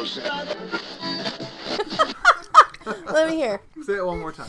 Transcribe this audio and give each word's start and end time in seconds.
Let 3.12 3.28
me 3.28 3.36
hear. 3.36 3.60
Say 3.84 3.96
it 3.96 4.06
one 4.06 4.18
more 4.20 4.32
time. 4.32 4.48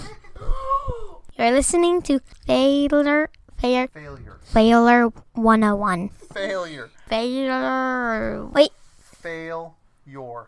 You're 1.37 1.51
listening 1.51 2.01
to 2.03 2.19
Failure 2.47 3.29
Failure 3.57 3.87
Failure. 3.93 4.39
Failure 4.43 5.07
101. 5.33 6.09
Failure. 6.33 6.89
Failure. 7.07 8.45
Wait. 8.45 8.71
Fail 8.95 9.75
your. 10.05 10.47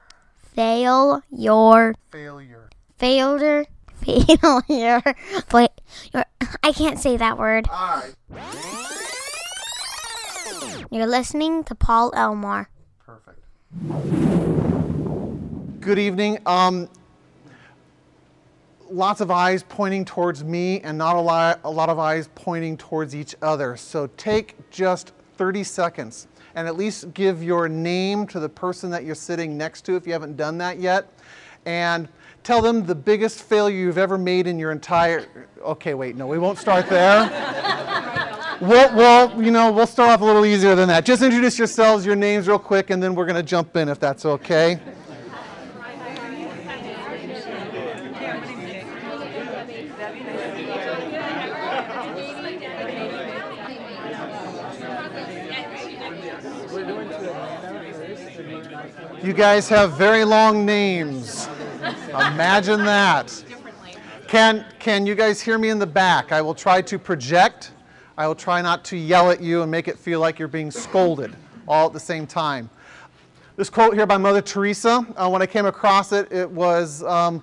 Fail 0.56 1.22
your 1.30 1.94
Failure. 2.10 2.70
failure. 2.98 3.66
Failure. 4.04 5.02
Wait. 5.52 5.70
You're, 6.14 6.26
I 6.64 6.72
can't 6.72 6.98
say 7.00 7.18
that 7.18 7.38
word. 7.38 7.68
All 7.70 8.02
right. 8.02 8.16
You're 10.90 11.08
listening 11.08 11.64
to 11.66 11.76
Paul 11.76 12.14
Elmore. 12.16 12.70
Perfect. 13.06 13.40
Good 15.84 16.00
evening. 16.00 16.40
Um, 16.46 16.88
lots 18.90 19.20
of 19.20 19.30
eyes 19.30 19.64
pointing 19.64 20.06
towards 20.06 20.42
me 20.42 20.80
and 20.80 20.98
not 20.98 21.18
a 21.18 21.20
lot, 21.20 21.60
a 21.66 21.70
lot 21.70 21.90
of 21.90 22.00
eyes 22.00 22.30
pointing 22.36 22.78
towards 22.78 23.14
each 23.14 23.36
other. 23.42 23.76
So 23.76 24.08
take 24.16 24.56
just 24.70 25.12
30 25.36 25.66
seconds 25.66 26.28
and 26.56 26.70
at 26.70 26.78
least 26.78 27.14
give 27.14 27.44
your 27.44 27.68
name 27.68 28.26
to 28.28 28.40
the 28.40 28.48
person 28.48 28.92
that 28.92 29.04
you're 29.04 29.14
sitting 29.14 29.58
next 29.58 29.82
to 29.82 29.98
if 29.98 30.08
you 30.08 30.14
haven't 30.14 30.38
done 30.38 30.58
that 30.60 30.80
yet. 30.80 31.06
And 31.66 32.08
tell 32.44 32.62
them 32.62 32.86
the 32.86 32.96
biggest 32.96 33.44
failure 33.44 33.76
you've 33.76 33.98
ever 33.98 34.18
made 34.18 34.48
in 34.48 34.58
your 34.58 34.72
entire. 34.72 35.50
Okay, 35.62 35.96
wait, 35.96 36.16
no, 36.16 36.28
we 36.28 36.38
won't 36.40 36.60
start 36.60 36.88
there. 36.88 37.60
We'll, 38.62 38.96
we'll, 38.96 39.44
you 39.44 39.52
know, 39.52 39.74
we'll 39.74 39.88
start 39.88 40.12
off 40.12 40.22
a 40.22 40.26
little 40.26 40.46
easier 40.46 40.74
than 40.74 40.88
that. 40.88 41.04
Just 41.04 41.22
introduce 41.22 41.58
yourselves, 41.58 42.06
your 42.06 42.16
names 42.16 42.48
real 42.48 42.60
quick, 42.60 42.92
and 42.92 43.04
then 43.04 43.14
we're 43.14 43.26
going 43.26 43.36
to 43.36 43.44
jump 43.44 43.76
in 43.76 43.90
if 43.90 44.00
that's 44.00 44.26
okay. 44.26 44.80
You 59.24 59.32
guys 59.32 59.70
have 59.70 59.94
very 59.94 60.26
long 60.26 60.66
names. 60.66 61.48
Imagine 62.10 62.84
that. 62.84 63.46
Can, 64.28 64.66
can 64.80 65.06
you 65.06 65.16
guys 65.16 65.40
hear 65.40 65.58
me 65.58 65.70
in 65.70 65.80
the 65.80 65.88
back? 65.88 66.34
I 66.34 66.42
will 66.42 66.54
try 66.54 66.82
to 66.82 67.00
project. 67.00 67.72
I 68.18 68.28
will 68.28 68.36
try 68.36 68.62
not 68.62 68.84
to 68.86 68.98
yell 68.98 69.32
at 69.32 69.40
you 69.40 69.62
and 69.62 69.72
make 69.72 69.88
it 69.88 69.98
feel 69.98 70.20
like 70.20 70.40
you're 70.40 70.50
being 70.50 70.70
scolded 70.70 71.34
all 71.70 71.88
at 71.88 71.94
the 71.94 72.02
same 72.02 72.28
time. 72.28 72.70
This 73.56 73.70
quote 73.70 73.94
here 73.94 74.06
by 74.06 74.18
Mother 74.18 74.42
Teresa, 74.42 75.08
uh, 75.16 75.30
when 75.30 75.42
I 75.42 75.46
came 75.46 75.68
across 75.68 76.12
it, 76.12 76.30
it 76.30 76.52
was, 76.52 77.02
um, 77.04 77.42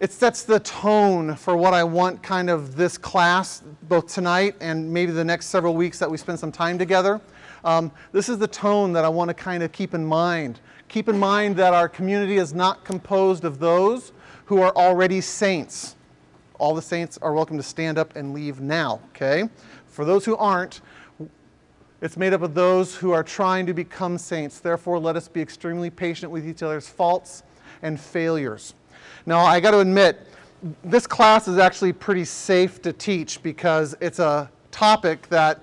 it 0.00 0.12
sets 0.12 0.44
the 0.44 0.60
tone 0.60 1.36
for 1.36 1.58
what 1.58 1.74
I 1.74 1.84
want 1.84 2.22
kind 2.22 2.48
of 2.48 2.74
this 2.74 2.96
class, 2.96 3.62
both 3.82 4.06
tonight 4.06 4.56
and 4.60 4.90
maybe 4.90 5.12
the 5.12 5.26
next 5.26 5.48
several 5.48 5.74
weeks 5.74 5.98
that 5.98 6.10
we 6.10 6.16
spend 6.16 6.40
some 6.40 6.52
time 6.52 6.78
together. 6.78 7.20
Um, 7.64 7.92
this 8.12 8.28
is 8.28 8.38
the 8.38 8.48
tone 8.48 8.92
that 8.92 9.04
I 9.04 9.08
want 9.08 9.28
to 9.28 9.34
kind 9.34 9.62
of 9.62 9.72
keep 9.72 9.94
in 9.94 10.04
mind. 10.04 10.60
Keep 10.88 11.08
in 11.08 11.18
mind 11.18 11.56
that 11.56 11.72
our 11.72 11.88
community 11.88 12.36
is 12.36 12.52
not 12.52 12.84
composed 12.84 13.44
of 13.44 13.58
those 13.58 14.12
who 14.46 14.60
are 14.60 14.74
already 14.76 15.20
saints. 15.20 15.96
All 16.58 16.74
the 16.74 16.82
saints 16.82 17.18
are 17.22 17.32
welcome 17.32 17.56
to 17.56 17.62
stand 17.62 17.98
up 17.98 18.14
and 18.16 18.34
leave 18.34 18.60
now, 18.60 19.00
okay? 19.10 19.48
For 19.86 20.04
those 20.04 20.24
who 20.24 20.36
aren't, 20.36 20.80
it's 22.00 22.16
made 22.16 22.32
up 22.32 22.42
of 22.42 22.54
those 22.54 22.96
who 22.96 23.12
are 23.12 23.22
trying 23.22 23.64
to 23.66 23.72
become 23.72 24.18
saints. 24.18 24.58
Therefore, 24.58 24.98
let 24.98 25.14
us 25.14 25.28
be 25.28 25.40
extremely 25.40 25.88
patient 25.88 26.32
with 26.32 26.46
each 26.46 26.62
other's 26.62 26.88
faults 26.88 27.44
and 27.82 27.98
failures. 27.98 28.74
Now, 29.24 29.38
I 29.38 29.60
got 29.60 29.70
to 29.70 29.78
admit, 29.78 30.20
this 30.84 31.06
class 31.06 31.46
is 31.46 31.58
actually 31.58 31.92
pretty 31.92 32.24
safe 32.24 32.82
to 32.82 32.92
teach 32.92 33.42
because 33.42 33.94
it's 34.00 34.18
a 34.18 34.50
topic 34.72 35.28
that 35.28 35.60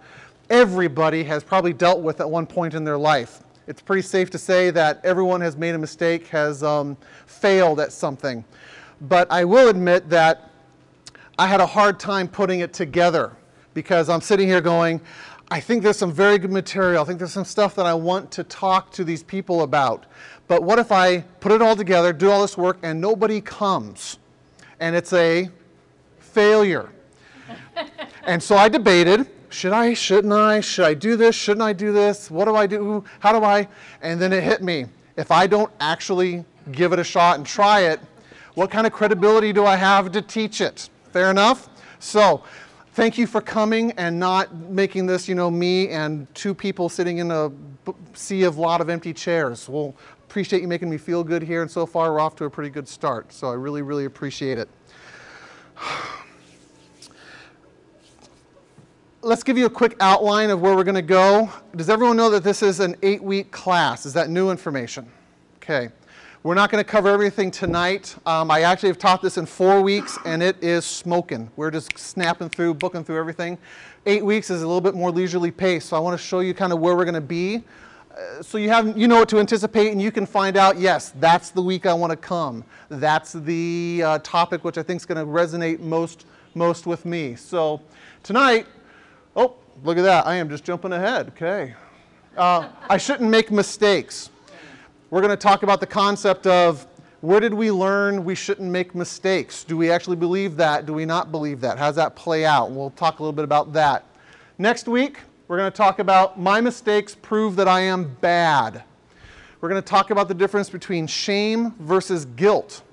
everybody 0.49 1.23
has 1.23 1.43
probably 1.43 1.73
dealt 1.73 2.01
with 2.01 2.19
at 2.21 2.29
one 2.29 2.45
point 2.45 2.73
in 2.73 2.83
their 2.83 2.97
life. 2.97 3.43
It's 3.67 3.81
pretty 3.81 4.01
safe 4.01 4.31
to 4.31 4.37
say 4.37 4.71
that 4.71 4.99
everyone 5.03 5.41
has 5.41 5.55
made 5.55 5.75
a 5.75 5.77
mistake, 5.77 6.27
has 6.27 6.63
um, 6.63 6.97
failed 7.27 7.79
at 7.79 7.91
something. 7.91 8.43
But 9.01 9.31
I 9.31 9.45
will 9.45 9.69
admit 9.69 10.09
that 10.09 10.49
I 11.37 11.47
had 11.47 11.61
a 11.61 11.65
hard 11.65 11.99
time 11.99 12.27
putting 12.27 12.61
it 12.61 12.73
together 12.73 13.31
because 13.73 14.09
I'm 14.09 14.21
sitting 14.21 14.47
here 14.47 14.59
going, 14.59 14.99
I 15.51 15.59
think 15.59 15.83
there's 15.83 15.97
some 15.97 16.11
very 16.11 16.37
good 16.37 16.51
material. 16.51 17.01
I 17.01 17.05
think 17.05 17.19
there's 17.19 17.31
some 17.31 17.45
stuff 17.45 17.75
that 17.75 17.85
I 17.85 17.93
want 17.93 18.31
to 18.31 18.43
talk 18.43 18.91
to 18.93 19.03
these 19.03 19.23
people 19.23 19.61
about. 19.61 20.05
But 20.47 20.63
what 20.63 20.79
if 20.79 20.91
I 20.91 21.19
put 21.39 21.51
it 21.51 21.61
all 21.61 21.75
together, 21.75 22.11
do 22.11 22.29
all 22.29 22.41
this 22.41 22.57
work, 22.57 22.77
and 22.81 22.99
nobody 22.99 23.39
comes? 23.39 24.17
And 24.79 24.95
it's 24.95 25.13
a 25.13 25.49
failure. 26.17 26.89
and 28.23 28.41
so 28.41 28.55
I 28.57 28.67
debated 28.67 29.29
should 29.49 29.73
I, 29.73 29.93
shouldn't 29.93 30.33
I? 30.33 30.61
Should 30.61 30.85
I 30.85 30.93
do 30.93 31.15
this? 31.15 31.35
Shouldn't 31.35 31.63
I 31.63 31.73
do 31.73 31.91
this? 31.91 32.29
What 32.29 32.45
do 32.45 32.55
I 32.55 32.67
do? 32.67 33.03
How 33.19 33.37
do 33.37 33.43
I? 33.43 33.67
And 34.01 34.21
then 34.21 34.31
it 34.31 34.43
hit 34.43 34.61
me. 34.61 34.85
If 35.17 35.31
I 35.31 35.47
don't 35.47 35.71
actually 35.79 36.45
give 36.71 36.93
it 36.93 36.99
a 36.99 37.03
shot 37.03 37.37
and 37.37 37.45
try 37.45 37.81
it, 37.81 37.99
what 38.53 38.69
kind 38.71 38.85
of 38.85 38.93
credibility 38.93 39.51
do 39.51 39.65
I 39.65 39.75
have 39.75 40.11
to 40.11 40.21
teach 40.21 40.61
it? 40.61 40.89
Fair 41.11 41.31
enough? 41.31 41.69
So, 41.99 42.43
thank 42.93 43.17
you 43.17 43.27
for 43.27 43.41
coming 43.41 43.91
and 43.93 44.19
not 44.19 44.53
making 44.55 45.05
this, 45.05 45.27
you 45.27 45.35
know, 45.35 45.49
me 45.49 45.89
and 45.89 46.33
two 46.35 46.53
people 46.53 46.89
sitting 46.89 47.17
in 47.17 47.31
a 47.31 47.51
sea 48.13 48.43
of 48.43 48.57
lot 48.57 48.81
of 48.81 48.89
empty 48.89 49.13
chairs. 49.13 49.67
We'll 49.67 49.95
appreciate 50.27 50.61
you 50.61 50.67
making 50.67 50.89
me 50.89 50.97
feel 50.97 51.23
good 51.23 51.41
here, 51.41 51.61
and 51.61 51.71
so 51.71 51.85
far 51.85 52.13
we're 52.13 52.19
off 52.19 52.35
to 52.35 52.45
a 52.45 52.49
pretty 52.49 52.69
good 52.69 52.87
start. 52.87 53.33
So 53.33 53.49
I 53.49 53.53
really, 53.53 53.81
really 53.81 54.05
appreciate 54.05 54.57
it. 54.57 54.69
Let's 59.21 59.43
give 59.43 59.57
you 59.57 59.65
a 59.65 59.69
quick 59.69 59.97
outline 59.99 60.49
of 60.49 60.61
where 60.61 60.77
we're 60.77 60.85
going 60.85 60.95
to 60.95 61.01
go. 61.01 61.49
Does 61.75 61.89
everyone 61.89 62.15
know 62.15 62.29
that 62.29 62.41
this 62.41 62.63
is 62.63 62.79
an 62.79 62.95
eight 63.03 63.21
week 63.21 63.51
class? 63.51 64.05
Is 64.05 64.13
that 64.13 64.29
new 64.29 64.49
information? 64.49 65.05
Okay. 65.57 65.89
We're 66.41 66.55
not 66.55 66.71
going 66.71 66.81
to 66.81 66.89
cover 66.89 67.09
everything 67.09 67.51
tonight. 67.51 68.15
Um, 68.25 68.49
I 68.49 68.61
actually 68.61 68.87
have 68.87 68.97
taught 68.97 69.21
this 69.21 69.37
in 69.37 69.45
four 69.45 69.81
weeks, 69.81 70.17
and 70.23 70.41
it 70.41 70.55
is 70.63 70.85
smoking. 70.85 71.51
We're 71.57 71.69
just 71.69 71.97
snapping 71.97 72.47
through, 72.47 72.75
booking 72.75 73.03
through 73.03 73.17
everything. 73.17 73.57
Eight 74.05 74.23
weeks 74.23 74.49
is 74.49 74.61
a 74.61 74.65
little 74.65 74.79
bit 74.79 74.95
more 74.95 75.11
leisurely 75.11 75.51
pace, 75.51 75.83
so 75.83 75.97
I 75.97 75.99
want 75.99 76.17
to 76.17 76.25
show 76.25 76.39
you 76.39 76.53
kind 76.53 76.71
of 76.71 76.79
where 76.79 76.95
we're 76.95 77.03
going 77.03 77.13
to 77.13 77.19
be, 77.19 77.61
uh, 78.11 78.41
so 78.41 78.57
you 78.57 78.69
have 78.69 78.97
you 78.97 79.09
know 79.09 79.17
what 79.17 79.29
to 79.29 79.39
anticipate, 79.39 79.91
and 79.91 80.01
you 80.01 80.11
can 80.11 80.25
find 80.25 80.55
out. 80.55 80.79
Yes, 80.79 81.11
that's 81.19 81.49
the 81.49 81.61
week 81.61 81.85
I 81.85 81.93
want 81.93 82.11
to 82.11 82.17
come. 82.17 82.63
That's 82.87 83.33
the 83.33 84.01
uh, 84.05 84.19
topic 84.19 84.63
which 84.63 84.77
I 84.77 84.83
think 84.83 85.01
is 85.01 85.05
going 85.05 85.17
to 85.17 85.29
resonate 85.29 85.81
most 85.81 86.25
most 86.55 86.87
with 86.87 87.05
me. 87.05 87.35
So 87.35 87.81
tonight, 88.23 88.65
oh 89.35 89.55
look 89.83 89.97
at 89.97 90.03
that! 90.03 90.27
I 90.27 90.35
am 90.35 90.49
just 90.49 90.63
jumping 90.63 90.93
ahead. 90.93 91.29
Okay, 91.29 91.73
uh, 92.37 92.69
I 92.89 92.97
shouldn't 92.97 93.29
make 93.29 93.51
mistakes 93.51 94.29
we're 95.09 95.21
going 95.21 95.31
to 95.31 95.37
talk 95.37 95.63
about 95.63 95.79
the 95.79 95.87
concept 95.87 96.45
of 96.45 96.85
where 97.21 97.39
did 97.39 97.53
we 97.53 97.71
learn 97.71 98.23
we 98.23 98.35
shouldn't 98.35 98.69
make 98.69 98.93
mistakes? 98.93 99.63
Do 99.63 99.75
we 99.75 99.89
actually 99.89 100.17
believe 100.17 100.55
that? 100.57 100.85
Do 100.85 100.93
we 100.93 101.03
not 101.03 101.31
believe 101.31 101.61
that? 101.61 101.79
How 101.79 101.87
does 101.87 101.95
that 101.95 102.15
play 102.15 102.45
out? 102.45 102.69
We'll 102.69 102.91
talk 102.91 103.17
a 103.17 103.23
little 103.23 103.33
bit 103.33 103.43
about 103.43 103.73
that. 103.73 104.05
Next 104.59 104.87
week, 104.87 105.17
we're 105.47 105.57
going 105.57 105.71
to 105.71 105.75
talk 105.75 105.97
about 105.97 106.39
my 106.39 106.61
mistakes 106.61 107.15
prove 107.15 107.55
that 107.55 107.67
I 107.67 107.81
am 107.81 108.15
bad. 108.21 108.83
We're 109.61 109.69
going 109.69 109.81
to 109.81 109.87
talk 109.87 110.11
about 110.11 110.27
the 110.27 110.35
difference 110.35 110.69
between 110.69 111.07
shame 111.07 111.73
versus 111.79 112.25
guilt, 112.25 112.83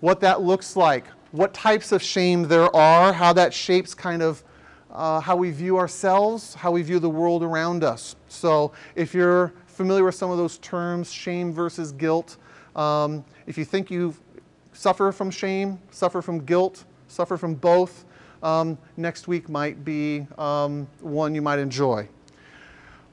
what 0.00 0.20
that 0.20 0.40
looks 0.40 0.74
like, 0.74 1.04
what 1.32 1.52
types 1.52 1.92
of 1.92 2.02
shame 2.02 2.48
there 2.48 2.74
are, 2.74 3.12
how 3.12 3.34
that 3.34 3.52
shapes 3.52 3.94
kind 3.94 4.22
of 4.22 4.42
uh, 4.98 5.20
how 5.20 5.36
we 5.36 5.52
view 5.52 5.78
ourselves, 5.78 6.54
how 6.54 6.72
we 6.72 6.82
view 6.82 6.98
the 6.98 7.08
world 7.08 7.44
around 7.44 7.84
us. 7.84 8.16
So 8.26 8.72
if 8.96 9.14
you're 9.14 9.52
familiar 9.68 10.04
with 10.04 10.16
some 10.16 10.30
of 10.30 10.38
those 10.38 10.58
terms, 10.58 11.12
shame 11.12 11.52
versus 11.52 11.92
guilt. 11.92 12.36
Um, 12.74 13.24
if 13.46 13.56
you 13.56 13.64
think 13.64 13.92
you 13.92 14.12
suffer 14.72 15.12
from 15.12 15.30
shame, 15.30 15.78
suffer 15.92 16.20
from 16.20 16.44
guilt, 16.44 16.84
suffer 17.06 17.36
from 17.36 17.54
both, 17.54 18.04
um, 18.42 18.76
next 18.96 19.28
week 19.28 19.48
might 19.48 19.84
be 19.84 20.26
um, 20.36 20.88
one 21.00 21.32
you 21.32 21.42
might 21.42 21.60
enjoy. 21.60 22.08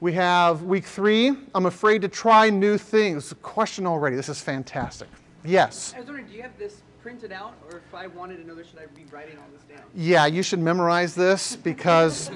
We 0.00 0.12
have 0.14 0.64
week 0.64 0.84
three. 0.84 1.36
I'm 1.54 1.66
afraid 1.66 2.02
to 2.02 2.08
try 2.08 2.50
new 2.50 2.78
things. 2.78 3.32
Question 3.42 3.86
already. 3.86 4.16
This 4.16 4.28
is 4.28 4.40
fantastic. 4.40 5.08
Yes. 5.44 5.94
I 5.94 6.00
was 6.00 6.06
wondering, 6.08 6.26
do 6.26 6.34
you 6.34 6.42
have 6.42 6.58
this 6.58 6.82
printed 7.06 7.30
out, 7.30 7.54
or 7.70 7.76
if 7.76 7.94
I 7.94 8.08
wanted 8.08 8.44
this, 8.44 8.66
should 8.66 8.80
I 8.80 8.86
be 8.86 9.04
writing 9.12 9.38
all 9.38 9.44
this 9.52 9.62
down? 9.62 9.86
Yeah, 9.94 10.26
you 10.26 10.42
should 10.42 10.58
memorize 10.58 11.14
this 11.14 11.54
because 11.54 12.32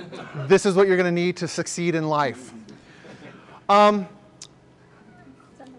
this 0.47 0.65
is 0.65 0.77
what 0.77 0.87
you're 0.87 0.97
going 0.97 1.13
to 1.13 1.21
need 1.23 1.37
to 1.39 1.49
succeed 1.49 1.97
in 1.97 2.09
life. 2.09 2.53
Um, 3.69 4.07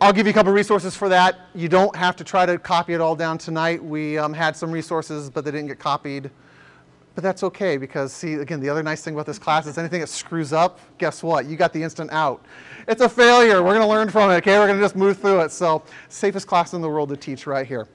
I'll 0.02 0.12
give 0.12 0.28
you 0.28 0.32
a 0.32 0.34
couple 0.34 0.52
resources 0.52 0.94
for 0.94 1.08
that. 1.08 1.40
You 1.56 1.70
don't 1.70 1.96
have 1.96 2.18
to 2.18 2.26
try 2.26 2.46
to 2.46 2.60
copy 2.60 2.94
it 2.94 3.00
all 3.00 3.16
down 3.16 3.38
tonight. 3.38 3.82
We 3.82 4.18
um, 4.18 4.34
had 4.34 4.58
some 4.58 4.70
resources, 4.70 5.30
but 5.30 5.46
they 5.46 5.52
didn't 5.52 5.68
get 5.68 5.80
copied 5.80 6.30
But 7.16 7.24
that's 7.24 7.44
okay 7.44 7.78
because, 7.78 8.12
see, 8.12 8.34
again, 8.34 8.60
the 8.60 8.68
other 8.68 8.84
nice 8.84 9.02
thing 9.04 9.14
about 9.14 9.26
this 9.26 9.40
class 9.40 9.68
is 9.68 9.78
anything 9.78 10.02
that 10.02 10.08
screws 10.08 10.52
up, 10.52 10.80
guess 10.98 11.24
what? 11.24 11.46
You 11.46 11.56
got 11.56 11.72
the 11.72 11.82
instant 11.82 12.12
out. 12.12 12.46
It's 12.90 13.02
a 13.02 13.08
failure. 13.08 13.64
We're 13.64 13.74
going 13.74 13.82
to 13.82 13.88
learn 13.88 14.10
from 14.10 14.32
it, 14.32 14.36
okay? 14.36 14.60
We're 14.60 14.68
going 14.68 14.80
to 14.80 14.84
just 14.84 14.98
move 14.98 15.18
through 15.18 15.42
it. 15.42 15.52
So, 15.54 15.84
safest 16.10 16.46
class 16.46 16.74
in 16.74 16.82
the 16.82 16.90
world 16.90 17.08
to 17.08 17.16
teach 17.18 17.48
right 17.48 17.66
here. 17.66 17.88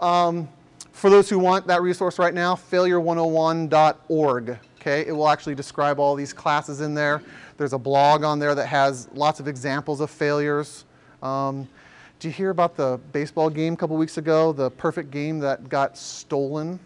Um, 0.00 0.48
for 0.92 1.10
those 1.10 1.28
who 1.28 1.38
want 1.38 1.66
that 1.68 1.82
resource 1.82 2.18
right 2.18 2.34
now, 2.34 2.54
failure101.org, 2.54 4.58
okay? 4.80 5.06
It 5.06 5.12
will 5.12 5.28
actually 5.28 5.54
describe 5.54 6.00
all 6.00 6.14
these 6.14 6.32
classes 6.32 6.80
in 6.80 6.94
there. 6.94 7.22
There's 7.56 7.72
a 7.72 7.78
blog 7.78 8.24
on 8.24 8.38
there 8.38 8.54
that 8.54 8.66
has 8.66 9.08
lots 9.14 9.40
of 9.40 9.48
examples 9.48 10.00
of 10.00 10.10
failures. 10.10 10.84
Um, 11.22 11.68
did 12.18 12.28
you 12.28 12.32
hear 12.32 12.50
about 12.50 12.76
the 12.76 13.00
baseball 13.12 13.48
game 13.48 13.74
a 13.74 13.76
couple 13.76 13.96
weeks 13.96 14.18
ago? 14.18 14.52
The 14.52 14.70
perfect 14.72 15.10
game 15.10 15.38
that 15.40 15.68
got 15.68 15.96
stolen 15.96 16.80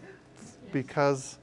because 0.71 1.37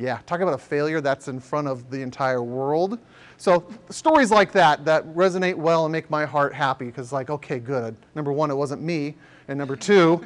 yeah, 0.00 0.18
talk 0.24 0.40
about 0.40 0.54
a 0.54 0.58
failure 0.58 1.02
that's 1.02 1.28
in 1.28 1.40
front 1.40 1.68
of 1.68 1.90
the 1.90 2.00
entire 2.00 2.42
world. 2.42 2.98
So 3.36 3.66
stories 3.90 4.30
like 4.30 4.50
that 4.52 4.84
that 4.86 5.06
resonate 5.14 5.54
well 5.54 5.84
and 5.84 5.92
make 5.92 6.10
my 6.10 6.24
heart 6.24 6.54
happy 6.54 6.86
because 6.86 7.12
like, 7.12 7.28
okay, 7.28 7.58
good. 7.58 7.94
Number 8.14 8.32
one, 8.32 8.50
it 8.50 8.54
wasn't 8.54 8.82
me, 8.82 9.14
and 9.48 9.58
number 9.58 9.76
two, 9.76 10.24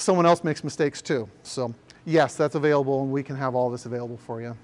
someone 0.00 0.26
else 0.26 0.42
makes 0.44 0.64
mistakes 0.64 1.02
too. 1.02 1.28
So 1.42 1.74
yes, 2.04 2.34
that's 2.34 2.54
available, 2.54 3.02
and 3.02 3.12
we 3.12 3.22
can 3.22 3.36
have 3.36 3.54
all 3.54 3.70
this 3.70 3.86
available 3.86 4.16
for 4.16 4.40
you. 4.40 4.56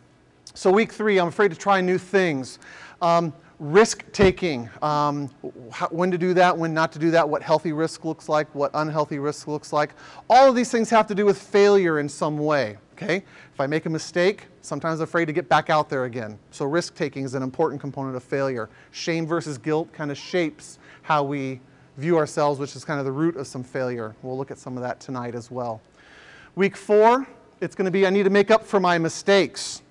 So 0.55 0.71
week 0.71 0.93
three, 0.93 1.19
I'm 1.19 1.29
afraid 1.29 1.51
to 1.51 1.57
try 1.57 1.81
new 1.81 1.99
things. 1.99 2.59
Um, 3.03 3.33
risk 3.59 4.05
taking, 4.13 4.69
um, 4.83 5.31
how, 5.71 5.89
when 5.89 6.11
to 6.11 6.19
do 6.19 6.35
that, 6.35 6.57
when 6.57 6.75
not 6.75 6.93
to 6.93 6.99
do 6.99 7.11
that, 7.11 7.29
what 7.29 7.43
healthy 7.43 7.73
risk 7.73 8.05
looks 8.05 8.29
like, 8.29 8.55
what 8.55 8.71
unhealthy 8.75 9.19
risk 9.19 9.49
looks 9.49 9.73
like. 9.73 9.95
All 10.29 10.49
of 10.49 10.55
these 10.55 10.71
things 10.71 10.91
have 10.91 11.07
to 11.09 11.15
do 11.15 11.25
with 11.25 11.41
failure 11.41 11.99
in 11.99 12.09
some 12.09 12.39
way. 12.39 12.77
Okay? 12.93 13.17
If 13.53 13.61
I 13.61 13.67
make 13.67 13.87
a 13.87 13.91
mistake, 13.91 14.47
sometimes 14.63 15.01
I'm 15.01 15.05
afraid 15.05 15.27
to 15.27 15.33
get 15.33 15.49
back 15.49 15.69
out 15.69 15.89
there 15.89 16.05
again. 16.05 16.39
So 16.51 16.65
risk 16.65 16.95
taking 16.95 17.25
is 17.25 17.35
an 17.35 17.43
important 17.43 17.81
component 17.81 18.17
of 18.17 18.23
failure. 18.23 18.71
Shame 18.91 19.27
versus 19.27 19.59
guilt 19.59 19.93
kind 19.93 20.11
of 20.11 20.17
shapes 20.17 20.79
how 21.03 21.23
we 21.23 21.61
view 21.97 22.17
ourselves, 22.19 22.61
which 22.61 22.77
is 22.77 22.85
kind 22.85 22.99
of 22.99 23.07
the 23.07 23.13
root 23.13 23.37
of 23.37 23.47
some 23.47 23.65
failure. 23.65 24.15
We'll 24.23 24.37
look 24.37 24.51
at 24.51 24.59
some 24.59 24.77
of 24.77 24.83
that 24.83 25.01
tonight 25.01 25.35
as 25.35 25.51
well. 25.51 25.81
Week 26.55 26.77
four, 26.77 27.27
it's 27.61 27.75
going 27.75 27.87
to 27.87 27.91
be 27.91 28.07
I 28.07 28.11
need 28.11 28.25
to 28.25 28.31
make 28.31 28.51
up 28.51 28.65
for 28.65 28.81
my 28.81 28.99
mistakes. 28.99 29.83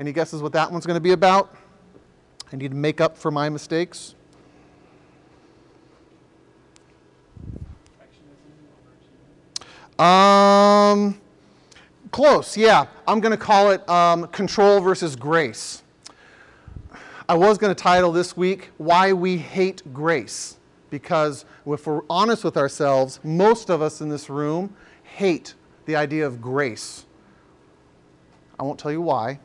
Any 0.00 0.12
guesses 0.12 0.42
what 0.42 0.52
that 0.52 0.70
one's 0.70 0.86
going 0.86 0.96
to 0.96 1.00
be 1.00 1.12
about? 1.12 1.54
I 2.52 2.56
need 2.56 2.70
to 2.70 2.76
make 2.76 3.00
up 3.00 3.16
for 3.16 3.30
my 3.30 3.48
mistakes. 3.48 4.14
Um, 9.98 11.20
close, 12.10 12.56
yeah. 12.56 12.86
I'm 13.06 13.20
going 13.20 13.30
to 13.32 13.36
call 13.36 13.70
it 13.70 13.88
um, 13.88 14.26
control 14.28 14.80
versus 14.80 15.14
grace. 15.14 15.82
I 17.28 17.34
was 17.34 17.58
going 17.58 17.74
to 17.74 17.80
title 17.80 18.12
this 18.12 18.36
week, 18.36 18.70
Why 18.76 19.12
We 19.12 19.38
Hate 19.38 19.82
Grace. 19.94 20.56
Because 20.94 21.44
if 21.66 21.88
we're 21.88 22.02
honest 22.08 22.44
with 22.44 22.56
ourselves, 22.56 23.18
most 23.24 23.68
of 23.68 23.82
us 23.82 24.00
in 24.00 24.10
this 24.10 24.30
room 24.30 24.76
hate 25.02 25.54
the 25.86 25.96
idea 25.96 26.24
of 26.24 26.40
grace. 26.40 27.04
I 28.60 28.62
won't 28.62 28.78
tell 28.78 28.92
you 28.92 29.00
why. 29.00 29.40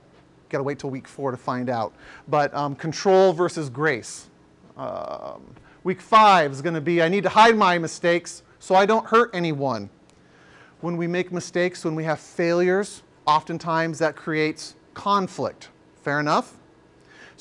Got 0.49 0.59
to 0.59 0.63
wait 0.63 0.77
till 0.77 0.91
week 0.91 1.07
four 1.07 1.31
to 1.31 1.37
find 1.37 1.67
out. 1.67 1.95
But 2.27 2.53
um, 2.53 2.75
control 2.75 3.33
versus 3.33 3.67
grace. 3.67 4.29
Um, 4.77 5.55
week 5.83 6.01
five 6.01 6.51
is 6.51 6.61
going 6.61 6.75
to 6.75 6.81
be 6.81 7.01
I 7.01 7.09
need 7.09 7.23
to 7.23 7.29
hide 7.29 7.57
my 7.57 7.79
mistakes 7.79 8.43
so 8.59 8.75
I 8.75 8.85
don't 8.85 9.07
hurt 9.07 9.31
anyone. 9.33 9.89
When 10.81 10.97
we 10.97 11.07
make 11.07 11.31
mistakes, 11.31 11.83
when 11.83 11.95
we 11.95 12.03
have 12.03 12.19
failures, 12.19 13.01
oftentimes 13.25 13.97
that 13.97 14.15
creates 14.15 14.75
conflict. 14.93 15.69
Fair 16.03 16.19
enough? 16.19 16.58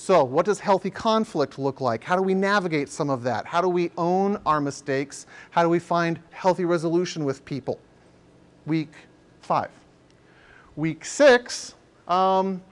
So, 0.01 0.23
what 0.23 0.47
does 0.47 0.61
healthy 0.61 0.91
conflict 0.91 1.59
look 1.59 1.81
like? 1.81 2.05
How 2.05 2.15
do 2.15 2.23
we 2.23 2.33
navigate 2.33 2.89
some 2.89 3.11
of 3.11 3.25
that? 3.25 3.45
How 3.45 3.61
do 3.61 3.69
we 3.69 3.91
own 3.99 4.41
our 4.47 4.61
mistakes? 4.61 5.27
How 5.51 5.65
do 5.65 5.69
we 5.69 5.81
find 5.81 6.21
healthy 6.31 6.65
resolution 6.65 7.25
with 7.25 7.45
people? 7.45 7.81
Week 8.65 8.93
five. 9.41 9.71
Week 10.77 11.05
six, 11.05 11.75
um, 12.07 12.63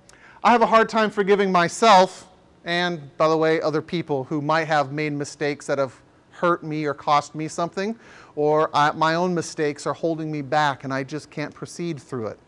I 0.44 0.52
have 0.52 0.62
a 0.62 0.66
hard 0.66 0.88
time 0.88 1.10
forgiving 1.10 1.50
myself 1.50 2.28
and, 2.64 3.14
by 3.16 3.26
the 3.26 3.36
way, 3.36 3.60
other 3.60 3.82
people 3.82 4.22
who 4.22 4.40
might 4.40 4.66
have 4.66 4.92
made 4.92 5.12
mistakes 5.12 5.66
that 5.66 5.78
have 5.78 6.00
hurt 6.30 6.62
me 6.62 6.84
or 6.84 6.94
cost 6.94 7.34
me 7.34 7.48
something, 7.48 7.98
or 8.36 8.70
I, 8.72 8.92
my 8.92 9.16
own 9.16 9.34
mistakes 9.34 9.84
are 9.84 9.94
holding 9.94 10.30
me 10.30 10.42
back 10.42 10.84
and 10.84 10.94
I 10.94 11.02
just 11.02 11.28
can't 11.30 11.52
proceed 11.52 12.00
through 12.00 12.28
it. 12.28 12.38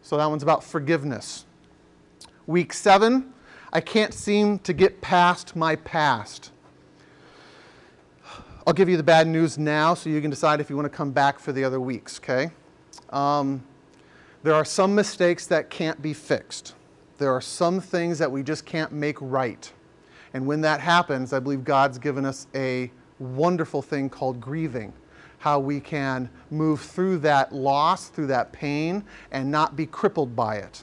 So 0.00 0.16
that 0.16 0.24
one's 0.24 0.42
about 0.42 0.64
forgiveness. 0.64 1.44
Week 2.46 2.72
seven, 2.72 3.34
I 3.72 3.80
can't 3.80 4.14
seem 4.14 4.58
to 4.60 4.72
get 4.72 5.00
past 5.00 5.56
my 5.56 5.76
past. 5.76 6.52
I'll 8.66 8.72
give 8.72 8.88
you 8.88 8.96
the 8.96 9.02
bad 9.02 9.28
news 9.28 9.58
now 9.58 9.94
so 9.94 10.10
you 10.10 10.20
can 10.20 10.30
decide 10.30 10.60
if 10.60 10.70
you 10.70 10.76
want 10.76 10.90
to 10.90 10.96
come 10.96 11.12
back 11.12 11.38
for 11.38 11.52
the 11.52 11.62
other 11.62 11.80
weeks, 11.80 12.18
okay? 12.18 12.50
Um, 13.10 13.62
there 14.42 14.54
are 14.54 14.64
some 14.64 14.94
mistakes 14.94 15.46
that 15.46 15.70
can't 15.70 16.00
be 16.02 16.12
fixed. 16.12 16.74
There 17.18 17.32
are 17.32 17.40
some 17.40 17.80
things 17.80 18.18
that 18.18 18.30
we 18.30 18.42
just 18.42 18.66
can't 18.66 18.92
make 18.92 19.16
right. 19.20 19.72
And 20.34 20.46
when 20.46 20.60
that 20.62 20.80
happens, 20.80 21.32
I 21.32 21.38
believe 21.38 21.64
God's 21.64 21.98
given 21.98 22.24
us 22.24 22.46
a 22.54 22.90
wonderful 23.18 23.82
thing 23.82 24.10
called 24.10 24.40
grieving. 24.40 24.92
How 25.38 25.58
we 25.58 25.80
can 25.80 26.28
move 26.50 26.80
through 26.80 27.18
that 27.18 27.52
loss, 27.52 28.08
through 28.08 28.26
that 28.28 28.52
pain, 28.52 29.04
and 29.30 29.50
not 29.50 29.76
be 29.76 29.86
crippled 29.86 30.34
by 30.34 30.56
it. 30.56 30.82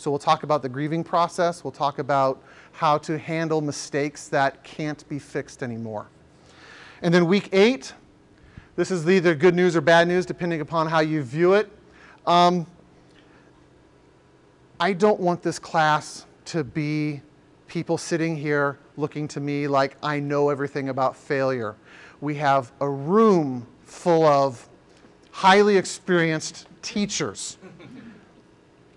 So 0.00 0.10
we'll 0.10 0.18
talk 0.18 0.44
about 0.44 0.62
the 0.62 0.68
grieving 0.70 1.04
process. 1.04 1.62
We'll 1.62 1.72
talk 1.72 1.98
about 1.98 2.42
how 2.72 2.96
to 2.96 3.18
handle 3.18 3.60
mistakes 3.60 4.28
that 4.28 4.64
can't 4.64 5.06
be 5.10 5.18
fixed 5.18 5.62
anymore. 5.62 6.06
And 7.02 7.12
then 7.12 7.26
week 7.26 7.50
eight, 7.52 7.92
this 8.76 8.90
is 8.90 9.06
either 9.06 9.34
good 9.34 9.54
news 9.54 9.76
or 9.76 9.82
bad 9.82 10.08
news, 10.08 10.24
depending 10.24 10.62
upon 10.62 10.86
how 10.86 11.00
you 11.00 11.22
view 11.22 11.52
it. 11.52 11.70
Um, 12.26 12.66
I 14.80 14.94
don't 14.94 15.20
want 15.20 15.42
this 15.42 15.58
class 15.58 16.24
to 16.46 16.64
be 16.64 17.20
people 17.68 17.98
sitting 17.98 18.34
here 18.34 18.78
looking 18.96 19.28
to 19.28 19.40
me 19.40 19.68
like 19.68 19.98
I 20.02 20.18
know 20.18 20.48
everything 20.48 20.88
about 20.88 21.14
failure. 21.14 21.76
We 22.22 22.36
have 22.36 22.72
a 22.80 22.88
room 22.88 23.66
full 23.84 24.24
of 24.24 24.66
highly 25.30 25.76
experienced 25.76 26.68
teachers 26.80 27.58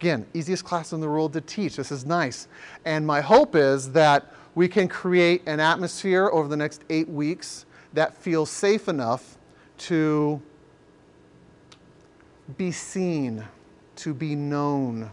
Again, 0.04 0.26
easiest 0.34 0.66
class 0.66 0.92
in 0.92 1.00
the 1.00 1.08
world 1.08 1.32
to 1.32 1.40
teach. 1.40 1.78
This 1.78 1.90
is 1.90 2.06
nice. 2.06 2.50
And 2.84 3.08
my 3.08 3.22
hope 3.22 3.56
is 3.56 3.90
that 3.94 4.34
we 4.54 4.68
can 4.68 4.90
create 4.90 5.42
an 5.46 5.62
atmosphere 5.62 6.30
over 6.34 6.50
the 6.50 6.58
next 6.58 6.84
eight 6.90 7.08
weeks 7.08 7.66
that 7.94 8.18
feels 8.18 8.50
safe 8.50 8.90
enough 8.90 9.38
to 9.78 10.42
be 12.58 12.70
seen, 12.70 13.46
to 13.96 14.13
be 14.13 14.36
known, 14.36 15.10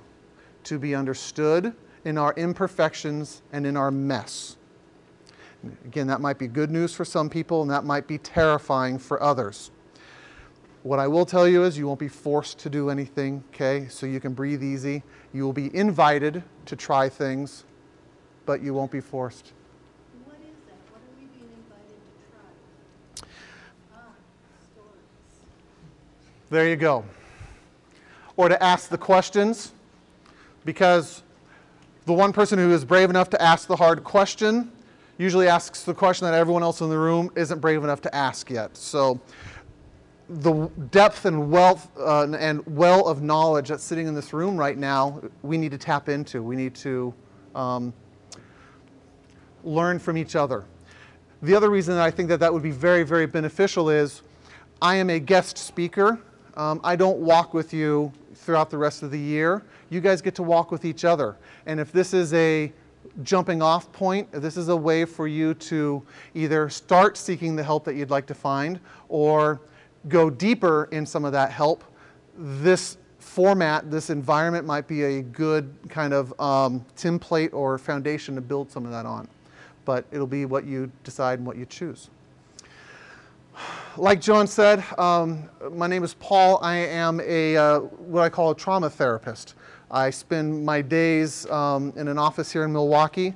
to 0.65 0.77
be 0.77 0.97
understood 0.97 1.73
in 2.05 2.19
our 2.19 2.35
imperfections 2.35 3.43
and 3.53 3.65
in 3.65 3.77
our 3.77 3.93
mess. 3.93 4.57
Again, 5.85 6.09
that 6.09 6.21
might 6.21 6.37
be 6.37 6.49
good 6.49 6.73
news 6.73 6.93
for 6.93 7.05
some 7.05 7.31
people 7.31 7.63
and 7.63 7.71
that 7.71 7.85
might 7.85 8.09
be 8.09 8.19
terrifying 8.19 8.99
for 8.99 9.23
others. 9.23 9.71
What 10.83 10.99
I 10.99 11.09
will 11.09 11.27
tell 11.27 11.47
you 11.47 11.65
is 11.65 11.77
you 11.77 11.87
won't 11.87 12.01
be 12.01 12.09
forced 12.09 12.59
to 12.61 12.71
do 12.71 12.89
anything, 12.89 13.45
okay? 13.53 13.87
So 13.89 14.07
you 14.07 14.19
can 14.19 14.33
breathe 14.33 14.63
easy. 14.63 15.03
You 15.35 15.45
will 15.45 15.53
be 15.53 15.75
invited 15.77 16.43
to 16.67 16.77
try 16.77 17.11
things, 17.11 17.65
but 18.47 18.63
you 18.63 18.73
won't 18.73 18.91
be 18.91 19.01
forced. 19.01 19.53
What 20.25 20.37
is 20.37 20.57
that? 20.67 20.77
What 20.91 21.03
are 21.03 21.21
we 21.21 21.27
being 21.27 21.51
invited 21.55 22.01
to 23.19 23.23
try? 23.23 23.29
Ah, 23.95 24.15
stories. 24.73 25.05
There 26.49 26.67
you 26.67 26.77
go. 26.77 27.05
Or 28.39 28.49
to 28.49 28.63
ask 28.63 28.89
the 28.89 28.99
questions, 28.99 29.73
because 30.65 31.23
the 32.07 32.15
one 32.15 32.33
person 32.33 32.59
who 32.59 32.73
is 32.73 32.87
brave 32.87 33.11
enough 33.11 33.29
to 33.31 33.43
ask 33.43 33.69
the 33.69 33.77
hard 33.77 34.03
question 34.03 34.73
usually 35.19 35.47
asks 35.47 35.83
the 35.83 35.93
question 35.93 36.25
that 36.27 36.33
everyone 36.33 36.63
else 36.63 36.81
in 36.81 36.89
the 36.89 36.97
room 36.97 37.31
isn't 37.37 37.59
brave 37.59 37.85
enough 37.85 38.01
to 38.01 38.15
ask 38.15 38.49
yet. 38.49 38.75
So 38.75 39.21
the 40.31 40.69
depth 40.93 41.25
and 41.25 41.51
wealth 41.51 41.91
uh, 41.99 42.31
and 42.39 42.65
well 42.67 43.09
of 43.09 43.21
knowledge 43.21 43.69
that's 43.69 43.83
sitting 43.83 44.07
in 44.07 44.15
this 44.15 44.33
room 44.33 44.57
right 44.57 44.79
now, 44.79 45.21
we 45.43 45.59
need 45.59 45.73
to 45.73 45.79
tap 45.79 46.09
into. 46.09 46.41
We 46.41 46.55
need 46.55 46.75
to 46.77 47.13
um, 47.55 47.93
learn 49.65 49.99
from 49.99 50.17
each 50.17 50.37
other. 50.37 50.65
The 51.43 51.55
other 51.55 51.69
reason 51.69 51.97
that 51.97 52.05
I 52.05 52.11
think 52.11 52.29
that 52.29 52.39
that 52.41 52.53
would 52.53 52.63
be 52.63 52.71
very, 52.71 53.03
very 53.03 53.27
beneficial 53.27 53.91
is 53.91 54.23
I 54.81 54.97
am 54.97 55.11
a 55.11 55.19
guest 55.19 55.59
speaker. 55.59 56.21
Um, 56.57 56.81
I 56.85 56.95
don't 56.95 57.19
walk 57.19 57.53
with 57.53 57.73
you 57.73 58.13
throughout 58.35 58.71
the 58.71 58.79
rest 58.79 59.03
of 59.03 59.11
the 59.11 59.19
year. 59.19 59.65
You 59.89 60.01
guys 60.01 60.23
get 60.23 60.37
to 60.37 60.43
walk 60.45 60.71
with 60.71 60.85
each 60.85 61.05
other. 61.05 61.37
And 61.67 61.81
if 61.81 61.91
this 61.91 62.15
is 62.15 62.33
a 62.35 62.73
jumping 63.25 63.63
off 63.63 63.91
point, 63.93 64.31
this 64.31 64.57
is 64.57 64.69
a 64.69 64.77
way 64.77 65.05
for 65.05 65.27
you 65.27 65.55
to 65.55 66.03
either 66.35 66.69
start 66.69 67.17
seeking 67.17 67.57
the 67.57 67.65
help 67.65 67.85
that 67.85 67.97
you'd 67.97 68.11
like 68.11 68.27
to 68.27 68.35
find 68.35 68.79
or 69.09 69.61
go 70.09 70.31
deeper 70.31 70.89
in 70.91 71.05
some 71.07 71.25
of 71.25 71.33
that 71.33 71.51
help, 71.51 71.85
this 72.37 72.97
format, 73.19 73.91
this 73.91 74.11
environment 74.11 74.67
might 74.67 74.89
be 74.89 75.03
a 75.05 75.23
good 75.23 75.73
kind 75.89 76.13
of 76.13 76.39
um, 76.41 76.85
template 76.97 77.53
or 77.53 77.79
foundation 77.79 78.35
to 78.35 78.41
build 78.41 78.71
some 78.71 78.85
of 78.85 78.91
that 78.91 79.07
on. 79.07 79.29
But 79.85 80.05
it'll 80.11 80.27
be 80.27 80.45
what 80.45 80.65
you 80.65 80.91
decide 81.05 81.39
and 81.39 81.47
what 81.47 81.57
you 81.57 81.67
choose. 81.67 82.11
Like 83.97 84.21
John 84.21 84.47
said, 84.47 84.85
um, 84.99 85.49
my 85.73 85.87
name 85.87 86.03
is 86.05 86.15
Paul. 86.15 86.59
I 86.63 86.77
am 86.77 87.21
a 87.21 87.57
uh, 87.57 87.81
what 87.81 88.23
I 88.23 88.29
call 88.29 88.53
a 88.53 88.55
trauma 88.55 88.89
therapist. 88.89 89.55
I 89.91 90.11
spend 90.11 90.65
my 90.65 90.81
days 90.81 91.47
um, 91.51 91.93
in 91.97 92.09
an 92.09 92.17
office 92.17 92.53
here 92.53 92.65
in 92.65 92.73
Milwaukee, 92.73 93.35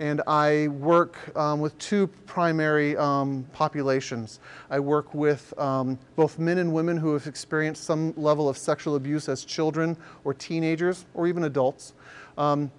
and 0.00 0.22
I 0.26 0.68
work 0.68 1.36
um, 1.36 1.60
with 1.60 1.76
two 1.78 2.06
primary 2.26 2.96
um, 2.96 3.46
populations. 3.52 4.40
I 4.70 4.80
work 4.80 5.14
with 5.14 5.58
um, 5.58 5.98
both 6.16 6.38
men 6.38 6.58
and 6.58 6.72
women 6.72 6.96
who 6.96 7.12
have 7.12 7.26
experienced 7.26 7.84
some 7.84 8.12
level 8.16 8.48
of 8.48 8.58
sexual 8.58 8.96
abuse 8.96 9.28
as 9.28 9.44
children 9.44 9.96
or 10.24 10.34
teenagers 10.34 11.06
or 11.14 11.26
even 11.26 11.44
adults. 11.44 11.94
Um, 12.36 12.70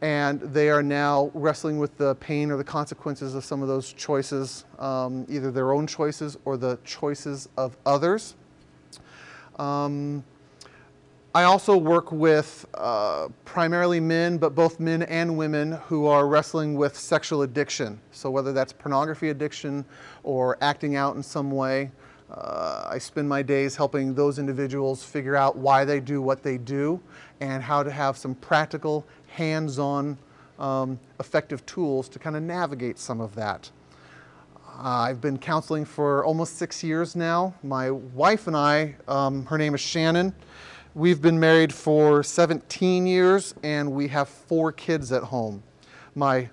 and 0.00 0.40
they 0.40 0.68
are 0.68 0.82
now 0.82 1.30
wrestling 1.32 1.78
with 1.78 1.96
the 1.96 2.16
pain 2.16 2.50
or 2.50 2.56
the 2.56 2.64
consequences 2.64 3.36
of 3.36 3.44
some 3.44 3.62
of 3.62 3.68
those 3.68 3.92
choices, 3.92 4.64
um, 4.80 5.24
either 5.28 5.52
their 5.52 5.72
own 5.72 5.86
choices 5.86 6.36
or 6.44 6.56
the 6.56 6.78
choices 6.84 7.48
of 7.56 7.76
others. 7.86 8.34
Um, 9.58 10.24
I 11.34 11.44
also 11.44 11.78
work 11.78 12.12
with 12.12 12.66
uh, 12.74 13.28
primarily 13.46 14.00
men, 14.00 14.36
but 14.36 14.54
both 14.54 14.78
men 14.78 15.02
and 15.04 15.38
women 15.38 15.72
who 15.86 16.06
are 16.06 16.26
wrestling 16.26 16.74
with 16.74 16.94
sexual 16.94 17.40
addiction. 17.40 17.98
So, 18.10 18.30
whether 18.30 18.52
that's 18.52 18.74
pornography 18.74 19.30
addiction 19.30 19.86
or 20.24 20.58
acting 20.60 20.94
out 20.94 21.16
in 21.16 21.22
some 21.22 21.50
way, 21.50 21.90
uh, 22.30 22.86
I 22.90 22.98
spend 22.98 23.30
my 23.30 23.40
days 23.40 23.74
helping 23.76 24.14
those 24.14 24.38
individuals 24.38 25.04
figure 25.04 25.34
out 25.34 25.56
why 25.56 25.86
they 25.86 26.00
do 26.00 26.20
what 26.20 26.42
they 26.42 26.58
do 26.58 27.00
and 27.40 27.62
how 27.62 27.82
to 27.82 27.90
have 27.90 28.18
some 28.18 28.34
practical, 28.34 29.06
hands 29.28 29.78
on, 29.78 30.18
um, 30.58 31.00
effective 31.18 31.64
tools 31.64 32.10
to 32.10 32.18
kind 32.18 32.36
of 32.36 32.42
navigate 32.42 32.98
some 32.98 33.22
of 33.22 33.34
that. 33.36 33.70
Uh, 34.78 35.06
I've 35.08 35.20
been 35.20 35.38
counseling 35.38 35.84
for 35.84 36.24
almost 36.24 36.56
six 36.56 36.82
years 36.82 37.16
now. 37.16 37.54
My 37.62 37.90
wife 37.90 38.46
and 38.46 38.56
I, 38.56 38.96
um, 39.08 39.46
her 39.46 39.56
name 39.56 39.74
is 39.74 39.80
Shannon, 39.80 40.34
we've 40.94 41.22
been 41.22 41.40
married 41.40 41.72
for 41.72 42.22
17 42.22 43.06
years 43.06 43.54
and 43.62 43.90
we 43.92 44.08
have 44.08 44.28
four 44.28 44.72
kids 44.72 45.10
at 45.10 45.22
home. 45.22 45.62
My 46.14 46.50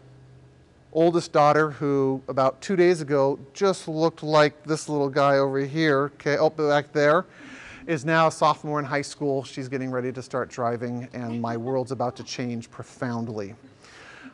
oldest 0.93 1.33
daughter, 1.33 1.71
who 1.71 2.21
about 2.27 2.61
two 2.61 2.75
days 2.75 3.01
ago 3.01 3.37
just 3.53 3.87
looked 3.87 4.23
like 4.23 4.63
this 4.63 4.87
little 4.87 5.09
guy 5.09 5.37
over 5.37 5.59
here, 5.59 6.11
okay, 6.15 6.37
up 6.37 6.55
back 6.55 6.93
there, 6.93 7.25
is 7.85 8.05
now 8.05 8.27
a 8.27 8.31
sophomore 8.31 8.79
in 8.79 8.85
high 8.85 9.01
school. 9.01 9.43
She's 9.43 9.67
getting 9.67 9.91
ready 9.91 10.11
to 10.11 10.21
start 10.21 10.49
driving, 10.49 11.09
and 11.13 11.41
my 11.41 11.57
world's 11.57 11.91
about 11.91 12.15
to 12.17 12.23
change 12.23 12.69
profoundly. 12.71 13.55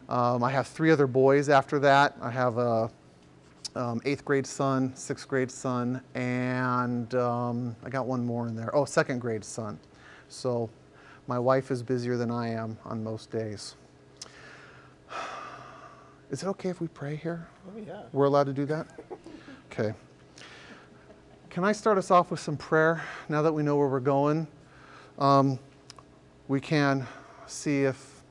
Um, 0.08 0.44
I 0.44 0.52
have 0.52 0.68
three 0.68 0.92
other 0.92 1.08
boys 1.08 1.50
after 1.50 1.80
that. 1.80 2.16
I 2.22 2.30
have 2.30 2.58
a 2.58 2.92
um, 3.76 4.02
eighth 4.06 4.24
grade 4.24 4.46
son, 4.46 4.96
sixth 4.96 5.28
grade 5.28 5.50
son, 5.50 6.02
and 6.14 7.14
um, 7.16 7.76
I 7.84 7.90
got 7.90 8.06
one 8.06 8.26
more 8.26 8.48
in 8.48 8.56
there. 8.56 8.76
Oh, 8.76 8.86
second 8.86 9.20
grade 9.20 9.44
son. 9.44 9.80
So 10.36 10.70
my 11.28 11.40
wife 11.40 11.72
is 11.72 11.82
busier 11.82 12.18
than 12.18 12.30
I 12.30 12.50
am 12.50 12.78
on 12.84 13.04
most 13.04 13.32
days. 13.32 13.76
Is 16.30 16.44
it 16.44 16.48
okay 16.48 16.70
if 16.70 16.82
we 16.82 16.88
pray 16.90 17.16
here? 17.16 17.48
Oh, 17.68 17.80
yeah. 17.80 18.02
We're 18.12 18.26
allowed 18.26 18.48
to 18.48 18.54
do 18.54 18.66
that? 18.66 18.88
Okay. 19.72 19.94
Can 21.50 21.66
I 21.66 21.74
start 21.74 21.98
us 21.98 22.10
off 22.10 22.32
with 22.32 22.40
some 22.40 22.56
prayer 22.56 23.04
now 23.28 23.42
that 23.42 23.52
we 23.52 23.62
know 23.62 23.76
where 23.76 23.90
we're 23.90 24.00
going? 24.00 24.48
Um, 25.20 25.60
we 26.48 26.62
can 26.62 27.06
see 27.46 27.84
if 27.84 28.22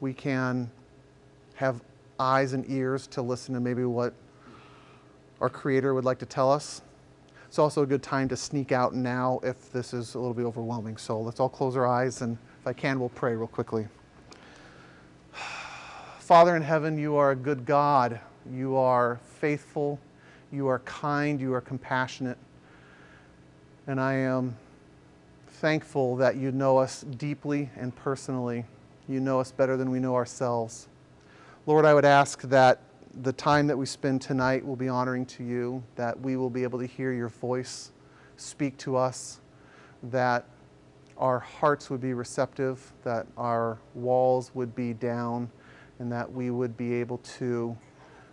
we 0.00 0.12
can 0.12 0.70
have 1.54 1.80
eyes 2.20 2.52
and 2.52 2.68
ears 2.68 3.06
to 3.06 3.22
listen 3.22 3.54
to 3.54 3.60
maybe 3.60 3.84
what 3.84 4.12
our 5.40 5.48
Creator 5.48 5.94
would 5.94 6.04
like 6.04 6.18
to 6.18 6.26
tell 6.26 6.52
us. 6.52 6.82
It's 7.52 7.58
also 7.58 7.82
a 7.82 7.86
good 7.86 8.02
time 8.02 8.30
to 8.30 8.36
sneak 8.38 8.72
out 8.72 8.94
now 8.94 9.38
if 9.42 9.70
this 9.72 9.92
is 9.92 10.14
a 10.14 10.18
little 10.18 10.32
bit 10.32 10.46
overwhelming. 10.46 10.96
So 10.96 11.20
let's 11.20 11.38
all 11.38 11.50
close 11.50 11.76
our 11.76 11.86
eyes, 11.86 12.22
and 12.22 12.38
if 12.58 12.66
I 12.66 12.72
can, 12.72 12.98
we'll 12.98 13.10
pray 13.10 13.36
real 13.36 13.46
quickly. 13.46 13.86
Father 16.18 16.56
in 16.56 16.62
heaven, 16.62 16.96
you 16.96 17.14
are 17.16 17.32
a 17.32 17.36
good 17.36 17.66
God. 17.66 18.18
You 18.50 18.76
are 18.76 19.20
faithful. 19.38 20.00
You 20.50 20.66
are 20.68 20.78
kind. 20.78 21.38
You 21.42 21.52
are 21.52 21.60
compassionate. 21.60 22.38
And 23.86 24.00
I 24.00 24.14
am 24.14 24.56
thankful 25.46 26.16
that 26.16 26.36
you 26.36 26.52
know 26.52 26.78
us 26.78 27.02
deeply 27.02 27.68
and 27.76 27.94
personally. 27.94 28.64
You 29.10 29.20
know 29.20 29.40
us 29.40 29.52
better 29.52 29.76
than 29.76 29.90
we 29.90 30.00
know 30.00 30.14
ourselves. 30.14 30.88
Lord, 31.66 31.84
I 31.84 31.92
would 31.92 32.06
ask 32.06 32.40
that 32.44 32.80
the 33.20 33.32
time 33.32 33.66
that 33.66 33.76
we 33.76 33.84
spend 33.86 34.22
tonight 34.22 34.64
will 34.64 34.76
be 34.76 34.88
honoring 34.88 35.26
to 35.26 35.44
you, 35.44 35.82
that 35.96 36.18
we 36.20 36.36
will 36.36 36.50
be 36.50 36.62
able 36.62 36.78
to 36.78 36.86
hear 36.86 37.12
your 37.12 37.28
voice 37.28 37.92
speak 38.36 38.76
to 38.78 38.96
us, 38.96 39.40
that 40.04 40.46
our 41.18 41.38
hearts 41.38 41.90
would 41.90 42.00
be 42.00 42.14
receptive, 42.14 42.92
that 43.04 43.26
our 43.36 43.78
walls 43.94 44.50
would 44.54 44.74
be 44.74 44.94
down, 44.94 45.50
and 45.98 46.10
that 46.10 46.32
we 46.32 46.50
would 46.50 46.76
be 46.76 46.94
able 46.94 47.18
to 47.18 47.76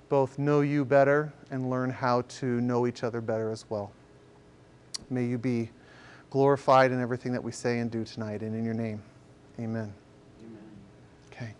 both 0.07 0.39
know 0.39 0.61
you 0.61 0.83
better 0.83 1.31
and 1.51 1.69
learn 1.69 1.89
how 1.89 2.21
to 2.23 2.61
know 2.61 2.87
each 2.87 3.03
other 3.03 3.21
better 3.21 3.51
as 3.51 3.65
well. 3.69 3.91
May 5.09 5.25
you 5.25 5.37
be 5.37 5.69
glorified 6.29 6.91
in 6.91 6.99
everything 6.99 7.31
that 7.33 7.43
we 7.43 7.51
say 7.51 7.79
and 7.79 7.91
do 7.91 8.03
tonight, 8.03 8.41
and 8.41 8.55
in 8.55 8.63
your 8.63 8.73
name, 8.73 9.01
amen. 9.59 9.93
Okay. 11.31 11.53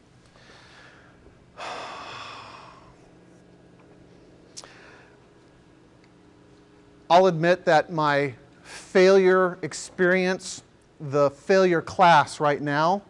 I'll 7.11 7.25
admit 7.25 7.65
that 7.65 7.91
my 7.91 8.35
failure 8.61 9.57
experience, 9.63 10.61
the 10.99 11.31
failure 11.31 11.81
class 11.81 12.39
right 12.39 12.61
now, 12.61 13.01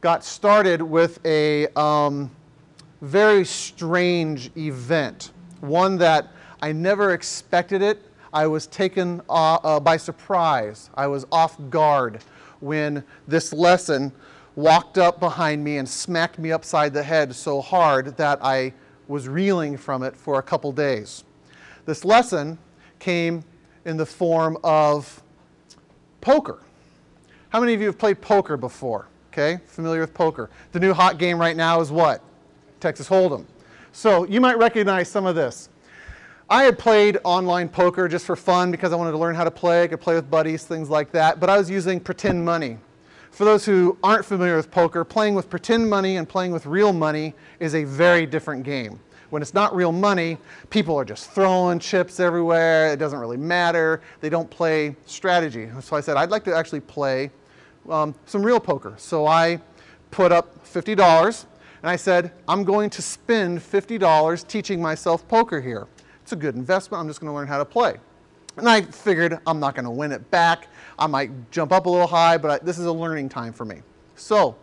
got 0.00 0.24
started 0.24 0.82
with 0.82 1.24
a 1.24 1.68
um, 1.78 2.32
very 3.00 3.44
strange 3.44 4.50
event, 4.56 5.30
one 5.60 5.96
that 5.98 6.32
I 6.62 6.72
never 6.72 7.12
expected 7.14 7.80
it. 7.80 8.02
I 8.32 8.48
was 8.48 8.66
taken 8.66 9.22
uh, 9.28 9.54
uh, 9.54 9.78
by 9.78 9.98
surprise. 9.98 10.90
I 10.96 11.06
was 11.06 11.24
off 11.30 11.56
guard 11.70 12.24
when 12.58 13.04
this 13.28 13.52
lesson 13.52 14.10
walked 14.56 14.98
up 14.98 15.20
behind 15.20 15.62
me 15.62 15.76
and 15.76 15.88
smacked 15.88 16.40
me 16.40 16.50
upside 16.50 16.92
the 16.92 17.04
head 17.04 17.32
so 17.32 17.60
hard 17.60 18.16
that 18.16 18.40
I 18.44 18.72
was 19.06 19.28
reeling 19.28 19.76
from 19.76 20.02
it 20.02 20.16
for 20.16 20.40
a 20.40 20.42
couple 20.42 20.72
days. 20.72 21.22
This 21.86 22.04
lesson 22.04 22.58
came 23.04 23.44
in 23.84 23.98
the 23.98 24.06
form 24.06 24.56
of 24.64 25.22
poker. 26.22 26.62
How 27.50 27.60
many 27.60 27.74
of 27.74 27.80
you 27.80 27.86
have 27.86 27.98
played 27.98 28.22
poker 28.22 28.56
before? 28.56 29.08
Okay, 29.30 29.58
familiar 29.66 30.00
with 30.00 30.14
poker. 30.14 30.48
The 30.72 30.80
new 30.80 30.94
hot 30.94 31.18
game 31.18 31.38
right 31.38 31.54
now 31.54 31.82
is 31.82 31.92
what? 31.92 32.22
Texas 32.80 33.06
Hold'em. 33.06 33.44
So 33.92 34.24
you 34.24 34.40
might 34.40 34.56
recognize 34.56 35.10
some 35.10 35.26
of 35.26 35.34
this. 35.34 35.68
I 36.48 36.64
had 36.64 36.78
played 36.78 37.18
online 37.24 37.68
poker 37.68 38.08
just 38.08 38.24
for 38.24 38.36
fun 38.36 38.70
because 38.70 38.90
I 38.92 38.96
wanted 38.96 39.12
to 39.12 39.18
learn 39.18 39.34
how 39.34 39.44
to 39.44 39.50
play. 39.50 39.82
I 39.82 39.86
could 39.86 40.00
play 40.00 40.14
with 40.14 40.30
buddies, 40.30 40.64
things 40.64 40.88
like 40.88 41.12
that. 41.12 41.40
But 41.40 41.50
I 41.50 41.58
was 41.58 41.68
using 41.68 42.00
pretend 42.00 42.42
money. 42.42 42.78
For 43.32 43.44
those 43.44 43.66
who 43.66 43.98
aren't 44.02 44.24
familiar 44.24 44.56
with 44.56 44.70
poker, 44.70 45.04
playing 45.04 45.34
with 45.34 45.50
pretend 45.50 45.90
money 45.90 46.16
and 46.16 46.26
playing 46.26 46.52
with 46.52 46.64
real 46.64 46.92
money 46.94 47.34
is 47.60 47.74
a 47.74 47.84
very 47.84 48.24
different 48.24 48.62
game. 48.62 48.98
When 49.34 49.42
it's 49.42 49.52
not 49.52 49.74
real 49.74 49.90
money, 49.90 50.38
people 50.70 50.94
are 50.94 51.04
just 51.04 51.28
throwing 51.32 51.80
chips 51.80 52.20
everywhere. 52.20 52.92
It 52.92 53.00
doesn't 53.00 53.18
really 53.18 53.36
matter. 53.36 54.00
They 54.20 54.28
don't 54.30 54.48
play 54.48 54.94
strategy. 55.06 55.68
So 55.80 55.96
I 55.96 56.00
said, 56.02 56.16
I'd 56.16 56.30
like 56.30 56.44
to 56.44 56.54
actually 56.54 56.78
play 56.78 57.32
um, 57.90 58.14
some 58.26 58.46
real 58.46 58.60
poker. 58.60 58.94
So 58.96 59.26
I 59.26 59.60
put 60.12 60.30
up 60.30 60.64
$50 60.64 61.46
and 61.82 61.90
I 61.90 61.96
said, 61.96 62.30
I'm 62.46 62.62
going 62.62 62.90
to 62.90 63.02
spend 63.02 63.58
$50 63.58 64.46
teaching 64.46 64.80
myself 64.80 65.26
poker 65.26 65.60
here. 65.60 65.88
It's 66.22 66.30
a 66.30 66.36
good 66.36 66.54
investment. 66.54 67.00
I'm 67.00 67.08
just 67.08 67.18
going 67.18 67.28
to 67.28 67.34
learn 67.34 67.48
how 67.48 67.58
to 67.58 67.64
play. 67.64 67.96
And 68.56 68.68
I 68.68 68.82
figured 68.82 69.40
I'm 69.48 69.58
not 69.58 69.74
going 69.74 69.86
to 69.86 69.90
win 69.90 70.12
it 70.12 70.30
back. 70.30 70.68
I 70.96 71.08
might 71.08 71.50
jump 71.50 71.72
up 71.72 71.86
a 71.86 71.90
little 71.90 72.06
high, 72.06 72.38
but 72.38 72.50
I, 72.52 72.64
this 72.64 72.78
is 72.78 72.86
a 72.86 72.92
learning 72.92 73.30
time 73.30 73.52
for 73.52 73.64
me. 73.64 73.80
So 74.14 74.54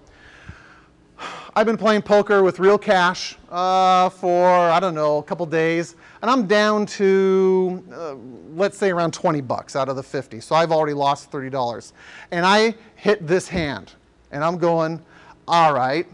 I've 1.53 1.65
been 1.65 1.77
playing 1.77 2.03
poker 2.03 2.43
with 2.43 2.59
real 2.59 2.77
cash 2.77 3.35
uh, 3.49 4.07
for, 4.07 4.47
I 4.47 4.79
don't 4.79 4.95
know, 4.95 5.17
a 5.17 5.23
couple 5.23 5.45
days, 5.45 5.97
and 6.21 6.31
I'm 6.31 6.47
down 6.47 6.85
to, 6.85 7.83
uh, 7.91 8.15
let's 8.55 8.77
say, 8.77 8.89
around 8.89 9.13
20 9.13 9.41
bucks 9.41 9.75
out 9.75 9.89
of 9.89 9.97
the 9.97 10.03
50. 10.03 10.39
So 10.39 10.55
I've 10.55 10.71
already 10.71 10.93
lost 10.93 11.29
$30. 11.29 11.91
And 12.31 12.45
I 12.45 12.73
hit 12.95 13.27
this 13.27 13.49
hand, 13.49 13.91
and 14.31 14.45
I'm 14.45 14.57
going, 14.57 15.01
all 15.45 15.73
right, 15.73 16.07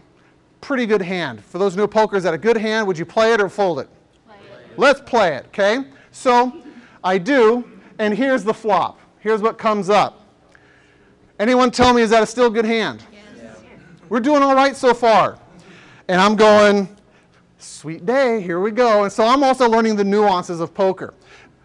pretty 0.60 0.86
good 0.86 1.02
hand. 1.02 1.44
For 1.44 1.58
those 1.58 1.76
new 1.76 1.82
know 1.82 1.88
poker, 1.88 2.16
is 2.16 2.24
that 2.24 2.34
a 2.34 2.38
good 2.38 2.56
hand? 2.56 2.88
Would 2.88 2.98
you 2.98 3.06
play 3.06 3.32
it 3.32 3.40
or 3.40 3.48
fold 3.48 3.78
it? 3.78 3.88
Play 4.26 4.38
it. 4.38 4.76
Let's 4.76 5.00
play 5.00 5.36
it, 5.36 5.46
okay? 5.48 5.84
So 6.10 6.52
I 7.04 7.16
do, 7.16 7.78
and 8.00 8.12
here's 8.12 8.42
the 8.42 8.54
flop. 8.54 8.98
Here's 9.20 9.40
what 9.40 9.56
comes 9.56 9.88
up. 9.88 10.20
Anyone 11.38 11.70
tell 11.70 11.94
me, 11.94 12.02
is 12.02 12.10
that 12.10 12.24
a 12.24 12.26
still 12.26 12.50
good 12.50 12.64
hand? 12.64 13.04
We're 14.08 14.20
doing 14.20 14.42
all 14.42 14.54
right 14.54 14.74
so 14.74 14.94
far. 14.94 15.38
And 16.08 16.20
I'm 16.20 16.34
going, 16.34 16.88
sweet 17.58 18.06
day, 18.06 18.40
here 18.40 18.60
we 18.60 18.70
go. 18.70 19.04
And 19.04 19.12
so 19.12 19.26
I'm 19.26 19.42
also 19.42 19.68
learning 19.68 19.96
the 19.96 20.04
nuances 20.04 20.60
of 20.60 20.72
poker. 20.72 21.12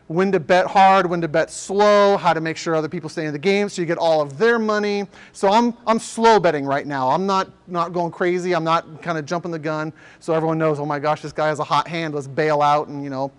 When 0.07 0.31
to 0.33 0.39
bet 0.41 0.67
hard, 0.67 1.09
when 1.09 1.21
to 1.21 1.29
bet 1.29 1.49
slow, 1.49 2.17
how 2.17 2.33
to 2.33 2.41
make 2.41 2.57
sure 2.57 2.75
other 2.75 2.89
people 2.89 3.09
stay 3.09 3.25
in 3.25 3.31
the 3.31 3.39
game 3.39 3.69
so 3.69 3.81
you 3.81 3.85
get 3.85 3.97
all 3.97 4.21
of 4.21 4.37
their 4.37 4.59
money. 4.59 5.07
So 5.31 5.49
I'm, 5.49 5.73
I'm 5.87 5.97
slow 5.97 6.39
betting 6.39 6.65
right 6.65 6.85
now. 6.85 7.09
I'm 7.09 7.25
not, 7.25 7.49
not 7.67 7.93
going 7.93 8.11
crazy. 8.11 8.53
I'm 8.53 8.65
not 8.65 9.01
kind 9.01 9.17
of 9.17 9.25
jumping 9.25 9.51
the 9.51 9.59
gun 9.59 9.93
so 10.19 10.33
everyone 10.33 10.57
knows, 10.57 10.79
oh 10.79 10.85
my 10.85 10.99
gosh, 10.99 11.21
this 11.21 11.31
guy 11.31 11.47
has 11.47 11.59
a 11.59 11.63
hot 11.63 11.87
hand. 11.87 12.13
Let's 12.13 12.27
bail 12.27 12.61
out. 12.61 12.89
And, 12.89 13.01
you 13.03 13.09
know, 13.09 13.31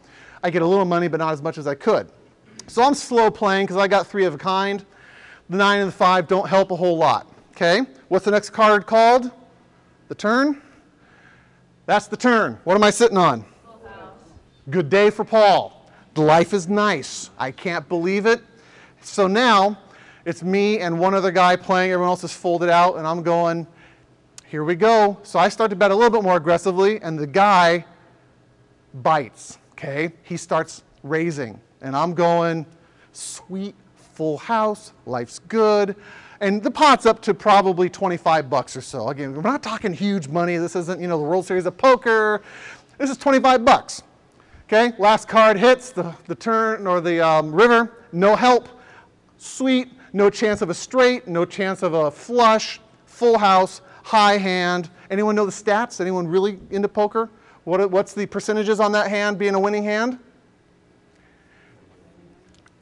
I 0.42 0.49
get 0.49 0.62
a 0.62 0.66
little 0.66 0.87
money, 0.87 1.08
but 1.08 1.18
not 1.18 1.34
as 1.34 1.42
much 1.42 1.58
as 1.58 1.66
I 1.66 1.75
could. 1.75 2.11
So 2.66 2.82
I'm 2.82 2.94
slow 2.94 3.30
playing 3.30 3.66
because 3.66 3.76
I 3.76 3.87
got 3.87 4.06
three 4.06 4.25
of 4.25 4.34
a 4.34 4.38
kind. 4.38 4.82
The 5.50 5.58
nine 5.58 5.80
and 5.80 5.88
the 5.88 5.94
five 5.94 6.26
don't 6.26 6.49
help 6.49 6.70
a 6.70 6.76
whole 6.76 6.96
lot. 6.96 7.30
Okay? 7.54 7.82
What's 8.08 8.25
the 8.25 8.32
next 8.32 8.50
card 8.50 8.84
called? 8.84 9.30
The 10.08 10.14
turn? 10.14 10.61
That's 11.87 12.08
the 12.08 12.16
turn. 12.16 12.58
What 12.64 12.75
am 12.75 12.82
I 12.82 12.90
sitting 12.90 13.16
on? 13.16 13.44
Good 14.70 14.90
day 14.90 15.11
for 15.11 15.25
Paul. 15.25 15.88
Life 16.16 16.52
is 16.52 16.68
nice. 16.68 17.30
I 17.38 17.52
can't 17.52 17.88
believe 17.88 18.26
it. 18.26 18.42
So 19.02 19.26
now 19.26 19.78
it's 20.25 20.42
me 20.42 20.80
and 20.80 20.99
one 20.99 21.14
other 21.14 21.30
guy 21.30 21.54
playing. 21.54 21.92
Everyone 21.92 22.11
else 22.11 22.25
is 22.25 22.32
folded 22.32 22.70
out, 22.70 22.96
and 22.96 23.06
I'm 23.06 23.23
going, 23.23 23.66
here 24.46 24.64
we 24.64 24.75
go. 24.75 25.18
So 25.23 25.38
I 25.38 25.49
start 25.49 25.70
to 25.70 25.76
bet 25.76 25.90
a 25.90 25.94
little 25.94 26.11
bit 26.11 26.23
more 26.23 26.37
aggressively, 26.37 27.00
and 27.02 27.18
the 27.18 27.26
guy 27.26 27.84
bites. 28.94 29.58
Okay? 29.73 30.12
He 30.23 30.37
starts 30.37 30.82
raising, 31.02 31.61
and 31.82 31.94
I'm 31.94 32.14
going, 32.14 32.66
sweet 33.12 33.75
full 34.14 34.38
house, 34.38 34.92
life's 35.06 35.38
good. 35.40 35.94
And 36.44 36.62
the 36.62 36.70
pot's 36.70 37.06
up 37.06 37.22
to 37.22 37.32
probably 37.32 37.88
25 37.88 38.50
bucks 38.50 38.76
or 38.76 38.82
so. 38.82 39.08
Again, 39.08 39.32
we're 39.32 39.40
not 39.40 39.62
talking 39.62 39.94
huge 39.94 40.28
money. 40.28 40.58
This 40.58 40.76
isn't, 40.76 41.00
you 41.00 41.08
know, 41.08 41.16
the 41.16 41.24
World 41.24 41.46
Series 41.46 41.64
of 41.64 41.78
Poker. 41.78 42.42
This 42.98 43.08
is 43.08 43.16
25 43.16 43.64
bucks. 43.64 44.02
Okay, 44.66 44.92
last 44.98 45.26
card 45.26 45.56
hits 45.56 45.90
the, 45.90 46.14
the 46.26 46.34
turn 46.34 46.86
or 46.86 47.00
the 47.00 47.26
um, 47.26 47.50
river. 47.50 47.96
No 48.12 48.36
help. 48.36 48.68
Sweet. 49.38 49.88
No 50.12 50.28
chance 50.28 50.60
of 50.60 50.68
a 50.68 50.74
straight. 50.74 51.26
No 51.26 51.46
chance 51.46 51.82
of 51.82 51.94
a 51.94 52.10
flush. 52.10 52.78
Full 53.06 53.38
house. 53.38 53.80
High 54.02 54.36
hand. 54.36 54.90
Anyone 55.08 55.34
know 55.34 55.46
the 55.46 55.50
stats? 55.50 55.98
Anyone 55.98 56.28
really 56.28 56.58
into 56.70 56.88
poker? 56.88 57.30
What, 57.64 57.90
what's 57.90 58.12
the 58.12 58.26
percentages 58.26 58.80
on 58.80 58.92
that 58.92 59.08
hand 59.08 59.38
being 59.38 59.54
a 59.54 59.60
winning 59.60 59.84
hand? 59.84 60.18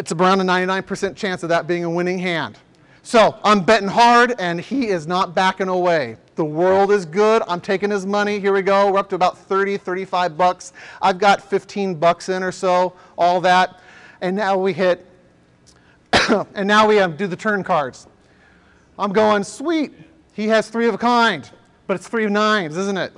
It's 0.00 0.10
around 0.10 0.40
a 0.40 0.44
99% 0.44 1.14
chance 1.14 1.44
of 1.44 1.48
that 1.50 1.68
being 1.68 1.84
a 1.84 1.90
winning 1.90 2.18
hand. 2.18 2.58
So 3.02 3.36
I'm 3.42 3.64
betting 3.64 3.88
hard, 3.88 4.34
and 4.38 4.60
he 4.60 4.88
is 4.88 5.06
not 5.06 5.34
backing 5.34 5.68
away. 5.68 6.16
The 6.36 6.44
world 6.44 6.92
is 6.92 7.04
good. 7.04 7.42
I'm 7.48 7.60
taking 7.60 7.90
his 7.90 8.06
money. 8.06 8.38
Here 8.38 8.52
we 8.52 8.62
go. 8.62 8.92
We're 8.92 9.00
up 9.00 9.08
to 9.10 9.16
about 9.16 9.36
30, 9.36 9.76
35 9.76 10.38
bucks. 10.38 10.72
I've 11.02 11.18
got 11.18 11.42
15 11.42 11.96
bucks 11.96 12.28
in 12.28 12.42
or 12.42 12.52
so, 12.52 12.94
all 13.18 13.40
that. 13.40 13.80
And 14.20 14.36
now 14.36 14.56
we 14.56 14.72
hit, 14.72 15.04
and 16.54 16.66
now 16.68 16.86
we 16.86 17.00
um, 17.00 17.16
do 17.16 17.26
the 17.26 17.36
turn 17.36 17.64
cards. 17.64 18.06
I'm 18.98 19.12
going, 19.12 19.42
sweet. 19.42 19.92
He 20.32 20.46
has 20.48 20.70
three 20.70 20.86
of 20.86 20.94
a 20.94 20.98
kind, 20.98 21.50
but 21.86 21.94
it's 21.94 22.08
three 22.08 22.24
of 22.24 22.30
nines, 22.30 22.76
isn't 22.76 22.96
it? 22.96 23.12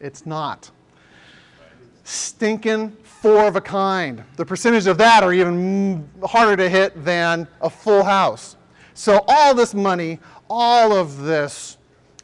It's 0.00 0.24
not. 0.24 0.70
Stinking 2.06 2.96
four 3.02 3.48
of 3.48 3.56
a 3.56 3.60
kind. 3.60 4.22
The 4.36 4.46
percentage 4.46 4.86
of 4.86 4.96
that 4.98 5.24
are 5.24 5.32
even 5.32 6.08
harder 6.22 6.56
to 6.56 6.68
hit 6.68 7.04
than 7.04 7.48
a 7.60 7.68
full 7.68 8.04
house. 8.04 8.56
So 8.94 9.24
all 9.26 9.56
this 9.56 9.74
money, 9.74 10.20
all 10.48 10.92
of 10.92 11.18
this 11.22 11.78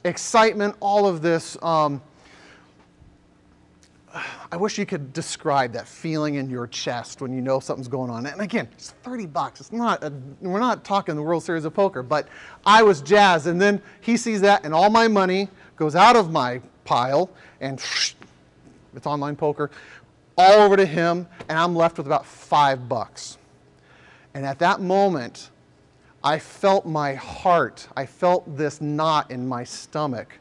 excitement, 0.04 0.76
all 0.78 1.08
of 1.08 1.20
this, 1.20 1.60
um, 1.62 2.00
I 4.52 4.56
wish 4.56 4.78
you 4.78 4.86
could 4.86 5.12
describe 5.12 5.72
that 5.72 5.88
feeling 5.88 6.36
in 6.36 6.48
your 6.48 6.68
chest 6.68 7.20
when 7.20 7.32
you 7.32 7.40
know 7.40 7.58
something's 7.58 7.88
going 7.88 8.08
on. 8.08 8.24
And 8.26 8.40
again, 8.40 8.68
it's 8.74 8.90
30 9.02 9.26
bucks. 9.26 9.60
It's 9.60 9.72
not, 9.72 10.04
a, 10.04 10.12
we're 10.40 10.60
not 10.60 10.84
talking 10.84 11.16
the 11.16 11.22
World 11.22 11.42
Series 11.42 11.64
of 11.64 11.74
Poker, 11.74 12.04
but 12.04 12.28
I 12.64 12.84
was 12.84 13.02
jazzed. 13.02 13.48
And 13.48 13.60
then 13.60 13.82
he 14.00 14.16
sees 14.16 14.40
that, 14.42 14.64
and 14.64 14.72
all 14.72 14.90
my 14.90 15.08
money 15.08 15.48
goes 15.74 15.96
out 15.96 16.14
of 16.14 16.30
my 16.30 16.60
pile, 16.84 17.30
and 17.60 17.82
it's 18.94 19.06
online 19.06 19.36
poker 19.36 19.70
all 20.36 20.62
over 20.62 20.76
to 20.76 20.86
him, 20.86 21.26
and 21.48 21.58
I'm 21.58 21.74
left 21.74 21.98
with 21.98 22.06
about 22.06 22.24
five 22.24 22.88
bucks. 22.88 23.38
And 24.34 24.46
at 24.46 24.58
that 24.60 24.80
moment, 24.80 25.50
I 26.24 26.38
felt 26.38 26.86
my 26.86 27.14
heart, 27.14 27.88
I 27.96 28.06
felt 28.06 28.56
this 28.56 28.80
knot 28.80 29.30
in 29.30 29.46
my 29.46 29.64
stomach 29.64 30.38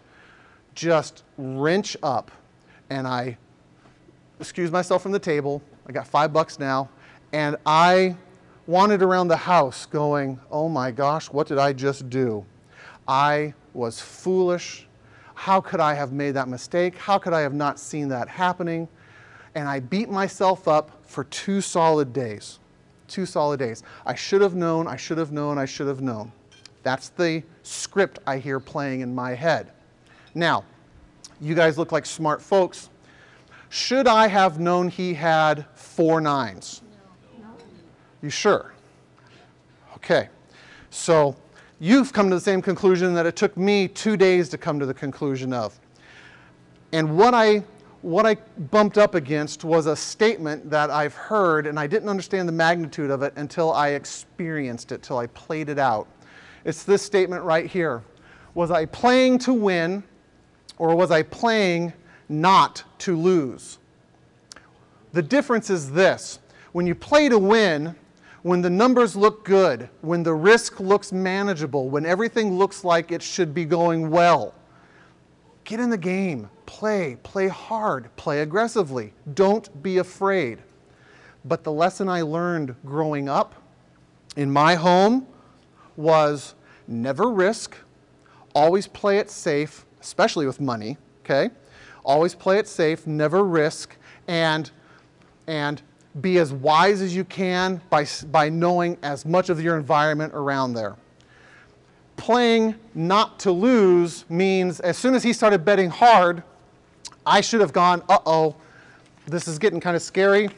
just 0.76 1.24
wrench 1.38 1.98
up, 2.02 2.32
and 2.90 3.08
I 3.08 3.38
excused 4.40 4.72
myself 4.72 5.02
from 5.02 5.12
the 5.12 5.20
table. 5.20 5.62
I 5.88 5.92
got 5.92 6.08
five 6.08 6.32
bucks 6.32 6.60
now, 6.60 6.90
and 7.34 7.58
I 7.66 8.16
wandered 8.68 9.02
around 9.02 9.28
the 9.28 9.38
house 9.38 9.86
going, 9.86 10.40
Oh 10.50 10.70
my 10.70 10.92
gosh, 10.92 11.30
what 11.30 11.48
did 11.48 11.58
I 11.58 11.74
just 11.74 12.10
do? 12.10 12.46
I 13.08 13.54
was 13.74 14.00
foolish. 14.00 14.88
How 15.42 15.60
could 15.60 15.80
I 15.80 15.94
have 15.94 16.12
made 16.12 16.32
that 16.32 16.48
mistake? 16.48 16.98
How 16.98 17.18
could 17.18 17.34
I 17.34 17.42
have 17.42 17.54
not 17.54 17.80
seen 17.80 18.08
that 18.10 18.28
happening? 18.28 18.88
and 19.56 19.68
I 19.68 19.80
beat 19.80 20.10
myself 20.10 20.68
up 20.68 20.92
for 21.06 21.24
two 21.26 21.62
solid 21.62 22.14
days. 22.14 22.60
Two 23.08 23.26
solid 23.26 23.60
days. 23.60 23.84
I 24.06 24.16
should 24.16 24.42
have 24.42 24.56
known, 24.56 24.88
I 24.88 24.96
should 24.96 25.18
have 25.18 25.32
known, 25.32 25.58
I 25.58 25.66
should 25.66 25.88
have 25.88 26.02
known. 26.02 26.32
That's 26.84 27.10
the 27.10 27.44
script 27.64 28.20
I 28.26 28.38
hear 28.38 28.60
playing 28.60 29.02
in 29.02 29.14
my 29.14 29.34
head. 29.34 29.72
Now, 30.34 30.64
you 31.42 31.54
guys 31.56 31.78
look 31.78 31.92
like 31.92 32.06
smart 32.06 32.42
folks. 32.42 32.90
Should 33.70 34.08
I 34.08 34.28
have 34.28 34.60
known 34.60 34.88
he 34.88 35.14
had 35.14 35.66
four 35.76 36.22
nines? 36.22 36.82
No. 37.40 37.48
You 38.22 38.30
sure? 38.30 38.74
Okay. 39.96 40.30
So 40.90 41.36
you've 41.82 42.14
come 42.14 42.30
to 42.30 42.36
the 42.36 42.42
same 42.42 42.62
conclusion 42.62 43.16
that 43.16 43.26
it 43.26 43.36
took 43.36 43.58
me 43.58 43.88
two 43.88 44.16
days 44.16 44.48
to 44.50 44.58
come 44.58 44.80
to 44.80 44.86
the 44.86 44.94
conclusion 44.94 45.52
of. 45.52 45.78
And 46.94 47.18
what 47.18 47.34
I 47.34 47.64
what 48.02 48.26
I 48.26 48.36
bumped 48.72 48.98
up 48.98 49.14
against 49.14 49.64
was 49.64 49.86
a 49.86 49.96
statement 49.96 50.72
that 50.72 50.90
I've 50.90 51.14
heard, 51.14 51.68
and 51.68 51.80
I 51.80 51.86
didn't 51.86 52.10
understand 52.10 52.48
the 52.48 52.54
magnitude 52.54 53.12
of 53.12 53.22
it 53.22 53.32
until 53.36 53.72
I 53.72 53.90
experienced 53.90 54.92
it, 54.92 55.04
till 55.04 55.20
I 55.20 55.28
played 55.28 55.70
it 55.70 55.78
out. 55.78 56.08
It's 56.66 56.84
this 56.84 57.02
statement 57.02 57.44
right 57.44 57.66
here 57.66 58.04
Was 58.54 58.70
I 58.72 58.86
playing 58.86 59.40
to 59.40 59.54
win, 59.54 60.04
or 60.78 60.96
was 60.96 61.10
I 61.12 61.24
playing 61.24 61.94
not 62.30 62.84
to 63.00 63.16
lose? 63.16 63.80
The 65.14 65.22
difference 65.22 65.70
is 65.70 65.92
this 65.92 66.40
when 66.74 66.86
you 66.86 66.96
play 66.96 67.28
to 67.30 67.38
win, 67.38 67.96
when 68.44 68.62
the 68.62 68.70
numbers 68.70 69.16
look 69.16 69.46
good, 69.46 69.90
when 70.02 70.24
the 70.24 70.34
risk 70.34 70.80
looks 70.80 71.12
manageable, 71.12 71.90
when 71.90 72.06
everything 72.06 72.58
looks 72.58 72.84
like 72.84 73.12
it 73.12 73.22
should 73.22 73.54
be 73.54 73.66
going 73.66 74.10
well, 74.10 74.54
get 75.64 75.80
in 75.80 75.90
the 75.90 75.98
game 75.98 76.50
play, 76.66 77.18
play 77.22 77.50
hard, 77.50 78.16
play 78.16 78.42
aggressively. 78.42 79.14
Don't 79.34 79.84
be 79.84 79.98
afraid. 79.98 80.60
But 81.44 81.64
the 81.64 81.72
lesson 81.72 82.08
I 82.08 82.22
learned 82.22 82.76
growing 82.86 83.28
up 83.28 83.56
in 84.38 84.50
my 84.50 84.76
home 84.76 85.28
was 85.98 86.56
never 86.88 87.30
risk, 87.30 87.76
always 88.56 88.88
play 88.88 89.18
it 89.18 89.30
safe, 89.30 89.86
especially 90.00 90.46
with 90.46 90.62
money, 90.62 90.98
okay? 91.26 91.50
Always 92.06 92.36
play 92.36 92.58
it 92.58 92.68
safe, 92.68 93.06
never 93.06 93.44
risk, 93.44 93.98
and, 94.28 94.72
and 95.48 95.82
be 96.20 96.40
as 96.40 96.52
wise 96.52 97.02
as 97.02 97.16
you 97.16 97.24
can 97.24 97.80
by, 97.90 98.06
by 98.32 98.50
knowing 98.50 98.98
as 99.02 99.26
much 99.26 99.50
of 99.50 99.62
your 99.62 99.78
environment 99.78 100.34
around 100.34 100.74
there 100.74 100.98
playing 102.22 102.76
not 102.94 103.40
to 103.40 103.52
lose 103.52 104.26
means 104.30 104.80
as 104.80 104.96
soon 104.96 105.16
as 105.16 105.24
he 105.24 105.34
started 105.34 105.66
betting 105.66 105.90
hard, 105.90 106.44
I 107.26 107.42
should 107.42 107.62
have 107.62 107.74
gone, 107.74 108.04
uh 108.10 108.20
oh, 108.28 108.56
this 109.26 109.48
is 109.48 109.58
getting 109.58 109.80
kind 109.80 109.96
of 109.96 110.04
scary. 110.04 110.50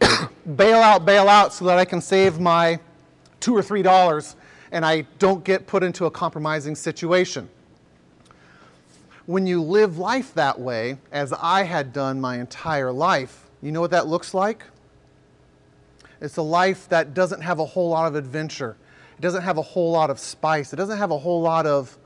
bail 0.56 0.78
out, 0.78 1.04
bail 1.04 1.28
out 1.28 1.52
so 1.52 1.66
that 1.66 1.76
I 1.76 1.84
can 1.84 2.00
save 2.00 2.40
my 2.40 2.80
two 3.38 3.54
or 3.54 3.60
three 3.60 3.82
dollars 3.82 4.36
and 4.72 4.82
I 4.82 5.02
don't 5.18 5.44
get 5.44 5.66
put 5.66 5.82
into 5.82 6.06
a 6.06 6.10
compromising 6.10 6.74
situation. 6.74 7.50
When 9.28 9.46
you 9.46 9.62
live 9.62 9.98
life 9.98 10.32
that 10.36 10.58
way, 10.58 10.96
as 11.12 11.34
I 11.34 11.64
had 11.64 11.92
done 11.92 12.18
my 12.18 12.40
entire 12.40 12.90
life, 12.90 13.50
you 13.60 13.72
know 13.72 13.82
what 13.82 13.90
that 13.90 14.06
looks 14.06 14.32
like? 14.32 14.64
It's 16.22 16.38
a 16.38 16.42
life 16.42 16.88
that 16.88 17.12
doesn't 17.12 17.42
have 17.42 17.58
a 17.58 17.66
whole 17.66 17.90
lot 17.90 18.06
of 18.06 18.14
adventure. 18.14 18.78
It 19.18 19.20
doesn't 19.20 19.42
have 19.42 19.58
a 19.58 19.62
whole 19.62 19.92
lot 19.92 20.08
of 20.08 20.18
spice. 20.18 20.72
It 20.72 20.76
doesn't 20.76 20.96
have 20.96 21.10
a 21.10 21.18
whole 21.18 21.42
lot 21.42 21.66
of 21.66 21.98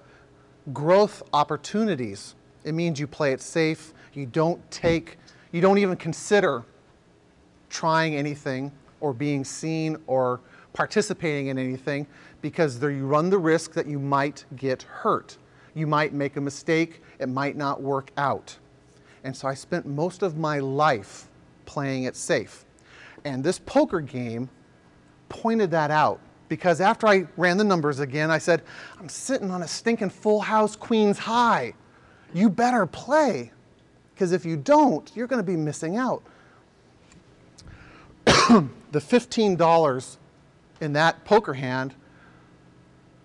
growth 0.72 1.22
opportunities. 1.32 2.34
It 2.64 2.72
means 2.74 2.98
you 2.98 3.06
play 3.06 3.30
it 3.30 3.40
safe. 3.40 3.94
You 4.14 4.26
don't 4.26 4.68
take, 4.72 5.16
you 5.52 5.60
don't 5.60 5.78
even 5.78 5.96
consider 5.96 6.64
trying 7.70 8.16
anything 8.16 8.72
or 8.98 9.12
being 9.12 9.44
seen 9.44 9.96
or 10.08 10.40
participating 10.72 11.46
in 11.46 11.56
anything 11.56 12.08
because 12.40 12.80
there 12.80 12.90
you 12.90 13.06
run 13.06 13.30
the 13.30 13.38
risk 13.38 13.74
that 13.74 13.86
you 13.86 14.00
might 14.00 14.44
get 14.56 14.82
hurt. 14.82 15.38
You 15.74 15.86
might 15.86 16.12
make 16.12 16.36
a 16.36 16.40
mistake, 16.40 17.02
it 17.22 17.28
might 17.28 17.56
not 17.56 17.80
work 17.80 18.10
out. 18.16 18.56
And 19.24 19.36
so 19.36 19.48
I 19.48 19.54
spent 19.54 19.86
most 19.86 20.22
of 20.22 20.36
my 20.36 20.58
life 20.58 21.28
playing 21.64 22.04
it 22.04 22.16
safe. 22.16 22.64
And 23.24 23.42
this 23.42 23.58
poker 23.58 24.00
game 24.00 24.50
pointed 25.28 25.70
that 25.70 25.90
out 25.90 26.20
because 26.48 26.80
after 26.80 27.06
I 27.06 27.26
ran 27.36 27.56
the 27.56 27.64
numbers 27.64 28.00
again, 28.00 28.30
I 28.30 28.38
said, 28.38 28.62
I'm 28.98 29.08
sitting 29.08 29.50
on 29.50 29.62
a 29.62 29.68
stinking 29.68 30.10
full 30.10 30.40
house 30.40 30.76
Queen's 30.76 31.18
High. 31.18 31.72
You 32.34 32.50
better 32.50 32.84
play 32.84 33.52
because 34.14 34.32
if 34.32 34.44
you 34.44 34.56
don't, 34.56 35.10
you're 35.14 35.26
going 35.26 35.42
to 35.42 35.50
be 35.50 35.56
missing 35.56 35.96
out. 35.96 36.22
the 38.26 38.68
$15 38.94 40.16
in 40.80 40.92
that 40.92 41.24
poker 41.24 41.54
hand 41.54 41.94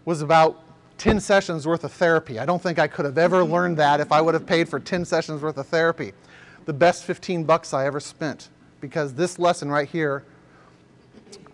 was 0.05 0.21
about 0.21 0.63
10 0.97 1.19
sessions 1.19 1.67
worth 1.67 1.83
of 1.83 1.91
therapy. 1.91 2.39
I 2.39 2.45
don't 2.45 2.61
think 2.61 2.79
I 2.79 2.87
could 2.87 3.05
have 3.05 3.17
ever 3.17 3.43
learned 3.43 3.77
that 3.77 3.99
if 3.99 4.11
I 4.11 4.21
would 4.21 4.33
have 4.33 4.45
paid 4.47 4.67
for 4.67 4.79
10 4.79 5.05
sessions 5.05 5.41
worth 5.41 5.57
of 5.57 5.67
therapy. 5.67 6.13
The 6.65 6.73
best 6.73 7.03
15 7.03 7.43
bucks 7.43 7.73
I 7.73 7.85
ever 7.85 7.99
spent 7.99 8.49
because 8.81 9.13
this 9.13 9.39
lesson 9.39 9.69
right 9.69 9.87
here, 9.87 10.23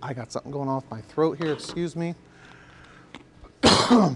I 0.02 0.14
got 0.14 0.32
something 0.32 0.52
going 0.52 0.74
with 0.74 0.90
my 0.90 1.02
throat 1.02 1.38
here, 1.38 1.52
excuse 1.52 1.96
me. 1.96 2.16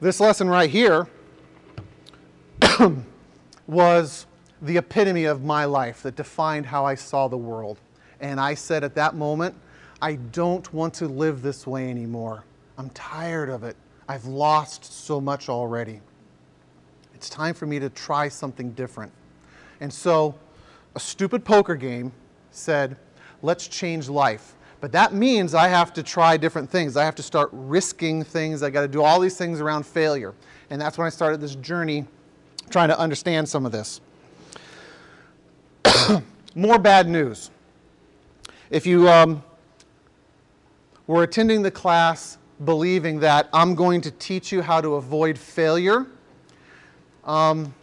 this 0.00 0.20
lesson 0.20 0.48
right 0.48 0.70
here 0.70 1.08
was 3.66 4.26
the 4.62 4.76
epitome 4.76 5.24
of 5.24 5.42
my 5.42 5.64
life 5.64 6.02
that 6.02 6.16
defined 6.16 6.66
how 6.66 6.84
I 6.84 6.94
saw 6.94 7.28
the 7.28 7.38
world. 7.38 7.78
And 8.20 8.38
I 8.40 8.54
said 8.54 8.84
at 8.84 8.94
that 8.96 9.14
moment, 9.14 9.54
I 10.02 10.14
don't 10.14 10.72
want 10.72 10.94
to 10.94 11.08
live 11.08 11.42
this 11.42 11.66
way 11.66 11.90
anymore. 11.90 12.44
I'm 12.78 12.90
tired 12.90 13.50
of 13.50 13.64
it. 13.64 13.76
I've 14.08 14.24
lost 14.24 14.84
so 15.04 15.20
much 15.20 15.48
already. 15.48 16.00
It's 17.14 17.28
time 17.28 17.54
for 17.54 17.66
me 17.66 17.78
to 17.78 17.90
try 17.90 18.28
something 18.28 18.72
different. 18.72 19.12
And 19.80 19.92
so, 19.92 20.34
a 20.94 21.00
stupid 21.00 21.44
poker 21.44 21.76
game 21.76 22.12
said, 22.50 22.96
let's 23.42 23.68
change 23.68 24.08
life. 24.08 24.54
But 24.80 24.92
that 24.92 25.12
means 25.12 25.54
I 25.54 25.68
have 25.68 25.92
to 25.92 26.02
try 26.02 26.38
different 26.38 26.70
things. 26.70 26.96
I 26.96 27.04
have 27.04 27.14
to 27.16 27.22
start 27.22 27.50
risking 27.52 28.24
things. 28.24 28.62
I 28.62 28.70
got 28.70 28.80
to 28.80 28.88
do 28.88 29.02
all 29.02 29.20
these 29.20 29.36
things 29.36 29.60
around 29.60 29.84
failure. 29.84 30.34
And 30.70 30.80
that's 30.80 30.96
when 30.96 31.06
I 31.06 31.10
started 31.10 31.40
this 31.40 31.56
journey 31.56 32.06
trying 32.70 32.88
to 32.88 32.98
understand 32.98 33.48
some 33.48 33.66
of 33.66 33.72
this. 33.72 34.00
More 36.54 36.78
bad 36.78 37.08
news. 37.08 37.50
If 38.70 38.86
you 38.86 39.08
um, 39.08 39.42
were 41.10 41.24
attending 41.24 41.60
the 41.60 41.70
class 41.72 42.38
believing 42.64 43.18
that 43.18 43.48
I'm 43.52 43.74
going 43.74 44.00
to 44.02 44.12
teach 44.12 44.52
you 44.52 44.62
how 44.62 44.80
to 44.80 44.94
avoid 44.94 45.36
failure, 45.36 46.06
um, 47.24 47.74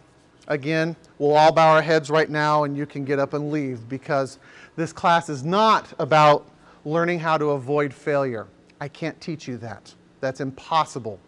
again, 0.46 0.96
we'll 1.18 1.36
all 1.36 1.52
bow 1.52 1.74
our 1.74 1.82
heads 1.82 2.08
right 2.08 2.30
now 2.30 2.64
and 2.64 2.74
you 2.74 2.86
can 2.86 3.04
get 3.04 3.18
up 3.18 3.34
and 3.34 3.52
leave 3.52 3.86
because 3.86 4.38
this 4.76 4.94
class 4.94 5.28
is 5.28 5.44
not 5.44 5.92
about 5.98 6.50
learning 6.86 7.18
how 7.18 7.36
to 7.36 7.50
avoid 7.50 7.92
failure. 7.92 8.46
I 8.80 8.88
can't 8.88 9.20
teach 9.20 9.46
you 9.46 9.58
that. 9.58 9.94
That's 10.20 10.40
impossible. 10.40 11.20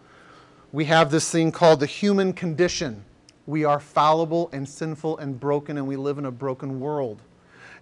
We 0.73 0.87
have 0.87 1.11
this 1.11 1.31
thing 1.31 1.53
called 1.53 1.81
the 1.81 1.87
human 1.87 2.33
condition. 2.33 3.05
We 3.47 3.65
are 3.65 3.79
fallible 3.79 4.49
and 4.55 4.67
sinful 4.67 5.19
and 5.19 5.39
broken, 5.39 5.77
and 5.77 5.87
we 5.87 5.97
live 5.97 6.17
in 6.17 6.25
a 6.25 6.31
broken 6.31 6.81
world. 6.81 7.21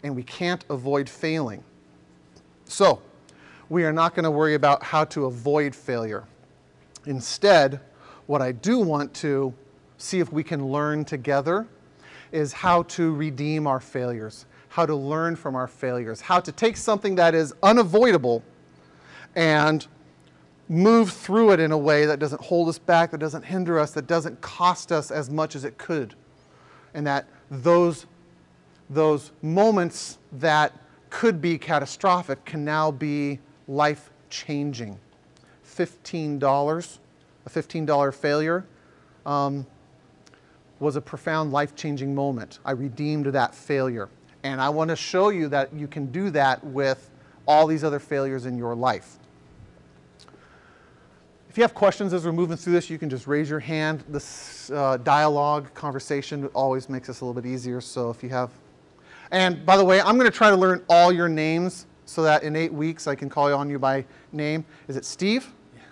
And 0.02 0.16
we 0.16 0.24
can't 0.24 0.64
avoid 0.70 1.08
failing. 1.08 1.62
So, 2.64 3.00
we 3.68 3.84
are 3.84 3.92
not 3.92 4.14
going 4.14 4.24
to 4.24 4.30
worry 4.30 4.54
about 4.54 4.82
how 4.82 5.04
to 5.04 5.26
avoid 5.26 5.74
failure. 5.74 6.24
Instead, 7.06 7.80
what 8.26 8.42
I 8.42 8.52
do 8.52 8.78
want 8.78 9.12
to 9.14 9.52
see 9.98 10.20
if 10.20 10.32
we 10.32 10.42
can 10.42 10.68
learn 10.68 11.04
together 11.04 11.66
is 12.32 12.52
how 12.52 12.82
to 12.84 13.14
redeem 13.14 13.66
our 13.66 13.80
failures, 13.80 14.46
how 14.68 14.86
to 14.86 14.94
learn 14.94 15.36
from 15.36 15.54
our 15.54 15.66
failures, 15.66 16.20
how 16.20 16.40
to 16.40 16.52
take 16.52 16.76
something 16.76 17.14
that 17.16 17.34
is 17.34 17.54
unavoidable 17.62 18.42
and 19.34 19.86
move 20.68 21.10
through 21.10 21.52
it 21.52 21.60
in 21.60 21.72
a 21.72 21.78
way 21.78 22.04
that 22.06 22.18
doesn't 22.18 22.42
hold 22.42 22.68
us 22.68 22.78
back, 22.78 23.10
that 23.10 23.18
doesn't 23.18 23.44
hinder 23.44 23.78
us, 23.78 23.92
that 23.92 24.06
doesn't 24.06 24.40
cost 24.40 24.92
us 24.92 25.10
as 25.10 25.30
much 25.30 25.56
as 25.56 25.64
it 25.64 25.78
could. 25.78 26.14
And 26.94 27.06
that 27.06 27.26
those, 27.50 28.06
those 28.90 29.32
moments 29.40 30.18
that 30.32 30.72
could 31.08 31.40
be 31.40 31.56
catastrophic 31.56 32.44
can 32.44 32.64
now 32.64 32.90
be 32.90 33.38
life 33.68 34.10
changing. 34.30 34.98
$15, 35.64 36.98
a 37.46 37.50
$15 37.50 38.14
failure, 38.14 38.64
um, 39.26 39.66
was 40.80 40.96
a 40.96 41.00
profound 41.00 41.52
life 41.52 41.76
changing 41.76 42.14
moment. 42.14 42.58
I 42.64 42.72
redeemed 42.72 43.26
that 43.26 43.54
failure. 43.54 44.08
And 44.42 44.60
I 44.60 44.68
want 44.68 44.90
to 44.90 44.96
show 44.96 45.28
you 45.28 45.48
that 45.48 45.72
you 45.74 45.86
can 45.86 46.06
do 46.06 46.30
that 46.30 46.62
with 46.64 47.10
all 47.46 47.66
these 47.66 47.84
other 47.84 47.98
failures 47.98 48.46
in 48.46 48.56
your 48.56 48.74
life. 48.74 49.18
If 51.50 51.56
you 51.56 51.62
have 51.62 51.74
questions 51.74 52.12
as 52.12 52.24
we're 52.24 52.32
moving 52.32 52.56
through 52.56 52.74
this, 52.74 52.88
you 52.88 52.98
can 52.98 53.10
just 53.10 53.26
raise 53.26 53.50
your 53.50 53.58
hand. 53.58 54.04
This 54.08 54.70
uh, 54.70 54.98
dialogue, 54.98 55.72
conversation 55.74 56.46
always 56.48 56.88
makes 56.88 57.08
us 57.08 57.20
a 57.20 57.24
little 57.24 57.40
bit 57.40 57.48
easier. 57.48 57.80
So 57.80 58.10
if 58.10 58.22
you 58.22 58.28
have, 58.28 58.50
and 59.32 59.66
by 59.66 59.76
the 59.76 59.84
way, 59.84 60.00
I'm 60.00 60.16
going 60.16 60.30
to 60.30 60.36
try 60.36 60.50
to 60.50 60.56
learn 60.56 60.84
all 60.88 61.10
your 61.10 61.28
names 61.28 61.86
so 62.08 62.22
that 62.22 62.42
in 62.42 62.56
eight 62.56 62.72
weeks 62.72 63.06
I 63.06 63.14
can 63.14 63.28
call 63.28 63.52
on 63.52 63.68
you 63.68 63.78
by 63.78 64.04
name. 64.32 64.64
Is 64.88 64.96
it 64.96 65.04
Steve? 65.04 65.52
Yeah. 65.76 65.82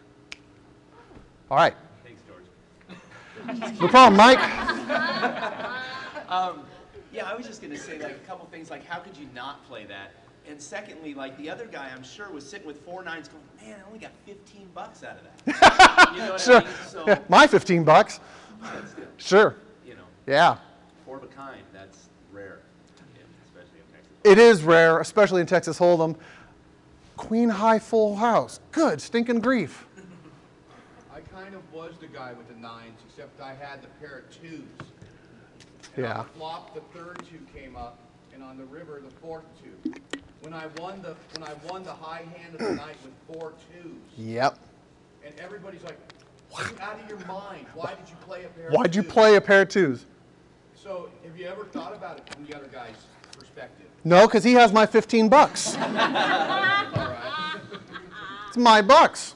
All 1.51 1.59
right. 1.59 1.75
Thanks, 2.05 2.23
George. 2.27 3.75
No 3.81 3.89
problem, 3.89 4.17
Mike. 4.17 4.39
Um, 6.29 6.61
yeah, 7.13 7.31
I 7.31 7.35
was 7.37 7.47
just 7.47 7.61
gonna 7.63 7.77
say 7.79 7.99
like 7.99 8.13
a 8.13 8.27
couple 8.27 8.47
things 8.47 8.71
like 8.71 8.85
how 8.87 8.99
could 8.99 9.17
you 9.17 9.29
not 9.35 9.65
play 9.69 9.85
that? 9.87 10.13
And 10.49 10.61
secondly, 10.61 11.13
like 11.15 11.37
the 11.39 11.51
other 11.51 11.67
guy, 11.67 11.91
I'm 11.95 12.03
sure 12.03 12.31
was 12.31 12.49
sitting 12.49 12.67
with 12.67 12.81
four 12.85 13.03
nines, 13.05 13.29
going, 13.29 13.43
"Man, 13.71 13.79
I 13.81 13.87
only 13.87 13.99
got 13.99 14.13
15 14.27 14.69
bucks 14.75 15.03
out 15.05 15.17
of 15.19 15.23
that." 15.45 16.11
you 16.13 16.19
know 16.19 16.33
what 16.33 16.41
Sure. 16.41 16.57
I 16.57 16.65
mean? 16.65 16.69
So, 16.89 17.05
Yeah, 17.07 17.19
my 17.29 17.47
15 17.47 17.85
bucks. 17.85 18.21
that's 18.63 18.93
good. 18.95 19.09
Sure. 19.19 19.55
You 19.87 19.95
know, 19.97 20.05
Yeah. 20.27 20.57
four 21.05 21.17
of 21.19 21.25
a 21.25 21.27
kind. 21.29 21.63
That's 21.73 22.07
rare, 22.33 22.61
yeah, 23.17 23.23
especially 23.45 23.81
in 23.81 23.93
Texas. 23.95 24.16
It 24.27 24.39
is 24.39 24.65
rare, 24.65 24.99
especially 24.99 25.41
in 25.41 25.47
Texas 25.47 25.79
Hold'em. 25.79 26.17
Queen 27.17 27.49
high 27.49 27.79
full 27.79 28.17
house. 28.17 28.59
Good, 28.73 29.01
stinking 29.01 29.39
grief. 29.39 29.87
I 31.15 31.21
kind 31.21 31.55
of 31.55 31.63
was 31.73 31.93
the 32.01 32.09
guy 32.09 32.33
with 32.33 32.49
the 32.49 32.57
nines, 32.61 32.99
except 33.09 33.41
I 33.41 33.55
had 33.55 33.83
the 33.83 33.87
pair 34.01 34.19
of 34.19 34.31
twos. 34.31 34.63
And 35.95 36.05
Yeah. 36.05 36.19
on 36.19 36.27
the 36.27 36.33
flop, 36.39 36.75
the 36.75 36.81
third 36.99 37.25
two 37.31 37.39
came 37.57 37.77
up, 37.77 37.99
and 38.35 38.43
on 38.43 38.59
the 38.59 38.65
river, 38.65 39.01
the 39.01 39.15
fourth 39.21 39.45
two. 39.63 39.93
When 40.41 40.53
I 40.53 40.67
won 40.79 41.01
the 41.03 41.15
when 41.39 41.49
I 41.49 41.55
won 41.71 41.85
the 41.85 41.95
high 41.95 42.25
hand 42.37 42.55
of 42.57 42.61
the 42.61 42.75
night 42.87 42.97
with 43.05 43.15
four 43.33 43.53
twos, 43.73 43.95
Yep. 44.17 44.59
and 45.25 45.39
everybody's 45.39 45.85
like, 45.85 45.99
"Are 46.57 46.65
you 46.65 46.77
out 46.81 47.01
of 47.01 47.09
your 47.09 47.21
mind? 47.29 47.67
Why 47.75 47.95
did 47.95 48.11
you 48.11 48.17
play 48.27 48.43
a 48.45 48.49
pair?" 48.49 48.71
Why'd 48.73 48.97
you 48.97 49.05
play 49.05 49.37
a 49.37 49.41
pair 49.41 49.63
of 49.63 49.69
twos? 49.69 50.05
So, 50.75 51.11
have 51.25 51.39
you 51.39 51.47
ever 51.47 51.65
thought 51.67 51.95
about 51.95 52.19
it 52.19 52.35
from 52.35 52.45
the 52.45 52.55
other 52.57 52.67
guy's 52.67 53.07
perspective? 53.39 53.87
No, 54.05 54.27
because 54.27 54.45
he 54.45 54.53
has 54.55 54.73
my 54.73 54.87
15 54.87 55.29
bucks. 55.29 55.77
Right. 55.77 56.73
It's 58.49 58.63
my 58.63 58.81
bucks. 58.81 59.35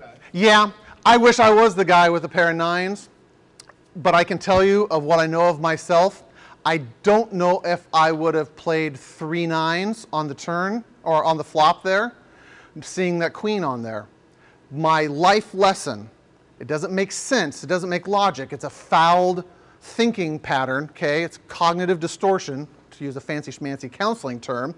Okay. 0.00 0.12
Yeah, 0.32 0.70
I 1.04 1.18
wish 1.18 1.38
I 1.40 1.50
was 1.50 1.74
the 1.74 1.84
guy 1.84 2.08
with 2.08 2.24
a 2.24 2.28
pair 2.28 2.48
of 2.48 2.56
nines, 2.56 3.10
but 3.96 4.14
I 4.14 4.24
can 4.24 4.38
tell 4.38 4.64
you 4.64 4.86
of 4.90 5.02
what 5.02 5.18
I 5.18 5.26
know 5.26 5.48
of 5.50 5.60
myself. 5.60 6.24
I 6.64 6.78
don't 7.02 7.32
know 7.34 7.60
if 7.66 7.86
I 7.92 8.12
would 8.12 8.34
have 8.34 8.56
played 8.56 8.96
three 8.96 9.46
nines 9.46 10.06
on 10.10 10.26
the 10.26 10.34
turn 10.34 10.84
or 11.02 11.22
on 11.22 11.36
the 11.36 11.44
flop 11.44 11.82
there, 11.82 12.14
seeing 12.80 13.18
that 13.18 13.34
queen 13.34 13.62
on 13.62 13.82
there. 13.82 14.06
My 14.70 15.06
life 15.06 15.52
lesson, 15.52 16.08
it 16.60 16.66
doesn't 16.66 16.94
make 16.94 17.12
sense, 17.12 17.62
it 17.62 17.66
doesn't 17.66 17.90
make 17.90 18.08
logic. 18.08 18.52
It's 18.52 18.64
a 18.64 18.70
fouled 18.70 19.44
thinking 19.82 20.38
pattern, 20.38 20.84
okay? 20.92 21.24
It's 21.24 21.38
cognitive 21.48 22.00
distortion, 22.00 22.68
to 23.00 23.04
use 23.04 23.16
a 23.16 23.20
fancy 23.20 23.50
schmancy 23.50 23.90
counseling 23.90 24.38
term. 24.38 24.74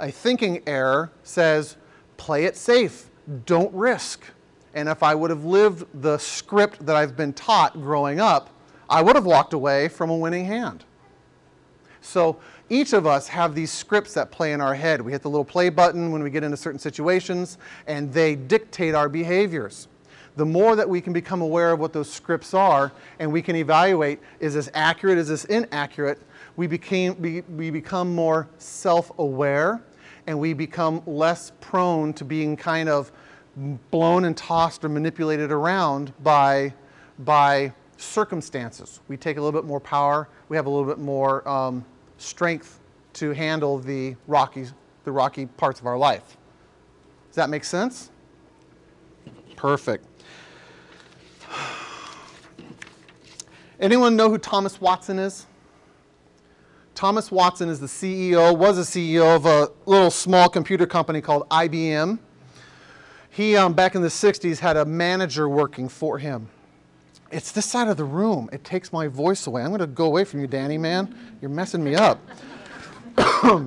A 0.00 0.10
thinking 0.10 0.62
error 0.66 1.10
says, 1.22 1.76
play 2.16 2.44
it 2.44 2.56
safe, 2.56 3.10
don't 3.44 3.74
risk. 3.74 4.24
And 4.74 4.88
if 4.88 5.02
I 5.02 5.14
would 5.14 5.30
have 5.30 5.44
lived 5.44 5.84
the 6.02 6.16
script 6.18 6.86
that 6.86 6.96
I've 6.96 7.16
been 7.16 7.32
taught 7.32 7.74
growing 7.74 8.20
up, 8.20 8.50
I 8.88 9.02
would 9.02 9.16
have 9.16 9.26
walked 9.26 9.52
away 9.52 9.88
from 9.88 10.10
a 10.10 10.16
winning 10.16 10.44
hand. 10.44 10.84
So 12.00 12.38
each 12.70 12.92
of 12.92 13.04
us 13.06 13.26
have 13.28 13.54
these 13.54 13.72
scripts 13.72 14.14
that 14.14 14.30
play 14.30 14.52
in 14.52 14.60
our 14.60 14.74
head. 14.74 15.00
We 15.00 15.10
hit 15.10 15.22
the 15.22 15.30
little 15.30 15.44
play 15.44 15.68
button 15.68 16.12
when 16.12 16.22
we 16.22 16.30
get 16.30 16.44
into 16.44 16.56
certain 16.56 16.78
situations, 16.78 17.58
and 17.88 18.12
they 18.12 18.36
dictate 18.36 18.94
our 18.94 19.08
behaviors. 19.08 19.88
the 20.36 20.44
more 20.44 20.76
that 20.76 20.88
we 20.88 21.00
can 21.00 21.12
become 21.12 21.40
aware 21.40 21.72
of 21.72 21.80
what 21.80 21.92
those 21.92 22.10
scripts 22.10 22.54
are 22.54 22.92
and 23.18 23.32
we 23.32 23.42
can 23.42 23.56
evaluate 23.56 24.20
is 24.38 24.54
this 24.54 24.70
accurate, 24.74 25.18
is 25.18 25.28
this 25.28 25.46
inaccurate, 25.46 26.20
we, 26.56 26.66
became, 26.66 27.20
we, 27.20 27.42
we 27.42 27.70
become 27.70 28.14
more 28.14 28.48
self 28.58 29.12
aware 29.18 29.82
and 30.26 30.38
we 30.38 30.52
become 30.52 31.02
less 31.06 31.52
prone 31.60 32.12
to 32.14 32.24
being 32.24 32.56
kind 32.56 32.88
of 32.88 33.12
blown 33.90 34.24
and 34.24 34.36
tossed 34.36 34.84
or 34.84 34.88
manipulated 34.88 35.50
around 35.52 36.12
by, 36.22 36.72
by 37.20 37.72
circumstances. 37.96 39.00
We 39.08 39.16
take 39.16 39.36
a 39.36 39.40
little 39.40 39.58
bit 39.58 39.66
more 39.66 39.80
power, 39.80 40.28
we 40.48 40.56
have 40.56 40.66
a 40.66 40.70
little 40.70 40.84
bit 40.84 40.98
more 40.98 41.46
um, 41.48 41.84
strength 42.18 42.80
to 43.14 43.30
handle 43.32 43.78
the 43.78 44.16
rocky, 44.26 44.66
the 45.04 45.12
rocky 45.12 45.46
parts 45.46 45.80
of 45.80 45.86
our 45.86 45.96
life. 45.96 46.36
Does 47.28 47.36
that 47.36 47.50
make 47.50 47.64
sense? 47.64 48.10
Perfect. 49.56 50.06
Anyone 53.80 54.16
know 54.16 54.30
who 54.30 54.38
Thomas 54.38 54.80
Watson 54.80 55.18
is? 55.18 55.46
Thomas 56.96 57.30
Watson 57.30 57.68
is 57.68 57.78
the 57.78 57.86
CEO, 57.86 58.56
was 58.56 58.78
a 58.78 58.80
CEO 58.80 59.36
of 59.36 59.44
a 59.44 59.70
little 59.84 60.10
small 60.10 60.48
computer 60.48 60.86
company 60.86 61.20
called 61.20 61.46
IBM. 61.50 62.18
He, 63.28 63.54
um, 63.54 63.74
back 63.74 63.94
in 63.94 64.00
the 64.00 64.08
60s, 64.08 64.60
had 64.60 64.78
a 64.78 64.84
manager 64.86 65.46
working 65.46 65.90
for 65.90 66.18
him. 66.18 66.48
It's 67.30 67.52
this 67.52 67.66
side 67.66 67.88
of 67.88 67.98
the 67.98 68.04
room. 68.04 68.48
It 68.50 68.64
takes 68.64 68.94
my 68.94 69.08
voice 69.08 69.46
away. 69.46 69.60
I'm 69.60 69.68
going 69.68 69.80
to 69.80 69.86
go 69.86 70.06
away 70.06 70.24
from 70.24 70.40
you, 70.40 70.46
Danny, 70.46 70.78
man. 70.78 71.14
You're 71.42 71.50
messing 71.50 71.84
me 71.84 71.96
up. 71.96 72.18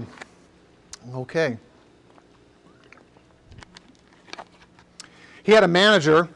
okay. 1.13 1.55
He 5.43 5.51
had 5.51 5.63
a 5.63 5.67
manager, 5.67 6.29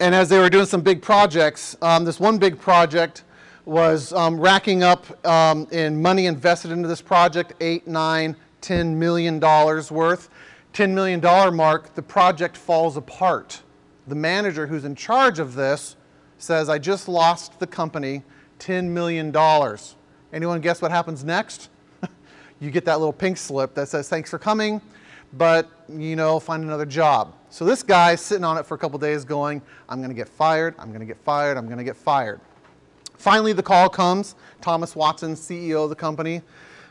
and 0.00 0.14
as 0.14 0.30
they 0.30 0.38
were 0.38 0.48
doing 0.48 0.64
some 0.64 0.80
big 0.80 1.02
projects, 1.02 1.76
um, 1.82 2.06
this 2.06 2.18
one 2.18 2.38
big 2.38 2.58
project 2.58 3.23
was 3.64 4.12
um, 4.12 4.38
racking 4.38 4.82
up 4.82 5.26
um, 5.26 5.66
in 5.70 6.00
money 6.00 6.26
invested 6.26 6.70
into 6.70 6.88
this 6.88 7.00
project 7.00 7.54
eight, 7.60 7.86
nine, 7.86 8.36
ten 8.60 8.98
million 8.98 9.38
dollars 9.38 9.90
worth. 9.90 10.28
$10 10.74 10.90
million 10.90 11.20
mark, 11.54 11.94
the 11.94 12.02
project 12.02 12.56
falls 12.56 12.96
apart. 12.96 13.62
The 14.08 14.16
manager 14.16 14.66
who's 14.66 14.84
in 14.84 14.96
charge 14.96 15.38
of 15.38 15.54
this 15.54 15.94
says, 16.36 16.68
I 16.68 16.78
just 16.78 17.08
lost 17.08 17.60
the 17.60 17.66
company 17.66 18.24
$10 18.58 18.86
million. 18.88 19.34
Anyone 20.32 20.60
guess 20.60 20.82
what 20.82 20.90
happens 20.90 21.22
next? 21.22 21.70
you 22.60 22.72
get 22.72 22.84
that 22.86 22.98
little 22.98 23.12
pink 23.12 23.36
slip 23.36 23.74
that 23.74 23.88
says, 23.88 24.08
Thanks 24.08 24.30
for 24.30 24.38
coming, 24.38 24.82
but 25.34 25.70
you 25.88 26.16
know, 26.16 26.40
find 26.40 26.64
another 26.64 26.86
job. 26.86 27.36
So 27.50 27.64
this 27.64 27.84
guy's 27.84 28.20
sitting 28.20 28.44
on 28.44 28.58
it 28.58 28.66
for 28.66 28.74
a 28.74 28.78
couple 28.78 28.98
days 28.98 29.24
going, 29.24 29.62
I'm 29.88 30.02
to 30.02 30.12
get 30.12 30.28
fired, 30.28 30.74
I'm 30.76 30.92
to 30.98 31.06
get 31.06 31.18
fired, 31.18 31.56
I'm 31.56 31.68
to 31.68 31.84
get 31.84 31.96
fired. 31.96 32.40
Finally, 33.16 33.52
the 33.52 33.62
call 33.62 33.88
comes. 33.88 34.34
Thomas 34.60 34.96
Watson, 34.96 35.34
CEO 35.34 35.84
of 35.84 35.90
the 35.90 35.96
company, 35.96 36.42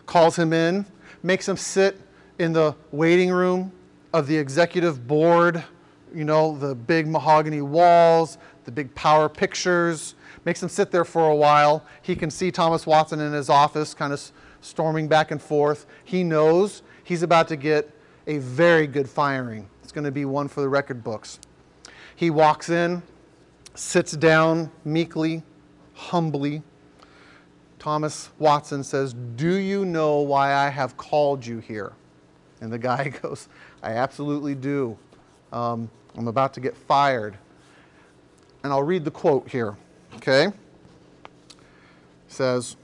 calls 0.05 0.37
him 0.37 0.53
in, 0.53 0.85
makes 1.21 1.47
him 1.47 1.57
sit 1.57 1.99
in 2.39 2.53
the 2.53 2.75
waiting 2.91 3.31
room 3.31 3.71
of 4.13 4.27
the 4.27 4.37
executive 4.37 5.07
board, 5.07 5.63
you 6.13 6.23
know, 6.23 6.55
the 6.57 6.75
big 6.75 7.07
mahogany 7.07 7.61
walls, 7.61 8.37
the 8.65 8.71
big 8.71 8.93
power 8.95 9.27
pictures, 9.27 10.15
makes 10.45 10.61
him 10.61 10.69
sit 10.69 10.91
there 10.91 11.05
for 11.05 11.29
a 11.29 11.35
while. 11.35 11.83
He 12.01 12.15
can 12.15 12.29
see 12.29 12.51
Thomas 12.51 12.85
Watson 12.85 13.19
in 13.19 13.33
his 13.33 13.49
office 13.49 13.93
kind 13.93 14.13
of 14.13 14.31
storming 14.61 15.07
back 15.07 15.31
and 15.31 15.41
forth. 15.41 15.85
He 16.03 16.23
knows 16.23 16.83
he's 17.03 17.23
about 17.23 17.47
to 17.49 17.55
get 17.55 17.89
a 18.27 18.37
very 18.37 18.87
good 18.87 19.09
firing. 19.09 19.67
It's 19.81 19.91
going 19.91 20.05
to 20.05 20.11
be 20.11 20.25
one 20.25 20.47
for 20.47 20.61
the 20.61 20.69
record 20.69 21.03
books. 21.03 21.39
He 22.15 22.29
walks 22.29 22.69
in, 22.69 23.01
sits 23.75 24.13
down 24.13 24.71
meekly, 24.85 25.43
humbly. 26.09 26.61
Thomas 27.79 28.29
Watson 28.39 28.83
says, 28.83 29.13
Do 29.13 29.55
you 29.55 29.85
know 29.85 30.19
why 30.19 30.53
I 30.53 30.69
have 30.69 30.95
called 30.97 31.45
you 31.45 31.59
here? 31.59 31.93
And 32.61 32.71
the 32.71 32.77
guy 32.77 33.09
goes, 33.21 33.49
I 33.81 33.93
absolutely 33.93 34.55
do. 34.55 34.97
Um, 35.51 35.89
I'm 36.15 36.27
about 36.27 36.53
to 36.55 36.59
get 36.59 36.75
fired. 36.75 37.37
And 38.63 38.71
I'll 38.71 38.83
read 38.83 39.03
the 39.03 39.11
quote 39.11 39.49
here, 39.49 39.75
okay? 40.15 40.47
Says, 42.27 42.77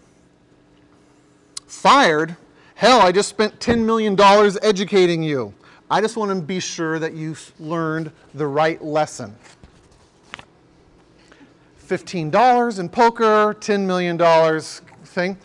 Fired? 1.65 2.35
Hell, 2.75 3.01
I 3.01 3.11
just 3.11 3.29
spent 3.29 3.59
$10 3.59 3.85
million 3.85 4.19
educating 4.61 5.23
you. 5.23 5.53
I 5.91 6.01
just 6.01 6.17
want 6.17 6.31
to 6.31 6.41
be 6.41 6.59
sure 6.59 6.99
that 6.99 7.13
you 7.13 7.35
learned 7.59 8.11
the 8.33 8.47
right 8.47 8.83
lesson. 8.83 9.35
$15 11.89 12.79
in 12.79 12.87
poker, 12.87 13.55
$10 13.59 13.85
million 13.85 14.61
thing. 15.05 15.37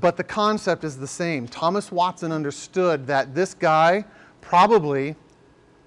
But 0.00 0.16
the 0.16 0.24
concept 0.24 0.82
is 0.82 0.98
the 0.98 1.06
same. 1.06 1.46
Thomas 1.46 1.92
Watson 1.92 2.32
understood 2.32 3.06
that 3.06 3.34
this 3.34 3.54
guy 3.54 4.04
probably, 4.40 5.14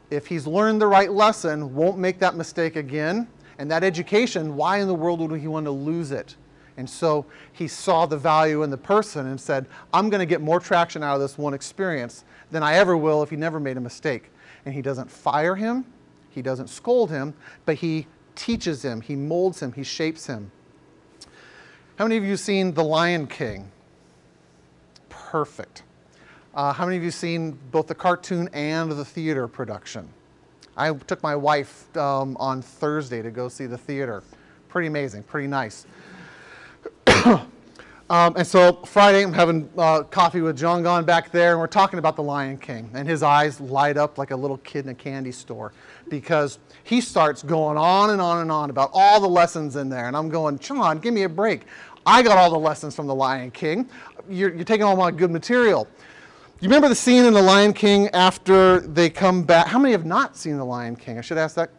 if 0.10 0.26
he's 0.26 0.48
learned 0.48 0.82
the 0.82 0.88
right 0.88 1.12
lesson, 1.12 1.76
won't 1.76 1.98
make 1.98 2.18
that 2.20 2.36
mistake 2.36 2.78
again. 2.78 3.28
And 3.58 3.70
that 3.72 3.84
education, 3.84 4.56
why 4.56 4.78
in 4.78 4.88
the 4.88 4.96
world 4.96 5.20
would 5.20 5.42
he 5.42 5.48
want 5.48 5.66
to 5.66 5.72
lose 5.72 6.12
it? 6.12 6.38
And 6.78 6.90
so 6.90 7.26
he 7.52 7.68
saw 7.68 8.06
the 8.06 8.18
value 8.18 8.64
in 8.64 8.70
the 8.70 8.78
person 8.78 9.28
and 9.28 9.40
said, 9.40 9.66
I'm 9.92 10.10
going 10.10 10.22
to 10.22 10.26
get 10.26 10.40
more 10.40 10.62
traction 10.62 11.04
out 11.04 11.16
of 11.16 11.20
this 11.20 11.38
one 11.38 11.54
experience 11.54 12.24
than 12.52 12.64
I 12.64 12.76
ever 12.76 12.96
will 12.96 13.22
if 13.22 13.30
he 13.30 13.36
never 13.36 13.60
made 13.60 13.76
a 13.76 13.82
mistake. 13.82 14.32
And 14.64 14.74
he 14.74 14.82
doesn't 14.82 15.12
fire 15.12 15.56
him, 15.56 15.84
he 16.30 16.42
doesn't 16.42 16.70
scold 16.70 17.12
him, 17.12 17.34
but 17.66 17.76
he 17.76 18.08
teaches 18.40 18.84
him, 18.84 19.02
he 19.02 19.16
molds 19.16 19.62
him, 19.62 19.74
he 19.74 19.84
shapes 19.84 20.26
him. 20.26 20.52
How 21.98 22.06
many 22.06 22.16
of 22.16 22.24
you 22.24 22.38
seen 22.38 22.74
The 22.74 22.84
Lion 22.84 23.28
King? 23.28 23.70
Perfect. 25.10 25.84
Uh, 26.56 26.72
how 26.72 26.86
many 26.86 26.96
of 26.96 27.04
you 27.04 27.12
seen 27.12 27.60
both 27.72 27.88
the 27.88 27.96
cartoon 27.96 28.50
and 28.54 28.90
the 28.90 29.04
theater 29.04 29.48
production? 29.50 30.08
I 30.78 30.94
took 30.94 31.22
my 31.22 31.36
wife 31.36 31.96
um, 31.98 32.38
on 32.38 32.62
Thursday 32.62 33.22
to 33.22 33.30
go 33.30 33.50
see 33.50 33.66
the 33.66 33.78
theater. 33.78 34.24
Pretty 34.70 34.88
amazing, 34.88 35.24
pretty 35.24 35.48
nice. 35.48 35.86
um, 38.10 38.36
and 38.38 38.46
so 38.46 38.74
Friday, 38.86 39.24
I'm 39.24 39.34
having 39.34 39.70
uh, 39.78 40.04
coffee 40.04 40.42
with 40.42 40.58
John 40.58 40.82
Gone 40.82 41.06
back 41.06 41.32
there, 41.32 41.52
and 41.52 41.60
we're 41.60 41.68
talking 41.68 42.00
about 42.00 42.16
the 42.16 42.24
Lion 42.24 42.58
King. 42.58 42.90
And 42.94 43.08
his 43.08 43.22
eyes 43.22 43.62
light 43.62 43.98
up 43.98 44.18
like 44.18 44.32
a 44.32 44.36
little 44.36 44.58
kid 44.58 44.86
in 44.86 44.92
a 44.92 44.96
candy 44.96 45.32
store 45.32 45.74
because 46.10 46.60
he 46.84 47.02
starts 47.02 47.44
going 47.44 47.78
on 47.78 48.10
and 48.10 48.20
on 48.20 48.42
and 48.42 48.52
on 48.52 48.70
about 48.70 48.90
all 48.94 49.20
the 49.20 49.28
lessons 49.28 49.76
in 49.76 49.90
there. 49.90 50.08
And 50.08 50.18
I'm 50.18 50.30
going, 50.30 50.58
John, 50.58 51.00
give 51.00 51.14
me 51.14 51.24
a 51.24 51.30
break. 51.30 51.64
I 52.06 52.24
got 52.24 52.38
all 52.38 52.50
the 52.50 52.58
lessons 52.58 52.96
from 52.96 53.06
the 53.06 53.16
Lion 53.16 53.52
King. 53.52 53.88
You're, 54.28 54.54
you're 54.56 54.66
taking 54.66 54.84
all 54.84 54.96
my 54.96 55.12
good 55.12 55.32
material. 55.32 55.88
You 56.62 56.68
remember 56.68 56.90
the 56.90 56.96
scene 56.96 57.26
in 57.26 57.34
The 57.34 57.42
Lion 57.42 57.74
King 57.74 58.10
after 58.10 58.82
they 58.82 59.10
come 59.10 59.44
back? 59.44 59.68
How 59.68 59.80
many 59.80 59.92
have 59.92 60.06
not 60.06 60.36
seen 60.36 60.58
The 60.58 60.66
Lion 60.66 60.96
King? 60.96 61.18
I 61.18 61.22
should 61.22 61.38
ask 61.38 61.56
that. 61.56 61.70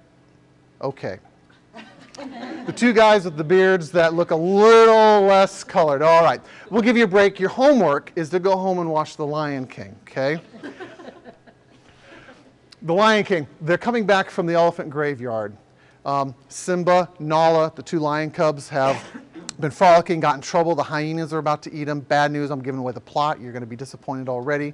Okay. 0.81 1.19
The 2.67 2.73
two 2.73 2.93
guys 2.93 3.25
with 3.25 3.37
the 3.37 3.45
beards 3.45 3.91
that 3.93 4.15
look 4.15 4.31
a 4.31 4.37
little 4.37 5.23
less 5.23 5.65
colored. 5.65 6.03
All 6.03 6.23
right. 6.23 6.41
We'll 6.71 6.83
give 6.83 6.97
you 6.97 7.05
a 7.05 7.09
break. 7.09 7.41
Your 7.41 7.49
homework 7.49 8.13
is 8.17 8.29
to 8.31 8.39
go 8.39 8.57
home 8.57 8.79
and 8.79 8.91
watch 8.91 9.17
The 9.17 9.27
Lion 9.27 9.67
King, 9.67 9.97
okay? 10.09 10.41
the 12.83 12.93
Lion 12.93 13.25
King, 13.25 13.47
they're 13.61 13.79
coming 13.79 14.07
back 14.07 14.31
from 14.31 14.47
the 14.47 14.55
elephant 14.55 14.91
graveyard. 14.91 15.57
Um, 16.05 16.35
Simba, 16.49 17.11
Nala, 17.19 17.73
the 17.75 17.83
two 17.83 17.99
lion 17.99 18.31
cubs, 18.31 18.69
have 18.71 19.05
been 19.61 19.71
frolicking, 19.71 20.21
got 20.21 20.35
in 20.35 20.41
trouble. 20.41 20.75
The 20.75 20.83
hyenas 20.83 21.33
are 21.35 21.39
about 21.39 21.63
to 21.65 21.75
eat 21.75 21.85
them. 21.85 22.01
Bad 22.01 22.33
news, 22.33 22.51
I'm 22.51 22.63
giving 22.63 22.81
away 22.81 22.93
the 22.93 23.01
plot. 23.01 23.41
You're 23.41 23.53
going 23.53 23.61
to 23.61 23.67
be 23.67 23.77
disappointed 23.77 24.29
already. 24.29 24.73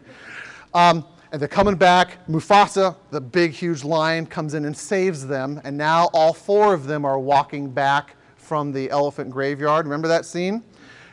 Um, 0.72 1.04
and 1.36 1.40
they're 1.42 1.48
coming 1.48 1.74
back. 1.74 2.26
Mufasa, 2.28 2.96
the 3.10 3.20
big, 3.20 3.52
huge 3.52 3.84
lion, 3.84 4.24
comes 4.24 4.54
in 4.54 4.64
and 4.64 4.74
saves 4.74 5.26
them. 5.26 5.60
And 5.64 5.76
now 5.76 6.08
all 6.14 6.32
four 6.32 6.72
of 6.72 6.86
them 6.86 7.04
are 7.04 7.18
walking 7.18 7.68
back 7.68 8.16
from 8.36 8.72
the 8.72 8.88
elephant 8.88 9.28
graveyard. 9.28 9.84
Remember 9.84 10.08
that 10.08 10.24
scene? 10.24 10.64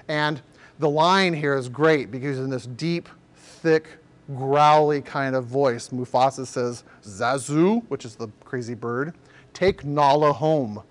And 0.07 0.41
the 0.79 0.89
line 0.89 1.33
here 1.33 1.55
is 1.55 1.67
great 1.67 2.09
because 2.09 2.39
in 2.39 2.49
this 2.49 2.67
deep, 2.67 3.09
thick, 3.35 3.97
growly 4.33 5.01
kind 5.01 5.35
of 5.35 5.43
voice, 5.43 5.89
Mufasa 5.89 6.47
says, 6.47 6.85
Zazu, 7.03 7.83
which 7.89 8.05
is 8.05 8.15
the 8.15 8.29
crazy 8.45 8.75
bird, 8.75 9.13
take 9.53 9.83
Nala 9.83 10.31
home. 10.31 10.83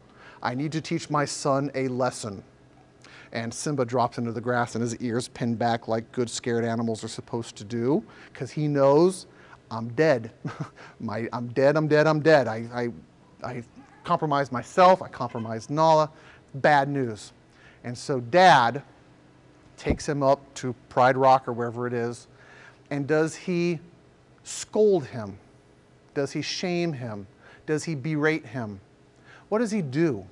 I 0.43 0.55
need 0.55 0.73
to 0.73 0.83
teach 0.83 1.09
my 1.09 1.25
son 1.25 1.71
a 1.75 1.89
lesson 1.89 2.45
and 3.33 3.53
Simba 3.53 3.85
drops 3.85 4.19
into 4.19 4.33
the 4.33 4.41
grass 4.41 4.75
and 4.75 4.83
his 4.83 4.97
ears 4.97 5.29
pin 5.29 5.55
back 5.55 5.89
like 5.89 6.11
good 6.13 6.29
scared 6.29 6.65
animals 6.65 7.03
are 7.03 7.09
supposed 7.09 7.57
to 7.57 7.65
do 7.65 8.05
because 8.33 8.51
he 8.51 8.69
knows 8.69 9.27
I'm 9.71 9.89
dead. 9.91 10.33
my, 11.01 11.29
I'm 11.33 11.49
dead, 11.49 11.77
I'm 11.77 11.89
dead, 11.89 12.07
I'm 12.07 12.21
dead. 12.21 12.47
I, 12.47 12.93
I, 13.43 13.49
I 13.49 13.63
compromised 14.05 14.53
myself, 14.53 15.01
I 15.01 15.09
compromised 15.09 15.71
Nala. 15.71 16.11
Bad 16.57 16.91
news. 16.91 17.33
And 17.85 17.97
so 17.97 18.21
dad 18.21 18.83
takes 19.79 20.07
him 20.07 20.23
up 20.23 20.53
to 20.55 20.75
Pride 20.91 21.17
Rock 21.17 21.49
or 21.49 21.53
wherever 21.53 21.87
it 21.87 21.95
is, 21.95 22.29
and 22.91 23.07
does 23.07 23.35
he 23.35 23.81
scold 24.45 25.07
him? 25.07 25.39
Does 26.13 26.31
he 26.33 26.43
shame 26.43 26.93
him? 26.93 27.27
Does 27.65 27.85
he 27.85 27.95
berate 27.95 28.45
him? 28.45 28.81
what 29.53 29.59
does 29.59 29.71
he 29.71 29.83
do? 29.83 30.25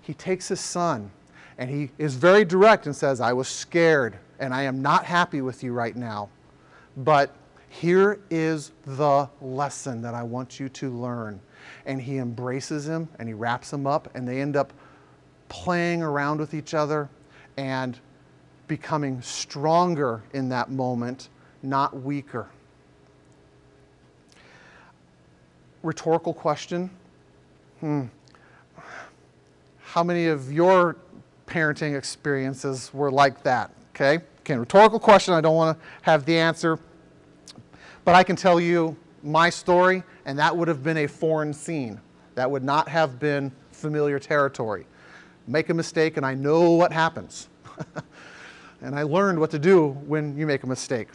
He 0.00 0.14
takes 0.14 0.48
his 0.48 0.60
son 0.60 1.10
and 1.58 1.70
he 1.70 1.90
is 1.98 2.14
very 2.14 2.44
direct 2.44 2.86
and 2.86 2.94
says, 2.94 3.20
I 3.20 3.32
was 3.32 3.48
scared 3.48 4.18
and 4.38 4.52
I 4.52 4.62
am 4.62 4.82
not 4.82 5.04
happy 5.04 5.40
with 5.40 5.62
you 5.62 5.72
right 5.72 5.96
now. 5.96 6.28
But 6.96 7.34
here 7.68 8.20
is 8.30 8.72
the 8.84 9.28
lesson 9.40 10.02
that 10.02 10.14
I 10.14 10.22
want 10.22 10.60
you 10.60 10.68
to 10.70 10.90
learn. 10.90 11.40
And 11.84 12.00
he 12.00 12.18
embraces 12.18 12.86
him 12.86 13.08
and 13.18 13.28
he 13.28 13.34
wraps 13.34 13.72
him 13.72 13.86
up, 13.86 14.08
and 14.14 14.26
they 14.26 14.40
end 14.40 14.56
up 14.56 14.72
playing 15.48 16.02
around 16.02 16.38
with 16.38 16.54
each 16.54 16.74
other 16.74 17.08
and 17.56 17.98
becoming 18.68 19.20
stronger 19.22 20.22
in 20.32 20.48
that 20.48 20.70
moment, 20.70 21.28
not 21.62 22.02
weaker. 22.02 22.48
Rhetorical 25.82 26.34
question. 26.34 26.90
Hmm. 27.80 28.06
How 29.80 30.02
many 30.02 30.26
of 30.26 30.52
your 30.52 30.96
parenting 31.46 31.96
experiences 31.96 32.92
were 32.92 33.10
like 33.10 33.42
that? 33.44 33.70
Okay? 33.94 34.24
Again, 34.40 34.60
rhetorical 34.60 34.98
question. 34.98 35.34
I 35.34 35.40
don't 35.40 35.56
want 35.56 35.78
to 35.78 35.84
have 36.02 36.24
the 36.24 36.38
answer. 36.38 36.78
But 38.04 38.14
I 38.14 38.22
can 38.22 38.36
tell 38.36 38.60
you 38.60 38.96
my 39.22 39.50
story, 39.50 40.02
and 40.24 40.38
that 40.38 40.56
would 40.56 40.68
have 40.68 40.82
been 40.82 40.98
a 40.98 41.06
foreign 41.06 41.52
scene. 41.52 42.00
That 42.36 42.50
would 42.50 42.62
not 42.62 42.88
have 42.88 43.18
been 43.18 43.50
familiar 43.72 44.18
territory. 44.18 44.86
Make 45.48 45.70
a 45.70 45.74
mistake, 45.74 46.16
and 46.16 46.24
I 46.24 46.34
know 46.34 46.72
what 46.72 46.92
happens. 46.92 47.48
and 48.80 48.94
I 48.94 49.02
learned 49.02 49.38
what 49.38 49.50
to 49.50 49.58
do 49.58 49.88
when 50.06 50.36
you 50.36 50.46
make 50.46 50.62
a 50.62 50.66
mistake. 50.66 51.08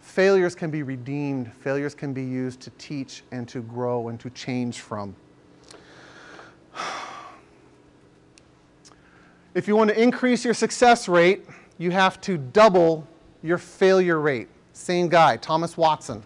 Failures 0.00 0.54
can 0.54 0.70
be 0.70 0.82
redeemed, 0.82 1.52
failures 1.52 1.94
can 1.94 2.12
be 2.12 2.24
used 2.24 2.60
to 2.60 2.70
teach 2.78 3.22
and 3.32 3.46
to 3.48 3.60
grow 3.60 4.08
and 4.08 4.18
to 4.20 4.30
change 4.30 4.80
from. 4.80 5.14
If 9.56 9.66
you 9.66 9.74
want 9.74 9.88
to 9.88 9.98
increase 9.98 10.44
your 10.44 10.52
success 10.52 11.08
rate, 11.08 11.46
you 11.78 11.90
have 11.90 12.20
to 12.20 12.36
double 12.36 13.08
your 13.42 13.56
failure 13.56 14.20
rate. 14.20 14.48
Same 14.74 15.08
guy, 15.08 15.38
Thomas 15.38 15.78
Watson. 15.78 16.22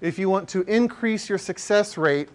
If 0.00 0.16
you 0.16 0.30
want 0.30 0.48
to 0.50 0.62
increase 0.72 1.28
your 1.28 1.38
success 1.38 1.98
rate, 1.98 2.28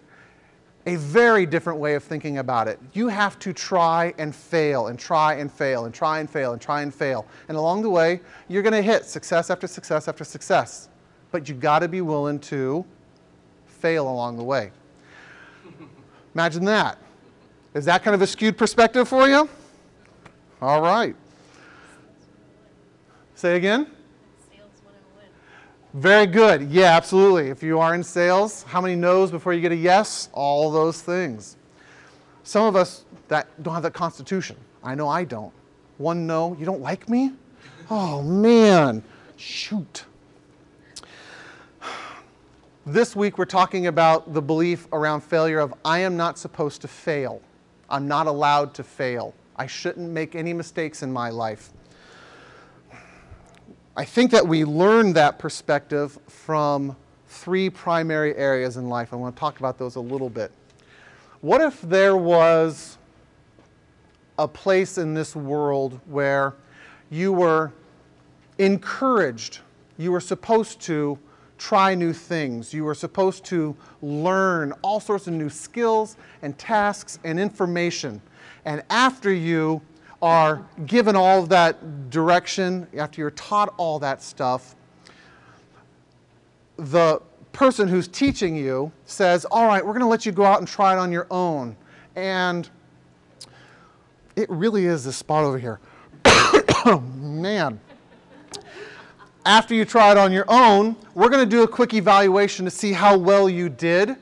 a 0.84 0.96
very 0.96 1.46
different 1.46 1.78
way 1.78 1.94
of 1.94 2.04
thinking 2.04 2.36
about 2.36 2.68
it. 2.68 2.78
You 2.92 3.08
have 3.08 3.38
to 3.38 3.54
try 3.54 4.12
and 4.18 4.36
fail 4.36 4.88
and 4.88 4.98
try 4.98 5.36
and 5.36 5.50
fail 5.50 5.86
and 5.86 5.94
try 5.94 6.20
and 6.20 6.28
fail 6.28 6.52
and 6.52 6.60
try 6.60 6.82
and 6.82 6.94
fail. 6.94 7.24
And 7.48 7.56
along 7.56 7.80
the 7.80 7.90
way, 7.90 8.20
you're 8.48 8.62
going 8.62 8.74
to 8.74 8.82
hit 8.82 9.06
success 9.06 9.48
after 9.48 9.66
success 9.66 10.08
after 10.08 10.24
success. 10.24 10.90
But 11.30 11.48
you 11.48 11.54
got 11.54 11.78
to 11.78 11.88
be 11.88 12.02
willing 12.02 12.38
to 12.40 12.84
fail 13.64 14.10
along 14.10 14.36
the 14.36 14.44
way. 14.44 14.72
Imagine 16.34 16.66
that. 16.66 16.98
Is 17.78 17.84
that 17.84 18.02
kind 18.02 18.12
of 18.12 18.22
a 18.22 18.26
skewed 18.26 18.58
perspective 18.58 19.06
for 19.06 19.28
you? 19.28 19.48
All 20.60 20.82
right. 20.82 21.14
Say 23.36 23.54
again? 23.56 23.86
Oh 24.52 24.64
Very 25.94 26.26
good. 26.26 26.68
Yeah, 26.72 26.96
absolutely. 26.96 27.50
If 27.50 27.62
you 27.62 27.78
are 27.78 27.94
in 27.94 28.02
sales, 28.02 28.64
how 28.64 28.80
many 28.80 28.96
no's 28.96 29.30
before 29.30 29.52
you 29.52 29.60
get 29.60 29.70
a 29.70 29.76
yes? 29.76 30.28
All 30.32 30.72
those 30.72 31.02
things. 31.02 31.56
Some 32.42 32.64
of 32.64 32.74
us 32.74 33.04
that 33.28 33.46
don't 33.62 33.74
have 33.74 33.84
that 33.84 33.94
constitution. 33.94 34.56
I 34.82 34.96
know 34.96 35.08
I 35.08 35.22
don't. 35.22 35.52
One 35.98 36.26
no, 36.26 36.56
you 36.58 36.66
don't 36.66 36.80
like 36.80 37.08
me? 37.08 37.30
Oh 37.90 38.22
man, 38.22 39.04
shoot. 39.36 40.04
This 42.84 43.14
week 43.14 43.38
we're 43.38 43.44
talking 43.44 43.86
about 43.86 44.34
the 44.34 44.42
belief 44.42 44.88
around 44.92 45.20
failure 45.20 45.60
of 45.60 45.72
I 45.84 46.00
am 46.00 46.16
not 46.16 46.38
supposed 46.38 46.80
to 46.80 46.88
fail. 46.88 47.40
I'm 47.90 48.06
not 48.06 48.26
allowed 48.26 48.74
to 48.74 48.84
fail. 48.84 49.34
I 49.56 49.66
shouldn't 49.66 50.10
make 50.10 50.34
any 50.34 50.52
mistakes 50.52 51.02
in 51.02 51.12
my 51.12 51.30
life. 51.30 51.70
I 53.96 54.04
think 54.04 54.30
that 54.30 54.46
we 54.46 54.64
learn 54.64 55.14
that 55.14 55.38
perspective 55.38 56.18
from 56.28 56.96
three 57.26 57.68
primary 57.68 58.36
areas 58.36 58.76
in 58.76 58.88
life. 58.88 59.12
I 59.12 59.16
want 59.16 59.34
to 59.34 59.40
talk 59.40 59.58
about 59.58 59.78
those 59.78 59.96
a 59.96 60.00
little 60.00 60.30
bit. 60.30 60.52
What 61.40 61.60
if 61.60 61.80
there 61.82 62.16
was 62.16 62.98
a 64.38 64.46
place 64.46 64.98
in 64.98 65.14
this 65.14 65.34
world 65.34 66.00
where 66.06 66.54
you 67.10 67.32
were 67.32 67.72
encouraged, 68.58 69.58
you 69.96 70.12
were 70.12 70.20
supposed 70.20 70.80
to 70.82 71.18
try 71.58 71.94
new 71.94 72.12
things, 72.12 72.72
you 72.72 72.86
are 72.86 72.94
supposed 72.94 73.44
to 73.46 73.76
learn 74.00 74.72
all 74.82 75.00
sorts 75.00 75.26
of 75.26 75.34
new 75.34 75.50
skills 75.50 76.16
and 76.42 76.56
tasks 76.56 77.18
and 77.24 77.38
information. 77.38 78.22
And 78.64 78.82
after 78.90 79.32
you 79.32 79.82
are 80.22 80.64
given 80.86 81.16
all 81.16 81.42
of 81.42 81.48
that 81.50 82.10
direction, 82.10 82.86
after 82.96 83.20
you're 83.20 83.30
taught 83.32 83.74
all 83.76 83.98
that 83.98 84.22
stuff, 84.22 84.74
the 86.76 87.20
person 87.52 87.88
who's 87.88 88.08
teaching 88.08 88.56
you 88.56 88.92
says, 89.04 89.44
All 89.46 89.66
right, 89.66 89.84
we're 89.84 89.92
going 89.92 90.00
to 90.00 90.08
let 90.08 90.24
you 90.24 90.32
go 90.32 90.44
out 90.44 90.60
and 90.60 90.68
try 90.68 90.94
it 90.94 90.98
on 90.98 91.10
your 91.12 91.26
own. 91.30 91.76
And 92.14 92.68
it 94.36 94.48
really 94.48 94.86
is 94.86 95.04
this 95.04 95.16
spot 95.16 95.44
over 95.44 95.58
here. 95.58 95.80
Man. 97.16 97.80
After 99.48 99.74
you 99.74 99.86
try 99.86 100.10
it 100.10 100.18
on 100.18 100.30
your 100.30 100.44
own, 100.46 100.94
we're 101.14 101.30
going 101.30 101.42
to 101.42 101.48
do 101.48 101.62
a 101.62 101.66
quick 101.68 101.94
evaluation 101.94 102.66
to 102.66 102.70
see 102.70 102.92
how 102.92 103.16
well 103.16 103.48
you 103.48 103.70
did. 103.70 104.14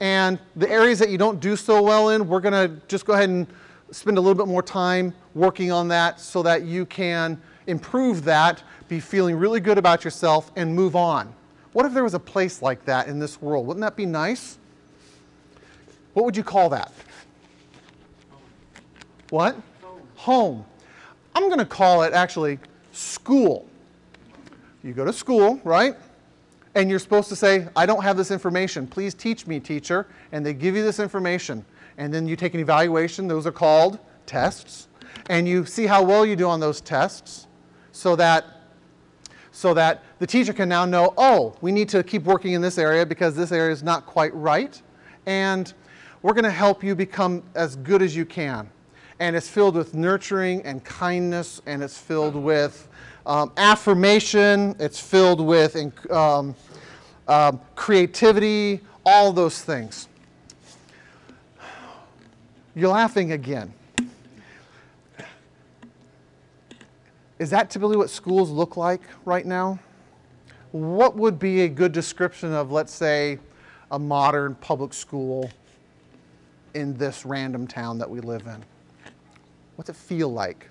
And 0.00 0.40
the 0.56 0.68
areas 0.68 0.98
that 0.98 1.08
you 1.08 1.16
don't 1.16 1.38
do 1.38 1.54
so 1.54 1.80
well 1.80 2.08
in, 2.08 2.26
we're 2.26 2.40
going 2.40 2.68
to 2.68 2.84
just 2.88 3.06
go 3.06 3.12
ahead 3.12 3.28
and 3.28 3.46
spend 3.92 4.18
a 4.18 4.20
little 4.20 4.34
bit 4.34 4.50
more 4.50 4.60
time 4.60 5.14
working 5.36 5.70
on 5.70 5.86
that 5.86 6.18
so 6.18 6.42
that 6.42 6.64
you 6.64 6.84
can 6.84 7.40
improve 7.68 8.24
that, 8.24 8.64
be 8.88 8.98
feeling 8.98 9.36
really 9.36 9.60
good 9.60 9.78
about 9.78 10.02
yourself, 10.02 10.50
and 10.56 10.74
move 10.74 10.96
on. 10.96 11.32
What 11.74 11.86
if 11.86 11.94
there 11.94 12.02
was 12.02 12.14
a 12.14 12.18
place 12.18 12.60
like 12.60 12.84
that 12.86 13.06
in 13.06 13.20
this 13.20 13.40
world? 13.40 13.68
Wouldn't 13.68 13.82
that 13.82 13.94
be 13.94 14.04
nice? 14.04 14.58
What 16.14 16.24
would 16.24 16.36
you 16.36 16.42
call 16.42 16.68
that? 16.70 16.92
What? 19.30 19.56
Home. 20.16 20.64
I'm 21.36 21.46
going 21.46 21.60
to 21.60 21.64
call 21.64 22.02
it 22.02 22.12
actually 22.12 22.58
school. 22.90 23.68
You 24.82 24.92
go 24.92 25.04
to 25.04 25.12
school, 25.12 25.60
right? 25.64 25.96
And 26.74 26.88
you're 26.88 26.98
supposed 26.98 27.28
to 27.28 27.36
say, 27.36 27.68
I 27.76 27.86
don't 27.86 28.02
have 28.02 28.16
this 28.16 28.30
information. 28.30 28.86
Please 28.86 29.14
teach 29.14 29.46
me, 29.46 29.60
teacher. 29.60 30.06
And 30.32 30.44
they 30.44 30.54
give 30.54 30.74
you 30.74 30.82
this 30.82 30.98
information. 30.98 31.64
And 31.98 32.12
then 32.12 32.26
you 32.26 32.34
take 32.34 32.54
an 32.54 32.60
evaluation. 32.60 33.28
Those 33.28 33.46
are 33.46 33.52
called 33.52 33.98
tests. 34.26 34.88
And 35.28 35.46
you 35.46 35.66
see 35.66 35.86
how 35.86 36.02
well 36.02 36.24
you 36.24 36.34
do 36.34 36.48
on 36.48 36.60
those 36.60 36.80
tests 36.80 37.46
so 37.92 38.16
that 38.16 38.44
so 39.54 39.74
that 39.74 40.02
the 40.18 40.26
teacher 40.26 40.54
can 40.54 40.66
now 40.66 40.86
know, 40.86 41.12
oh, 41.18 41.54
we 41.60 41.70
need 41.72 41.88
to 41.90 42.02
keep 42.02 42.22
working 42.24 42.54
in 42.54 42.62
this 42.62 42.78
area 42.78 43.04
because 43.04 43.36
this 43.36 43.52
area 43.52 43.70
is 43.70 43.82
not 43.82 44.06
quite 44.06 44.34
right. 44.34 44.80
And 45.26 45.72
we're 46.22 46.32
going 46.32 46.44
to 46.44 46.50
help 46.50 46.82
you 46.82 46.94
become 46.94 47.42
as 47.54 47.76
good 47.76 48.00
as 48.00 48.16
you 48.16 48.24
can. 48.24 48.70
And 49.20 49.36
it's 49.36 49.48
filled 49.48 49.76
with 49.76 49.94
nurturing 49.94 50.62
and 50.62 50.82
kindness, 50.82 51.60
and 51.66 51.82
it's 51.82 51.98
filled 51.98 52.34
with 52.34 52.88
um, 53.26 53.52
affirmation, 53.56 54.74
it's 54.78 55.00
filled 55.00 55.40
with 55.40 55.76
um, 56.10 56.54
um, 57.28 57.60
creativity, 57.74 58.80
all 59.06 59.32
those 59.32 59.62
things. 59.62 60.08
You're 62.74 62.90
laughing 62.90 63.32
again. 63.32 63.72
Is 67.38 67.50
that 67.50 67.70
typically 67.70 67.96
what 67.96 68.08
schools 68.08 68.50
look 68.50 68.76
like 68.76 69.02
right 69.24 69.44
now? 69.44 69.78
What 70.70 71.16
would 71.16 71.38
be 71.38 71.62
a 71.62 71.68
good 71.68 71.92
description 71.92 72.52
of, 72.52 72.70
let's 72.70 72.94
say, 72.94 73.38
a 73.90 73.98
modern 73.98 74.54
public 74.56 74.94
school 74.94 75.50
in 76.74 76.96
this 76.96 77.26
random 77.26 77.66
town 77.66 77.98
that 77.98 78.08
we 78.08 78.20
live 78.20 78.46
in? 78.46 78.64
What's 79.76 79.90
it 79.90 79.96
feel 79.96 80.32
like? 80.32 80.68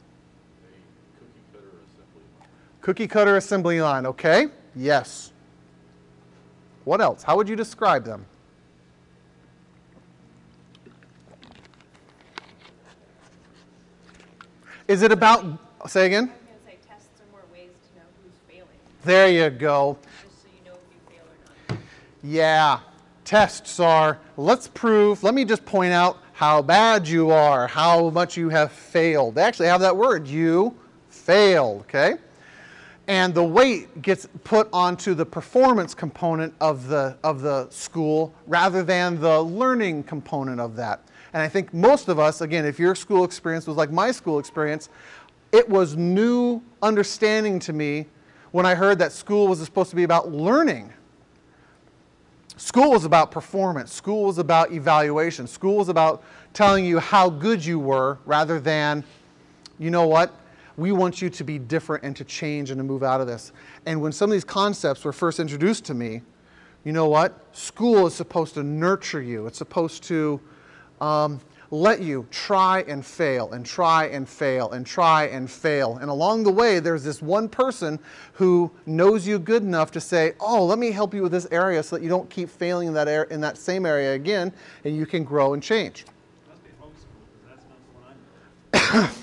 Cookie 2.82 3.08
cutter 3.08 3.38
assembly 3.38 3.80
line, 3.80 4.06
okay? 4.08 4.48
Yes. 4.76 5.32
What 6.84 7.00
else? 7.00 7.22
How 7.22 7.38
would 7.38 7.48
you 7.48 7.56
describe 7.56 8.04
them? 8.04 8.26
Is 14.88 15.04
it 15.04 15.12
about, 15.12 15.46
say 15.88 16.08
again? 16.08 16.24
I 16.24 16.26
was 16.26 16.34
going 16.34 16.58
to 16.58 16.66
say 16.66 16.90
tests 16.90 17.22
are 17.22 17.32
more 17.32 17.44
ways 17.54 17.70
to 17.70 18.00
know 18.00 18.06
who's 18.24 18.34
failing, 18.50 18.68
There 19.04 19.30
you 19.30 19.50
go. 19.52 19.98
just 20.24 20.42
so 20.42 20.48
you 20.58 20.70
know 20.70 20.76
if 20.76 20.94
you 20.94 21.16
fail 21.16 21.24
or 21.24 21.76
not. 21.76 21.84
Yeah, 22.24 22.80
tests 23.24 23.80
are, 23.80 24.18
let's 24.38 24.68
prove, 24.68 25.24
let 25.24 25.34
me 25.34 25.46
just 25.46 25.64
point 25.66 25.94
out 25.94 26.18
how 26.34 26.62
bad 26.62 27.08
you 27.08 27.30
are, 27.30 27.68
how 27.68 28.10
much 28.10 28.36
you 28.36 28.50
have 28.50 28.72
failed. 28.72 29.36
They 29.36 29.44
actually 29.44 29.68
have 29.68 29.82
that 29.82 29.96
word, 29.96 30.28
you 30.28 30.76
failed, 31.10 31.82
okay? 31.82 32.16
And 33.12 33.34
the 33.34 33.44
weight 33.44 34.02
gets 34.02 34.26
put 34.46 34.70
onto 34.72 35.14
the 35.14 35.26
performance 35.26 35.94
component 35.94 36.54
of 36.62 36.88
the 36.88 37.18
of 37.26 37.42
the 37.42 37.70
school 37.70 38.34
rather 38.48 38.84
than 38.84 39.20
the 39.20 39.42
learning 39.42 40.02
component 40.02 40.62
of 40.62 40.78
that. 40.78 41.02
And 41.34 41.44
I 41.44 41.50
think 41.50 41.74
most 41.74 42.08
of 42.08 42.20
us, 42.20 42.40
again, 42.40 42.66
if 42.66 42.80
your 42.80 42.96
school 42.96 43.26
experience 43.26 43.68
was 43.68 43.76
like 43.76 43.92
my 43.92 44.12
school 44.12 44.40
experience, 44.40 44.88
it 45.52 45.68
was 45.68 45.98
new 45.98 46.62
understanding 46.82 47.60
to 47.60 47.74
me 47.74 48.06
when 48.52 48.66
I 48.66 48.76
heard 48.76 48.98
that 49.00 49.12
school 49.12 49.50
was 49.50 49.60
supposed 49.60 49.90
to 49.90 49.98
be 49.98 50.04
about 50.04 50.32
learning. 50.32 50.94
School 52.56 52.92
was 52.92 53.04
about 53.04 53.30
performance. 53.30 53.92
School 53.92 54.24
was 54.24 54.38
about 54.38 54.72
evaluation. 54.72 55.48
School 55.48 55.76
was 55.76 55.90
about 55.90 56.24
telling 56.54 56.86
you 56.86 57.00
how 57.00 57.30
good 57.30 57.66
you 57.66 57.78
were 57.78 58.20
rather 58.26 58.58
than, 58.58 59.04
you 59.80 59.92
know 59.92 60.08
what, 60.08 60.34
we 60.78 60.92
want 60.92 61.22
you 61.22 61.30
to 61.30 61.44
be 61.44 61.60
different 61.60 62.04
and 62.04 62.16
to 62.16 62.24
change 62.24 62.70
and 62.72 62.80
to 62.80 62.84
move 62.84 63.04
out 63.04 63.22
of 63.22 63.28
this. 63.28 63.52
And 63.86 64.02
when 64.02 64.12
some 64.12 64.30
of 64.30 64.34
these 64.34 64.44
concepts 64.44 65.04
were 65.04 65.14
first 65.14 65.40
introduced 65.40 65.86
to 65.86 65.94
me, 65.94 66.22
you 66.84 66.94
know 66.94 67.08
what? 67.08 67.56
School 67.56 68.08
is 68.08 68.16
supposed 68.16 68.56
to 68.56 68.64
nurture 68.64 69.22
you, 69.22 69.48
it's 69.48 69.58
supposed 69.58 70.04
to 70.04 70.40
um, 71.00 71.40
let 71.72 72.02
you 72.02 72.28
try 72.32 72.84
and 72.88 73.06
fail 73.06 73.52
and 73.54 73.66
try 73.66 74.06
and 74.08 74.28
fail 74.28 74.72
and 74.72 74.86
try 74.86 75.28
and 75.28 75.50
fail. 75.50 75.98
And 75.98 76.10
along 76.10 76.44
the 76.44 76.52
way, 76.52 76.80
there's 76.80 77.04
this 77.04 77.22
one 77.22 77.48
person 77.48 77.98
who 78.34 78.70
knows 78.86 79.26
you 79.26 79.40
good 79.40 79.64
enough 79.64 79.92
to 79.92 80.02
say, 80.02 80.34
Oh, 80.40 80.66
let 80.66 80.78
me 80.78 80.92
help 80.92 81.14
you 81.14 81.22
with 81.22 81.32
this 81.32 81.48
area 81.50 81.82
so 81.82 81.96
that 81.96 82.04
you 82.04 82.10
don't 82.10 82.30
keep 82.30 82.50
failing 82.50 82.90
in 82.90 82.94
that, 82.96 83.08
ar- 83.08 83.24
in 83.26 83.40
that 83.42 83.58
same 83.58 83.86
area 83.86 84.14
again 84.14 84.52
and 84.84 84.96
you 84.96 85.06
can 85.06 85.24
grow 85.24 85.54
and 85.54 85.64
change. 85.64 86.06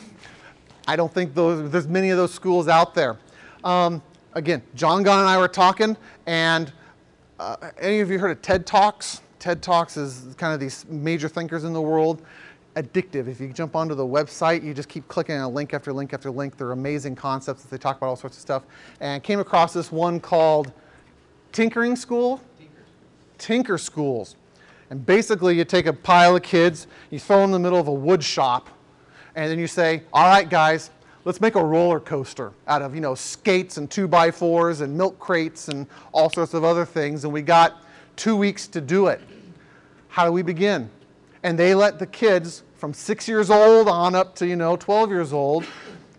I 0.89 0.97
don't 0.97 1.13
think 1.13 1.35
those, 1.35 1.71
there's 1.71 1.87
many 1.87 2.09
of 2.09 2.17
those 2.17 2.33
schools 2.33 2.67
out 2.67 2.95
there. 2.95 3.19
Um, 3.63 4.01
again, 4.33 4.63
John 4.75 5.03
Gunn 5.03 5.19
and 5.21 5.29
I 5.29 5.37
were 5.37 5.47
talking, 5.47 5.99
and 6.27 6.73
uh, 7.39 7.57
any 7.79 8.01
of 8.01 8.11
you 8.11 8.19
heard 8.19 8.31
of 8.31 8.41
TED 8.41 8.67
Talks? 8.67 9.21
TED 9.39 9.63
Talks 9.63 9.99
is 9.99 10.35
kind 10.39 10.55
of 10.55 10.61
these 10.61 10.87
major 10.89 11.29
thinkers 11.29 11.65
in 11.65 11.75
the 11.75 11.83
world. 11.83 12.23
Addictive. 12.75 13.29
If 13.29 13.39
you 13.39 13.49
jump 13.49 13.77
onto 13.77 13.95
the 13.95 14.07
website, 14.07 14.65
you 14.65 14.73
just 14.73 14.89
keep 14.89 15.07
clicking 15.09 15.37
on 15.37 15.53
link 15.53 15.75
after 15.75 15.93
link 15.93 16.15
after 16.15 16.31
link. 16.31 16.57
They're 16.57 16.73
amazing 16.73 17.17
concepts. 17.17 17.65
that 17.65 17.71
They 17.71 17.77
talk 17.77 17.99
about 17.99 18.07
all 18.07 18.17
sorts 18.17 18.39
of 18.39 18.41
stuff. 18.41 18.63
And 19.01 19.23
came 19.23 19.41
across 19.41 19.75
this 19.75 19.93
one 19.93 20.19
called 20.19 20.73
Tinkering 21.53 21.97
School. 21.97 22.41
Tinker 23.37 23.77
Schools. 23.77 24.37
And 24.89 25.05
basically, 25.05 25.55
you 25.55 25.67
take 25.67 25.85
a 25.85 25.93
pile 25.93 26.35
of 26.35 26.43
kids, 26.43 26.87
you 27.11 27.19
throw 27.19 27.43
them 27.43 27.47
in 27.47 27.53
the 27.53 27.59
middle 27.59 27.79
of 27.79 27.89
a 27.89 27.93
wood 27.93 28.25
shop, 28.25 28.71
and 29.39 29.49
then 29.49 29.61
you 29.61 29.69
say, 29.69 30.03
all 30.13 30.27
right, 30.27 30.51
guys, 30.51 30.91
let's 31.25 31.41
make 31.41 31.55
a 31.55 31.65
roller 31.65 32.01
coaster 32.01 32.53
out 32.67 32.83
of, 32.83 32.93
you 32.93 33.01
know, 33.01 33.15
skates 33.15 33.77
and 33.77 33.89
two 33.89 34.09
by 34.09 34.33
fours 34.33 34.81
and 34.81 34.99
milk 34.99 35.17
crates 35.21 35.69
and 35.69 35.87
all 36.11 36.29
sorts 36.29 36.55
of 36.55 36.65
other 36.65 36.85
things. 36.85 37.23
And 37.23 37.33
we 37.33 37.43
got 37.43 37.81
two 38.17 38.35
weeks 38.35 38.67
to 38.67 38.81
do 38.81 39.07
it. 39.07 39.21
How 40.09 40.25
do 40.25 40.33
we 40.33 40.43
begin? 40.43 40.91
And 41.45 41.57
they 41.57 41.73
let 41.73 42.01
the 42.01 42.07
kids 42.07 42.65
from 42.79 42.93
six 42.93 43.29
years 43.29 43.49
old 43.49 43.89
on 43.89 44.17
up 44.17 44.35
to, 44.37 44.47
you 44.47 44.57
know, 44.57 44.75
12 44.75 45.09
years 45.11 45.33
old, 45.33 45.65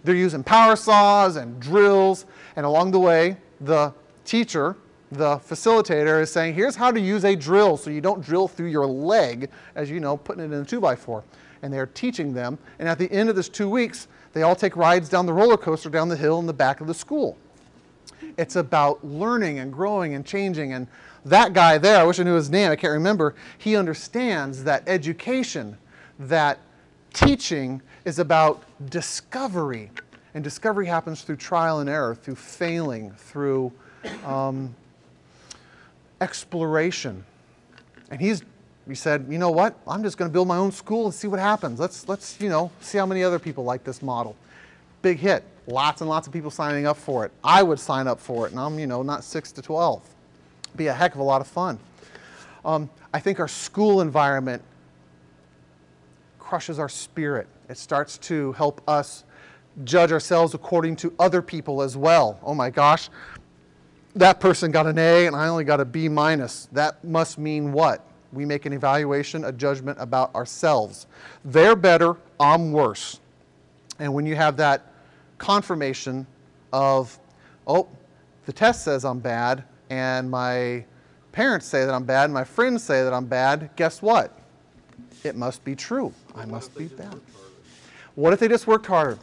they're 0.06 0.16
using 0.16 0.42
power 0.42 0.78
saws 0.78 1.36
and 1.36 1.60
drills. 1.60 2.26
And 2.56 2.66
along 2.66 2.92
the 2.92 3.00
way, 3.00 3.36
the 3.60 3.94
teacher, 4.24 4.78
the 5.12 5.40
facilitator 5.40 6.22
is 6.22 6.32
saying, 6.32 6.54
here's 6.54 6.78
how 6.78 6.90
to 6.90 7.02
use 7.02 7.26
a 7.26 7.36
drill 7.36 7.76
so 7.76 7.90
you 7.90 8.00
don't 8.00 8.22
drill 8.22 8.48
through 8.48 8.70
your 8.70 8.88
leg 8.88 9.50
as 9.76 9.92
you 9.92 10.00
know, 10.00 10.16
putting 10.16 10.42
it 10.42 10.54
in 10.54 10.62
a 10.62 10.66
two 10.66 10.80
by 10.80 10.96
four 10.96 11.26
and 11.62 11.74
they're 11.74 11.88
teaching 11.88 12.34
them. 12.34 12.58
And 12.80 12.88
at 12.88 12.98
the 12.98 13.12
end 13.12 13.30
of 13.30 13.36
this 13.36 13.50
two 13.50 13.70
weeks, 13.70 14.08
they 14.34 14.44
all 14.44 14.56
take 14.56 14.76
rides 14.76 15.10
down 15.10 15.26
the 15.26 15.34
roller 15.34 15.58
coaster 15.58 15.90
down 15.90 16.10
the 16.10 16.16
hill 16.16 16.40
in 16.40 16.46
the 16.46 16.54
back 16.54 16.82
of 16.82 16.88
the 16.88 16.94
school. 16.94 17.38
It's 18.38 18.56
about 18.56 19.04
learning 19.04 19.60
and 19.60 19.72
growing 19.72 20.14
and 20.14 20.26
changing. 20.26 20.74
And 20.74 20.88
that 21.26 21.54
guy 21.54 21.78
there, 21.78 22.00
I 22.00 22.04
wish 22.04 22.20
I 22.20 22.24
knew 22.24 22.36
his 22.36 22.50
name, 22.50 22.72
I 22.72 22.76
can't 22.76 22.94
remember, 22.94 23.36
he 23.58 23.76
understands 23.76 24.64
that 24.64 24.84
education, 24.88 25.78
that 26.20 26.60
teaching 27.14 27.82
is 28.06 28.20
about 28.20 28.64
discovery. 28.90 29.92
And 30.34 30.44
discovery 30.44 30.86
happens 30.86 31.24
through 31.24 31.38
trial 31.38 31.80
and 31.80 31.90
error, 31.90 32.16
through 32.16 32.36
failing, 32.36 33.12
through 33.12 33.72
um, 34.26 34.74
exploration. 36.22 37.26
And 38.12 38.22
he's 38.22 38.44
he 38.90 38.96
said, 38.96 39.26
you 39.30 39.38
know 39.38 39.52
what? 39.52 39.78
I'm 39.88 40.04
just 40.04 40.18
going 40.18 40.30
to 40.30 40.34
build 40.34 40.48
my 40.48 40.58
own 40.58 40.72
school 40.72 41.06
and 41.06 41.14
see 41.14 41.28
what 41.28 41.40
happens. 41.40 41.80
Let's, 41.80 42.08
let's, 42.08 42.40
you 42.40 42.50
know, 42.50 42.72
see 42.82 42.98
how 42.98 43.06
many 43.06 43.24
other 43.24 43.40
people 43.40 43.64
like 43.64 43.84
this 43.84 44.02
model. 44.02 44.36
Big 45.02 45.20
hit. 45.20 45.44
Lots 45.68 46.02
and 46.02 46.10
lots 46.10 46.28
of 46.28 46.34
people 46.34 46.50
signing 46.50 46.88
up 46.88 46.98
for 46.98 47.26
it. 47.26 47.32
I 47.44 47.62
would 47.62 47.80
sign 47.80 48.08
up 48.08 48.20
for 48.20 48.48
it, 48.48 48.52
and 48.52 48.60
I'm, 48.60 48.80
you 48.80 48.88
know, 48.88 49.04
not 49.04 49.24
6 49.24 49.52
to 49.54 49.62
12. 49.62 50.02
Be 50.76 50.88
a 50.88 50.94
heck 50.94 51.14
of 51.14 51.20
a 51.20 51.24
lot 51.24 51.42
of 51.42 51.48
fun. 51.48 51.78
Um, 52.66 52.90
I 53.14 53.20
think 53.20 53.40
our 53.40 53.48
school 53.48 54.02
environment 54.02 54.64
crushes 56.40 56.80
our 56.80 56.90
spirit. 56.90 57.48
It 57.70 57.78
starts 57.78 58.18
to 58.20 58.54
help 58.54 58.82
us 58.88 59.24
judge 59.84 60.12
ourselves 60.12 60.54
according 60.54 60.96
to 60.98 61.14
other 61.20 61.42
people 61.42 61.82
as 61.82 61.96
well. 61.96 62.40
Oh 62.44 62.56
my 62.56 62.70
gosh, 62.70 63.10
that 64.16 64.40
person 64.40 64.72
got 64.72 64.88
an 64.88 64.98
A 64.98 65.28
and 65.28 65.36
I 65.36 65.48
only 65.48 65.64
got 65.64 65.80
a 65.80 65.86
B 65.86 66.10
minus. 66.10 66.68
That 66.72 67.04
must 67.04 67.38
mean 67.38 67.72
what? 67.72 68.06
We 68.32 68.46
make 68.46 68.66
an 68.66 68.74
evaluation, 68.74 69.46
a 69.46 69.52
judgment 69.52 69.98
about 70.00 70.34
ourselves. 70.36 71.08
They're 71.44 71.76
better, 71.76 72.16
I'm 72.40 72.72
worse. 72.72 73.20
And 74.00 74.14
when 74.14 74.26
you 74.26 74.36
have 74.36 74.58
that 74.58 74.94
confirmation 75.38 76.28
of, 76.72 77.18
oh, 77.68 77.88
the 78.46 78.54
test 78.54 78.84
says 78.84 79.04
I'm 79.06 79.20
bad, 79.20 79.64
and 79.90 80.30
my 80.30 80.86
parents 81.32 81.66
say 81.66 81.86
that 81.86 81.94
I'm 81.94 82.04
bad, 82.04 82.26
and 82.26 82.34
my 82.34 82.44
friends 82.44 82.84
say 82.84 83.04
that 83.04 83.14
I'm 83.14 83.26
bad, 83.26 83.70
guess 83.76 84.02
what? 84.02 84.38
It 85.24 85.36
must 85.36 85.64
be 85.64 85.76
true. 85.76 86.14
I 86.36 86.46
must 86.46 86.76
be 86.76 86.86
bad. 86.86 87.20
What 88.16 88.34
if 88.34 88.40
they 88.40 88.48
just 88.48 88.68
worked 88.68 88.86
harder? 88.86 89.18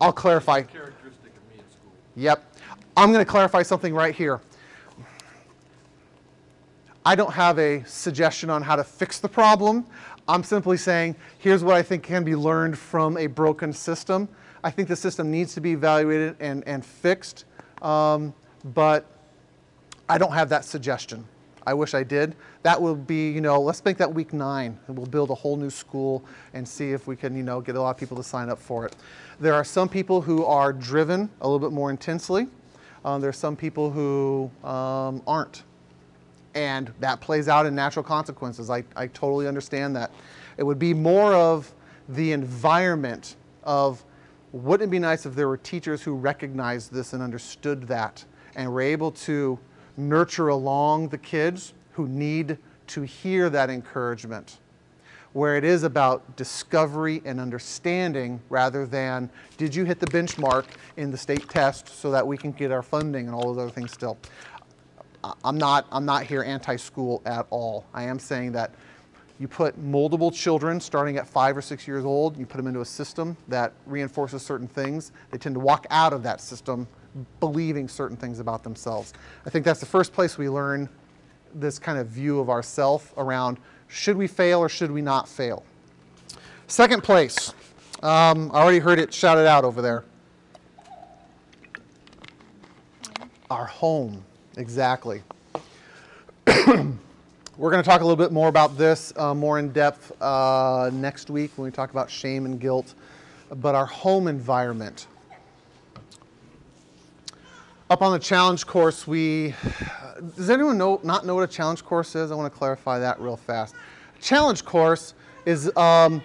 I'll 0.00 0.12
clarify. 0.12 0.62
Characteristic 0.62 1.32
of 1.36 1.54
me 1.54 1.62
in 1.62 1.70
school. 1.70 1.92
Yep. 2.16 2.56
I'm 2.96 3.12
going 3.12 3.24
to 3.24 3.30
clarify 3.30 3.62
something 3.62 3.94
right 3.94 4.14
here. 4.14 4.40
I 7.04 7.16
don't 7.16 7.32
have 7.32 7.58
a 7.58 7.82
suggestion 7.84 8.48
on 8.48 8.62
how 8.62 8.76
to 8.76 8.84
fix 8.84 9.18
the 9.18 9.28
problem. 9.28 9.84
I'm 10.28 10.44
simply 10.44 10.76
saying, 10.76 11.16
here's 11.38 11.64
what 11.64 11.74
I 11.74 11.82
think 11.82 12.04
can 12.04 12.22
be 12.22 12.36
learned 12.36 12.78
from 12.78 13.16
a 13.16 13.26
broken 13.26 13.72
system. 13.72 14.28
I 14.62 14.70
think 14.70 14.86
the 14.88 14.94
system 14.94 15.28
needs 15.28 15.52
to 15.54 15.60
be 15.60 15.72
evaluated 15.72 16.36
and, 16.38 16.62
and 16.66 16.84
fixed, 16.84 17.44
um, 17.82 18.32
but 18.72 19.06
I 20.08 20.16
don't 20.18 20.32
have 20.32 20.48
that 20.50 20.64
suggestion. 20.64 21.26
I 21.66 21.74
wish 21.74 21.94
I 21.94 22.04
did. 22.04 22.36
That 22.62 22.80
will 22.80 22.94
be, 22.94 23.30
you 23.30 23.40
know, 23.40 23.60
let's 23.60 23.84
make 23.84 23.96
that 23.96 24.12
week 24.12 24.32
nine, 24.32 24.78
and 24.86 24.96
we'll 24.96 25.06
build 25.06 25.30
a 25.30 25.34
whole 25.34 25.56
new 25.56 25.70
school 25.70 26.24
and 26.54 26.66
see 26.66 26.92
if 26.92 27.08
we 27.08 27.16
can, 27.16 27.36
you 27.36 27.42
know, 27.42 27.60
get 27.60 27.74
a 27.74 27.80
lot 27.80 27.90
of 27.90 27.96
people 27.96 28.16
to 28.16 28.22
sign 28.22 28.48
up 28.48 28.60
for 28.60 28.86
it. 28.86 28.94
There 29.40 29.54
are 29.54 29.64
some 29.64 29.88
people 29.88 30.20
who 30.20 30.44
are 30.44 30.72
driven 30.72 31.28
a 31.40 31.48
little 31.48 31.58
bit 31.58 31.72
more 31.72 31.90
intensely. 31.90 32.46
Um, 33.04 33.20
there 33.20 33.30
are 33.30 33.32
some 33.32 33.56
people 33.56 33.90
who 33.90 34.50
um, 34.64 35.22
aren't 35.26 35.64
and 36.54 36.92
that 37.00 37.20
plays 37.20 37.48
out 37.48 37.66
in 37.66 37.74
natural 37.74 38.02
consequences. 38.02 38.70
I, 38.70 38.84
I 38.96 39.06
totally 39.08 39.46
understand 39.46 39.96
that. 39.96 40.10
It 40.56 40.64
would 40.64 40.78
be 40.78 40.94
more 40.94 41.34
of 41.34 41.72
the 42.08 42.32
environment 42.32 43.36
of 43.64 44.04
wouldn't 44.52 44.88
it 44.88 44.90
be 44.90 44.98
nice 44.98 45.24
if 45.24 45.34
there 45.34 45.48
were 45.48 45.56
teachers 45.56 46.02
who 46.02 46.14
recognized 46.14 46.92
this 46.92 47.14
and 47.14 47.22
understood 47.22 47.88
that 47.88 48.24
and 48.54 48.70
were 48.70 48.82
able 48.82 49.10
to 49.12 49.58
nurture 49.96 50.48
along 50.48 51.08
the 51.08 51.18
kids 51.18 51.72
who 51.92 52.06
need 52.06 52.58
to 52.88 53.02
hear 53.02 53.48
that 53.48 53.70
encouragement 53.70 54.58
where 55.32 55.56
it 55.56 55.64
is 55.64 55.82
about 55.82 56.36
discovery 56.36 57.22
and 57.24 57.40
understanding 57.40 58.40
rather 58.50 58.86
than 58.86 59.30
did 59.56 59.74
you 59.74 59.84
hit 59.84 59.98
the 59.98 60.06
benchmark 60.06 60.64
in 60.96 61.10
the 61.10 61.16
state 61.16 61.48
test 61.48 61.88
so 61.88 62.10
that 62.10 62.26
we 62.26 62.36
can 62.36 62.52
get 62.52 62.70
our 62.70 62.82
funding 62.82 63.26
and 63.26 63.34
all 63.34 63.54
those 63.54 63.62
other 63.62 63.70
things 63.70 63.92
still. 63.92 64.18
I'm 65.44 65.56
not, 65.56 65.86
I'm 65.92 66.04
not 66.04 66.24
here 66.24 66.42
anti-school 66.42 67.22
at 67.24 67.46
all. 67.50 67.84
I 67.94 68.04
am 68.04 68.18
saying 68.18 68.52
that 68.52 68.74
you 69.38 69.48
put 69.48 69.76
multiple 69.78 70.30
children 70.30 70.80
starting 70.80 71.16
at 71.16 71.26
five 71.26 71.56
or 71.56 71.62
six 71.62 71.86
years 71.86 72.04
old, 72.04 72.36
you 72.36 72.46
put 72.46 72.58
them 72.58 72.66
into 72.66 72.80
a 72.80 72.84
system 72.84 73.36
that 73.48 73.72
reinforces 73.86 74.42
certain 74.42 74.68
things, 74.68 75.12
they 75.30 75.38
tend 75.38 75.54
to 75.54 75.60
walk 75.60 75.86
out 75.90 76.12
of 76.12 76.22
that 76.22 76.40
system 76.40 76.86
believing 77.40 77.88
certain 77.88 78.16
things 78.16 78.38
about 78.38 78.62
themselves. 78.62 79.14
I 79.44 79.50
think 79.50 79.64
that's 79.64 79.80
the 79.80 79.86
first 79.86 80.12
place 80.12 80.38
we 80.38 80.48
learn 80.48 80.88
this 81.54 81.78
kind 81.78 81.98
of 81.98 82.06
view 82.06 82.40
of 82.40 82.48
ourself 82.48 83.12
around 83.16 83.58
should 83.88 84.16
we 84.16 84.26
fail 84.26 84.60
or 84.60 84.68
should 84.68 84.90
we 84.90 85.02
not 85.02 85.28
fail. 85.28 85.64
Second 86.66 87.02
place, 87.02 87.52
um, 88.02 88.50
I 88.54 88.62
already 88.62 88.78
heard 88.78 88.98
it 88.98 89.12
shouted 89.12 89.46
out 89.46 89.64
over 89.64 89.82
there. 89.82 90.04
Our 93.50 93.66
home. 93.66 94.24
Exactly. 94.56 95.22
We're 96.46 97.70
going 97.70 97.82
to 97.82 97.88
talk 97.88 98.00
a 98.00 98.04
little 98.04 98.16
bit 98.16 98.32
more 98.32 98.48
about 98.48 98.76
this 98.76 99.12
uh, 99.16 99.34
more 99.34 99.58
in 99.58 99.72
depth 99.72 100.12
uh, 100.20 100.90
next 100.92 101.30
week 101.30 101.52
when 101.56 101.66
we 101.66 101.70
talk 101.70 101.90
about 101.90 102.10
shame 102.10 102.46
and 102.46 102.60
guilt. 102.60 102.94
But 103.56 103.74
our 103.74 103.86
home 103.86 104.28
environment. 104.28 105.06
Up 107.90 108.00
on 108.00 108.12
the 108.12 108.18
challenge 108.18 108.66
course, 108.66 109.06
we. 109.06 109.54
Does 110.36 110.48
anyone 110.48 110.78
know 110.78 111.00
not 111.02 111.26
know 111.26 111.34
what 111.34 111.44
a 111.44 111.52
challenge 111.52 111.84
course 111.84 112.14
is? 112.14 112.30
I 112.30 112.34
want 112.34 112.50
to 112.50 112.58
clarify 112.58 112.98
that 112.98 113.20
real 113.20 113.36
fast. 113.36 113.74
Challenge 114.20 114.64
course 114.64 115.14
is 115.44 115.74
um, 115.76 116.22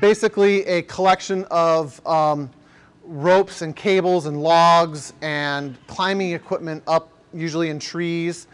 basically 0.00 0.64
a 0.64 0.82
collection 0.82 1.44
of 1.50 2.04
um, 2.06 2.48
ropes 3.04 3.62
and 3.62 3.74
cables 3.76 4.26
and 4.26 4.42
logs 4.42 5.12
and 5.22 5.76
climbing 5.86 6.32
equipment 6.32 6.82
up, 6.86 7.11
usually 7.34 7.70
in 7.70 7.78
trees, 7.78 8.46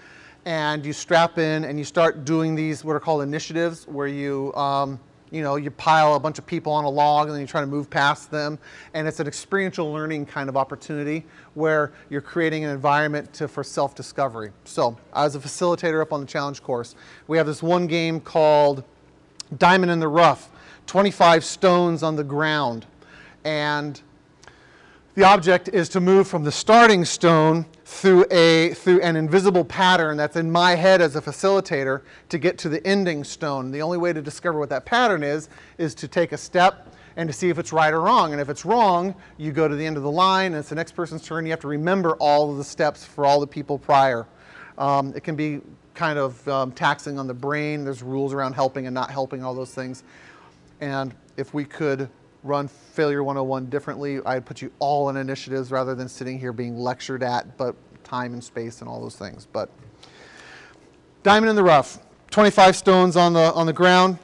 and 0.44 0.84
you 0.84 0.92
strap 0.92 1.38
in 1.38 1.64
and 1.64 1.78
you 1.78 1.84
start 1.84 2.24
doing 2.24 2.54
these 2.54 2.84
what 2.84 2.96
are 2.96 3.00
called 3.00 3.22
initiatives, 3.22 3.86
where 3.86 4.06
you 4.06 4.54
um, 4.54 4.98
you 5.30 5.42
know 5.42 5.56
you 5.56 5.70
pile 5.70 6.14
a 6.14 6.20
bunch 6.20 6.38
of 6.38 6.46
people 6.46 6.72
on 6.72 6.84
a 6.84 6.88
log 6.88 7.26
and 7.26 7.34
then 7.34 7.40
you 7.40 7.46
try 7.46 7.60
to 7.60 7.66
move 7.66 7.90
past 7.90 8.30
them, 8.30 8.58
and 8.94 9.06
it's 9.06 9.20
an 9.20 9.26
experiential 9.26 9.92
learning 9.92 10.26
kind 10.26 10.48
of 10.48 10.56
opportunity 10.56 11.24
where 11.54 11.92
you're 12.08 12.20
creating 12.20 12.64
an 12.64 12.70
environment 12.70 13.32
to, 13.34 13.48
for 13.48 13.62
self-discovery. 13.62 14.50
So, 14.64 14.96
as 15.14 15.34
a 15.34 15.38
facilitator 15.38 16.00
up 16.00 16.12
on 16.12 16.20
the 16.20 16.26
challenge 16.26 16.62
course, 16.62 16.94
we 17.26 17.36
have 17.36 17.46
this 17.46 17.62
one 17.62 17.86
game 17.86 18.20
called 18.20 18.84
Diamond 19.58 19.90
in 19.90 20.00
the 20.00 20.08
Rough, 20.08 20.50
25 20.86 21.44
stones 21.44 22.02
on 22.02 22.16
the 22.16 22.24
ground, 22.24 22.86
and 23.44 24.00
the 25.14 25.24
object 25.24 25.68
is 25.70 25.88
to 25.88 26.00
move 26.00 26.28
from 26.28 26.44
the 26.44 26.52
starting 26.52 27.04
stone 27.04 27.66
through, 27.88 28.26
a, 28.30 28.74
through 28.74 29.00
an 29.00 29.16
invisible 29.16 29.64
pattern 29.64 30.18
that's 30.18 30.36
in 30.36 30.52
my 30.52 30.74
head 30.74 31.00
as 31.00 31.16
a 31.16 31.22
facilitator 31.22 32.02
to 32.28 32.36
get 32.36 32.58
to 32.58 32.68
the 32.68 32.86
ending 32.86 33.24
stone. 33.24 33.70
The 33.70 33.80
only 33.80 33.96
way 33.96 34.12
to 34.12 34.20
discover 34.20 34.58
what 34.58 34.68
that 34.68 34.84
pattern 34.84 35.24
is 35.24 35.48
is 35.78 35.94
to 35.96 36.06
take 36.06 36.32
a 36.32 36.36
step 36.36 36.94
and 37.16 37.26
to 37.26 37.32
see 37.32 37.48
if 37.48 37.58
it's 37.58 37.72
right 37.72 37.92
or 37.92 38.02
wrong. 38.02 38.32
And 38.32 38.42
if 38.42 38.50
it's 38.50 38.66
wrong, 38.66 39.14
you 39.38 39.52
go 39.52 39.66
to 39.66 39.74
the 39.74 39.84
end 39.84 39.96
of 39.96 40.02
the 40.02 40.10
line 40.10 40.52
and 40.52 40.56
it's 40.56 40.68
the 40.68 40.74
next 40.74 40.92
person's 40.92 41.22
turn. 41.22 41.46
You 41.46 41.50
have 41.50 41.60
to 41.60 41.68
remember 41.68 42.14
all 42.16 42.50
of 42.50 42.58
the 42.58 42.62
steps 42.62 43.06
for 43.06 43.24
all 43.24 43.40
the 43.40 43.46
people 43.46 43.78
prior. 43.78 44.26
Um, 44.76 45.14
it 45.16 45.24
can 45.24 45.34
be 45.34 45.62
kind 45.94 46.18
of 46.18 46.46
um, 46.46 46.72
taxing 46.72 47.18
on 47.18 47.26
the 47.26 47.34
brain. 47.34 47.84
There's 47.84 48.02
rules 48.02 48.34
around 48.34 48.52
helping 48.52 48.86
and 48.86 48.94
not 48.94 49.10
helping, 49.10 49.42
all 49.42 49.54
those 49.54 49.72
things. 49.72 50.04
And 50.82 51.14
if 51.38 51.54
we 51.54 51.64
could 51.64 52.10
run 52.42 52.68
Failure 52.68 53.22
101 53.22 53.66
differently, 53.66 54.20
I'd 54.24 54.46
put 54.46 54.62
you 54.62 54.70
all 54.78 55.08
in 55.10 55.16
initiatives 55.16 55.70
rather 55.70 55.94
than 55.94 56.08
sitting 56.08 56.38
here 56.38 56.52
being 56.52 56.78
lectured 56.78 57.22
at, 57.22 57.56
but 57.56 57.74
time 58.04 58.32
and 58.32 58.42
space 58.42 58.80
and 58.80 58.88
all 58.88 59.00
those 59.00 59.16
things. 59.16 59.46
But 59.52 59.70
Diamond 61.22 61.50
in 61.50 61.56
the 61.56 61.62
Rough, 61.62 61.98
25 62.30 62.76
stones 62.76 63.16
on 63.16 63.32
the, 63.32 63.52
on 63.52 63.66
the 63.66 63.72
ground. 63.72 64.18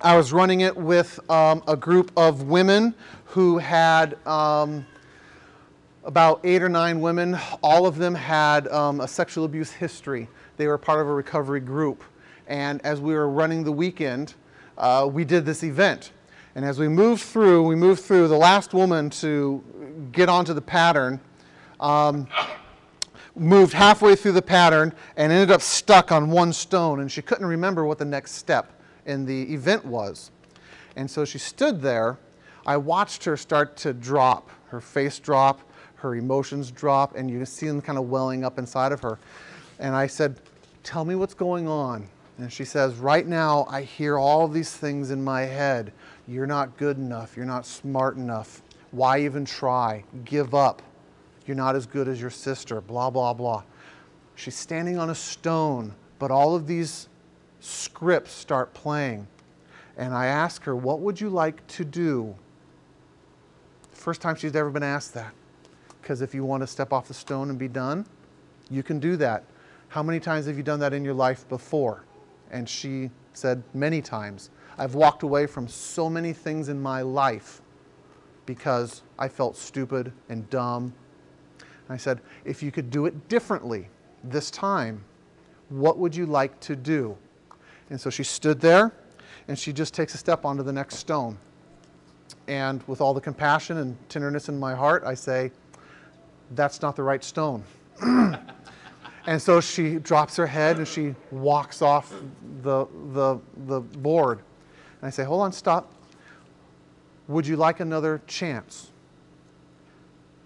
I 0.00 0.16
was 0.16 0.32
running 0.32 0.62
it 0.62 0.74
with 0.74 1.20
um, 1.30 1.62
a 1.68 1.76
group 1.76 2.10
of 2.16 2.44
women 2.44 2.94
who 3.26 3.58
had 3.58 4.16
um, 4.26 4.86
about 6.04 6.40
eight 6.42 6.62
or 6.62 6.70
nine 6.70 7.00
women. 7.00 7.38
All 7.62 7.86
of 7.86 7.96
them 7.96 8.14
had 8.14 8.66
um, 8.68 9.00
a 9.00 9.08
sexual 9.08 9.44
abuse 9.44 9.70
history. 9.70 10.28
They 10.56 10.66
were 10.66 10.78
part 10.78 11.00
of 11.00 11.06
a 11.06 11.12
recovery 11.12 11.60
group. 11.60 12.02
And 12.46 12.84
as 12.84 13.00
we 13.00 13.12
were 13.14 13.28
running 13.28 13.62
the 13.62 13.72
weekend, 13.72 14.34
uh, 14.78 15.08
we 15.12 15.24
did 15.24 15.44
this 15.44 15.62
event. 15.62 16.12
And 16.54 16.64
as 16.64 16.78
we 16.78 16.88
moved 16.88 17.22
through, 17.22 17.62
we 17.62 17.76
moved 17.76 18.02
through, 18.02 18.28
the 18.28 18.36
last 18.36 18.74
woman 18.74 19.10
to 19.10 19.62
get 20.12 20.28
onto 20.28 20.52
the 20.52 20.60
pattern 20.60 21.20
um, 21.78 22.26
moved 23.34 23.72
halfway 23.72 24.16
through 24.16 24.32
the 24.32 24.42
pattern 24.42 24.92
and 25.16 25.32
ended 25.32 25.50
up 25.50 25.62
stuck 25.62 26.12
on 26.12 26.30
one 26.30 26.52
stone, 26.52 27.00
and 27.00 27.10
she 27.10 27.22
couldn't 27.22 27.46
remember 27.46 27.84
what 27.84 27.98
the 27.98 28.04
next 28.04 28.32
step 28.32 28.80
in 29.06 29.24
the 29.24 29.52
event 29.52 29.84
was. 29.84 30.30
And 30.96 31.10
so 31.10 31.24
she 31.24 31.38
stood 31.38 31.80
there. 31.80 32.18
I 32.66 32.76
watched 32.76 33.24
her 33.24 33.36
start 33.36 33.76
to 33.78 33.92
drop, 33.92 34.50
her 34.68 34.80
face 34.80 35.18
drop, 35.18 35.60
her 35.96 36.16
emotions 36.16 36.70
drop, 36.70 37.16
and 37.16 37.30
you 37.30 37.38
can 37.38 37.46
see 37.46 37.66
them 37.66 37.80
kind 37.80 37.98
of 37.98 38.08
welling 38.10 38.44
up 38.44 38.58
inside 38.58 38.92
of 38.92 39.00
her. 39.02 39.18
And 39.78 39.94
I 39.94 40.06
said, 40.06 40.36
Tell 40.82 41.04
me 41.04 41.14
what's 41.14 41.34
going 41.34 41.68
on. 41.68 42.08
And 42.38 42.50
she 42.50 42.64
says, 42.64 42.96
Right 42.96 43.26
now, 43.26 43.66
I 43.68 43.82
hear 43.82 44.18
all 44.18 44.48
these 44.48 44.72
things 44.72 45.10
in 45.10 45.22
my 45.22 45.42
head. 45.42 45.92
You're 46.30 46.46
not 46.46 46.76
good 46.76 46.96
enough. 46.96 47.36
You're 47.36 47.44
not 47.44 47.66
smart 47.66 48.16
enough. 48.16 48.62
Why 48.92 49.22
even 49.22 49.44
try? 49.44 50.04
Give 50.24 50.54
up. 50.54 50.80
You're 51.44 51.56
not 51.56 51.74
as 51.74 51.86
good 51.86 52.06
as 52.06 52.20
your 52.20 52.30
sister. 52.30 52.80
Blah, 52.80 53.10
blah, 53.10 53.34
blah. 53.34 53.64
She's 54.36 54.54
standing 54.54 54.96
on 54.96 55.10
a 55.10 55.14
stone, 55.14 55.92
but 56.20 56.30
all 56.30 56.54
of 56.54 56.68
these 56.68 57.08
scripts 57.58 58.30
start 58.30 58.72
playing. 58.74 59.26
And 59.96 60.14
I 60.14 60.26
ask 60.26 60.62
her, 60.62 60.76
What 60.76 61.00
would 61.00 61.20
you 61.20 61.30
like 61.30 61.66
to 61.66 61.84
do? 61.84 62.36
First 63.90 64.20
time 64.20 64.36
she's 64.36 64.54
ever 64.54 64.70
been 64.70 64.84
asked 64.84 65.14
that. 65.14 65.34
Because 66.00 66.22
if 66.22 66.32
you 66.32 66.44
want 66.44 66.62
to 66.62 66.68
step 66.68 66.92
off 66.92 67.08
the 67.08 67.14
stone 67.14 67.50
and 67.50 67.58
be 67.58 67.66
done, 67.66 68.06
you 68.70 68.84
can 68.84 69.00
do 69.00 69.16
that. 69.16 69.42
How 69.88 70.00
many 70.04 70.20
times 70.20 70.46
have 70.46 70.56
you 70.56 70.62
done 70.62 70.78
that 70.78 70.92
in 70.92 71.04
your 71.04 71.14
life 71.14 71.48
before? 71.48 72.04
And 72.52 72.68
she 72.68 73.10
said, 73.32 73.64
Many 73.74 74.00
times. 74.00 74.50
I've 74.80 74.94
walked 74.94 75.24
away 75.24 75.44
from 75.46 75.68
so 75.68 76.08
many 76.08 76.32
things 76.32 76.70
in 76.70 76.80
my 76.80 77.02
life 77.02 77.60
because 78.46 79.02
I 79.18 79.28
felt 79.28 79.58
stupid 79.58 80.10
and 80.30 80.48
dumb. 80.48 80.94
And 81.58 81.90
I 81.90 81.98
said, 81.98 82.22
If 82.46 82.62
you 82.62 82.72
could 82.72 82.90
do 82.90 83.04
it 83.04 83.28
differently 83.28 83.90
this 84.24 84.50
time, 84.50 85.04
what 85.68 85.98
would 85.98 86.16
you 86.16 86.24
like 86.24 86.58
to 86.60 86.76
do? 86.76 87.14
And 87.90 88.00
so 88.00 88.08
she 88.08 88.24
stood 88.24 88.58
there 88.58 88.90
and 89.48 89.58
she 89.58 89.70
just 89.70 89.92
takes 89.92 90.14
a 90.14 90.18
step 90.18 90.46
onto 90.46 90.62
the 90.62 90.72
next 90.72 90.96
stone. 90.96 91.36
And 92.48 92.82
with 92.86 93.02
all 93.02 93.12
the 93.12 93.20
compassion 93.20 93.76
and 93.76 93.98
tenderness 94.08 94.48
in 94.48 94.58
my 94.58 94.74
heart, 94.74 95.02
I 95.04 95.12
say, 95.12 95.52
That's 96.52 96.80
not 96.80 96.96
the 96.96 97.02
right 97.02 97.22
stone. 97.22 97.64
and 98.00 99.42
so 99.42 99.60
she 99.60 99.96
drops 99.96 100.36
her 100.36 100.46
head 100.46 100.78
and 100.78 100.88
she 100.88 101.14
walks 101.30 101.82
off 101.82 102.14
the, 102.62 102.86
the, 103.12 103.38
the 103.66 103.80
board. 103.80 104.40
And 105.00 105.08
I 105.08 105.10
say, 105.10 105.24
Hold 105.24 105.42
on, 105.42 105.52
stop. 105.52 105.92
Would 107.28 107.46
you 107.46 107.56
like 107.56 107.80
another 107.80 108.20
chance? 108.26 108.90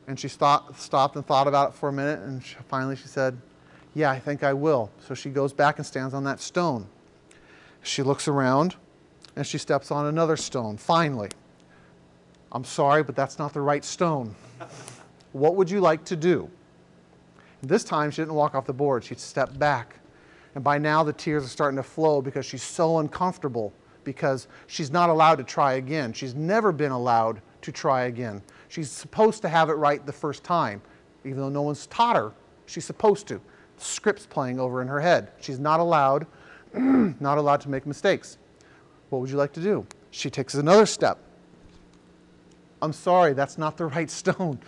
And 0.07 0.20
she 0.20 0.28
stopped, 0.28 0.78
stopped 0.78 1.16
and 1.16 1.26
thought 1.26 1.48
about 1.48 1.70
it 1.70 1.74
for 1.74 1.88
a 1.88 1.92
minute, 1.92 2.20
and 2.20 2.44
she, 2.44 2.57
finally 2.68 2.94
she 2.94 3.09
said, 3.09 3.38
Yeah, 3.94 4.11
I 4.11 4.18
think 4.18 4.42
I 4.42 4.52
will. 4.52 4.90
So 5.07 5.14
she 5.14 5.30
goes 5.30 5.52
back 5.52 5.78
and 5.78 5.86
stands 5.86 6.14
on 6.14 6.24
that 6.24 6.40
stone. 6.40 6.86
She 7.82 8.02
looks 8.02 8.28
around 8.28 8.76
and 9.36 9.46
she 9.46 9.59
steps 9.59 9.90
on 9.90 10.07
another 10.07 10.36
stone, 10.36 10.76
finally. 10.76 11.30
I'm 12.52 12.64
sorry, 12.64 13.02
but 13.02 13.16
that's 13.16 13.38
not 13.38 13.52
the 13.52 13.61
right 13.61 13.84
stone. 13.84 14.34
What 15.32 15.57
would 15.57 15.68
you 15.68 15.80
like 15.80 16.05
to 16.05 16.16
do? 16.16 16.48
This 17.62 17.82
time 17.82 18.11
she 18.11 18.22
didn't 18.22 18.34
walk 18.34 18.55
off 18.55 18.66
the 18.66 18.72
board, 18.72 19.05
she 19.05 19.14
stepped 19.16 19.59
back. 19.59 19.96
And 20.55 20.62
by 20.62 20.78
now 20.78 21.02
the 21.02 21.12
tears 21.12 21.44
are 21.44 21.48
starting 21.48 21.76
to 21.76 21.82
flow 21.82 22.22
because 22.22 22.46
she's 22.46 22.62
so 22.62 22.98
uncomfortable 22.98 23.72
because 24.05 24.48
she's 24.66 24.90
not 24.90 25.11
allowed 25.11 25.36
to 25.36 25.44
try 25.44 25.74
again. 25.74 26.12
She's 26.12 26.34
never 26.34 26.72
been 26.72 26.92
allowed 26.92 27.40
to 27.62 27.72
try 27.72 28.05
again. 28.05 28.42
She's 28.68 28.90
supposed 28.90 29.42
to 29.42 29.48
have 29.48 29.70
it 29.70 29.74
right 29.74 30.05
the 30.05 30.12
first 30.12 30.44
time. 30.44 30.82
Even 31.24 31.38
though 31.38 31.48
no 31.48 31.62
one's 31.62 31.86
taught 31.86 32.16
her, 32.16 32.32
she's 32.66 32.84
supposed 32.84 33.26
to. 33.28 33.40
The 33.76 33.84
script's 33.84 34.26
playing 34.26 34.61
over 34.61 34.82
in 34.82 34.88
her 34.88 35.00
head. 35.00 35.32
She's 35.40 35.59
not 35.59 35.80
allowed, 35.80 36.26
not 36.74 37.38
allowed 37.38 37.61
to 37.62 37.70
make 37.70 37.86
mistakes. 37.86 38.38
What 39.09 39.20
would 39.20 39.30
you 39.30 39.36
like 39.36 39.52
to 39.55 39.61
do? 39.61 39.86
She 40.11 40.30
takes 40.30 40.55
another 40.55 40.86
step. 40.86 41.18
I'm 42.82 42.92
sorry, 42.92 43.32
that's 43.32 43.59
not 43.59 43.76
the 43.76 43.86
right 43.96 44.11
stone. 44.11 44.59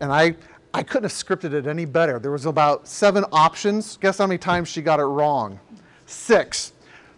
And 0.00 0.12
I, 0.12 0.36
I 0.72 0.82
couldn't 0.82 1.04
have 1.04 1.12
scripted 1.12 1.52
it 1.52 1.66
any 1.66 1.84
better. 1.84 2.18
There 2.18 2.30
was 2.30 2.46
about 2.46 2.86
seven 2.86 3.24
options. 3.32 3.96
Guess 3.96 4.18
how 4.18 4.26
many 4.26 4.38
times 4.38 4.68
she 4.68 4.82
got 4.82 5.00
it 5.00 5.04
wrong? 5.04 5.58
Six. 6.06 6.73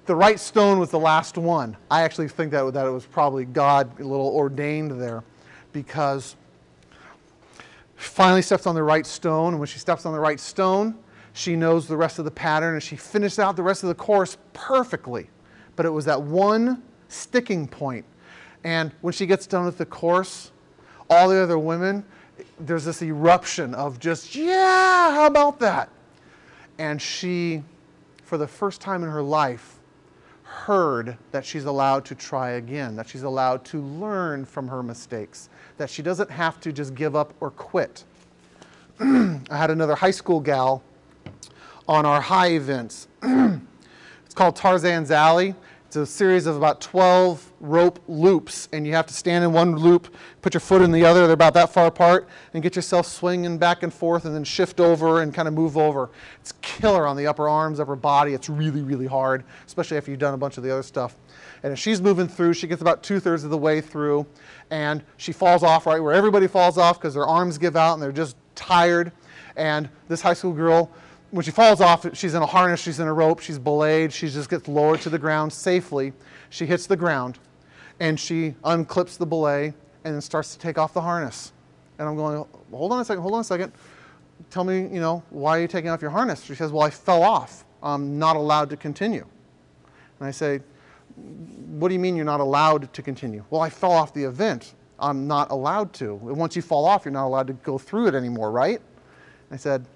The 0.07 0.14
right 0.14 0.38
stone 0.38 0.78
was 0.78 0.90
the 0.90 1.00
last 1.00 1.36
one. 1.36 1.76
I 1.90 2.02
actually 2.02 2.28
think 2.28 2.52
that, 2.52 2.72
that 2.74 2.86
it 2.86 2.90
was 2.90 3.04
probably 3.04 3.44
God 3.44 3.98
a 3.98 4.04
little 4.04 4.28
ordained 4.28 5.00
there 5.00 5.24
because 5.72 6.36
she 7.98 8.09
finally 8.09 8.42
steps 8.42 8.68
on 8.68 8.76
the 8.76 8.84
right 8.84 9.04
stone. 9.04 9.54
And 9.54 9.59
when 9.59 9.66
she 9.66 9.80
steps 9.80 10.07
on 10.07 10.12
the 10.12 10.20
right 10.20 10.38
stone, 10.38 10.96
she 11.32 11.57
knows 11.57 11.88
the 11.88 11.96
rest 11.96 12.20
of 12.20 12.24
the 12.24 12.30
pattern 12.30 12.74
and 12.74 12.82
she 12.82 12.94
finished 12.94 13.40
out 13.40 13.57
the 13.57 13.64
rest 13.64 13.82
of 13.82 13.88
the 13.88 13.96
course 13.96 14.38
perfectly. 14.52 15.28
But 15.74 15.86
it 15.86 15.90
was 15.90 16.04
that 16.04 16.22
one 16.22 16.84
sticking 17.09 17.66
point. 17.66 18.04
And 18.62 18.92
when 19.00 19.12
she 19.12 19.26
gets 19.26 19.46
done 19.46 19.64
with 19.64 19.76
the 19.76 19.86
course, 19.86 20.52
all 21.11 21.28
the 21.28 21.36
other 21.36 21.59
women, 21.59 22.04
there's 22.61 22.84
this 22.84 23.02
eruption 23.02 23.74
of 23.74 23.98
just, 23.98 24.36
yeah, 24.36 25.11
how 25.11 25.26
about 25.26 25.59
that? 25.61 25.88
And 26.78 27.02
she, 27.02 27.64
for 28.22 28.38
the 28.38 28.46
first 28.46 28.80
time 28.80 29.02
in 29.02 29.11
her 29.11 29.22
life, 29.22 29.76
heard 30.57 31.18
that 31.32 31.44
she's 31.44 31.66
allowed 31.66 32.04
to 32.07 32.14
try 32.14 32.52
again, 32.52 32.96
that 32.96 33.07
she's 33.07 33.24
allowed 33.24 33.64
to 33.66 33.80
learn 33.80 34.44
from 34.44 34.66
her 34.66 34.82
mistakes, 34.82 35.50
that 35.76 35.90
she 35.90 36.02
doesn't 36.02 36.30
have 36.30 36.59
to 36.61 36.72
just 36.72 36.94
give 36.94 37.14
up 37.14 37.34
or 37.40 37.50
quit. 37.50 38.04
I 39.00 39.40
had 39.50 39.70
another 39.70 39.94
high 39.94 40.11
school 40.11 40.40
gal 40.40 40.82
on 41.86 42.07
our 42.07 42.22
high 42.22 42.52
events. 42.52 43.07
it's 43.22 44.34
called 44.34 44.57
Tarzan's 44.57 45.11
Alley. 45.11 45.54
It's 45.97 46.11
a 46.11 46.14
series 46.14 46.44
of 46.44 46.59
about 46.59 46.82
12 46.82 47.53
rope 47.59 47.99
loops, 48.07 48.68
and 48.70 48.86
you 48.86 48.92
have 48.92 49.07
to 49.07 49.14
stand 49.14 49.42
in 49.44 49.55
one 49.55 49.76
loop, 49.76 50.14
put 50.42 50.53
your 50.53 50.61
foot 50.61 50.82
in 50.82 50.92
the 50.92 51.07
other, 51.07 51.22
they're 51.22 51.32
about 51.32 51.55
that 51.55 51.72
far 51.72 51.86
apart, 51.86 52.28
and 52.53 52.62
get 52.62 52.76
yourself 52.76 53.07
swinging 53.07 53.57
back 53.57 53.82
and 53.82 53.94
forth, 53.94 54.26
and 54.26 54.34
then 54.34 54.44
shift 54.44 54.78
over 54.78 55.22
and 55.22 55.32
kind 55.32 55.49
of 55.49 55.55
move 55.55 55.78
over. 55.78 56.11
It's 56.38 56.53
killer 56.61 57.07
on 57.07 57.16
the 57.16 57.26
upper 57.26 57.49
arms, 57.49 57.80
upper 57.80 57.97
body. 57.97 58.34
It's 58.34 58.51
really, 58.51 58.82
really 58.82 59.07
hard, 59.07 59.44
especially 59.66 59.97
after 59.97 60.11
you've 60.11 60.20
done 60.20 60.34
a 60.34 60.36
bunch 60.36 60.59
of 60.59 60.64
the 60.64 60.70
other 60.70 60.82
stuff. 60.82 61.16
And 61.62 61.72
as 61.72 61.78
she's 61.78 62.03
moving 62.03 62.28
through, 62.28 62.53
she 62.53 62.66
gets 62.66 62.82
about 62.82 63.03
two 63.03 63.18
thirds 63.18 63.42
of 63.44 63.49
the 63.49 63.57
way 63.57 63.80
through, 63.80 64.26
and 64.70 65.03
she 65.16 65.32
falls 65.32 65.62
off 65.62 65.86
right 65.86 65.99
where 65.99 66.12
everybody 66.12 66.47
falls 66.47 66.76
off 66.76 67.01
because 67.01 67.14
their 67.14 67.26
arms 67.26 67.57
give 67.57 67.74
out 67.74 67.94
and 67.94 68.03
they're 68.03 68.12
just 68.12 68.36
tired. 68.55 69.12
And 69.57 69.88
this 70.09 70.20
high 70.20 70.34
school 70.34 70.53
girl, 70.53 70.90
when 71.31 71.45
she 71.45 71.51
falls 71.51 71.81
off, 71.81 72.07
she's 72.16 72.35
in 72.35 72.43
a 72.43 72.47
harness, 72.47 72.81
she's 72.81 73.01
in 73.01 73.07
a 73.07 73.12
rope, 73.12 73.41
she's 73.41 73.59
belayed, 73.59 74.12
she 74.12 74.29
just 74.29 74.49
gets 74.49 74.68
lowered 74.68 75.01
to 75.03 75.11
the 75.11 75.18
ground 75.18 75.53
safely. 75.53 76.12
She 76.51 76.66
hits 76.66 76.87
the 76.87 76.97
ground 76.97 77.39
and 78.01 78.18
she 78.18 78.55
unclips 78.64 79.18
the 79.18 79.27
belay 79.27 79.74
and 80.05 80.14
then 80.14 80.20
starts 80.20 80.53
to 80.53 80.59
take 80.59 80.79
off 80.79 80.93
the 80.93 81.01
harness. 81.01 81.53
And 81.99 82.09
I'm 82.09 82.16
going, 82.16 82.45
hold 82.70 82.93
on 82.93 83.01
a 83.01 83.05
second, 83.05 83.22
hold 83.22 83.35
on 83.35 83.41
a 83.41 83.45
second. 83.45 83.72
Tell 84.51 84.64
me, 84.64 84.83
you 84.83 85.01
know, 85.01 85.22
why 85.31 85.59
are 85.59 85.61
you 85.62 85.68
taking 85.68 85.91
off 85.91 86.01
your 86.01 86.11
harness? 86.11 86.45
She 86.45 86.55
says, 86.55 86.70
well, 86.70 86.83
I 86.83 86.91
fell 86.91 87.22
off. 87.22 87.64
I'm 87.83 88.18
not 88.18 88.37
allowed 88.37 88.70
to 88.70 88.77
continue. 88.77 89.27
And 90.20 90.29
I 90.29 90.31
say, 90.31 90.61
what 91.16 91.89
do 91.89 91.95
you 91.95 92.01
mean 92.01 92.16
you're 92.16 92.24
not 92.24 92.41
allowed 92.41 92.93
to 92.93 93.03
continue? 93.03 93.45
Well, 93.51 93.62
I 93.62 93.70
fell 93.70 93.93
off 93.93 94.12
the 94.12 94.24
event. 94.24 94.74
I'm 94.99 95.27
not 95.27 95.51
allowed 95.51 95.93
to. 95.95 96.14
Once 96.14 96.55
you 96.57 96.62
fall 96.62 96.85
off, 96.85 97.05
you're 97.05 97.12
not 97.12 97.27
allowed 97.27 97.47
to 97.49 97.53
go 97.55 97.79
through 97.79 98.09
it 98.09 98.14
anymore, 98.14 98.51
right? 98.51 98.81
I 99.51 99.57
said, 99.57 99.87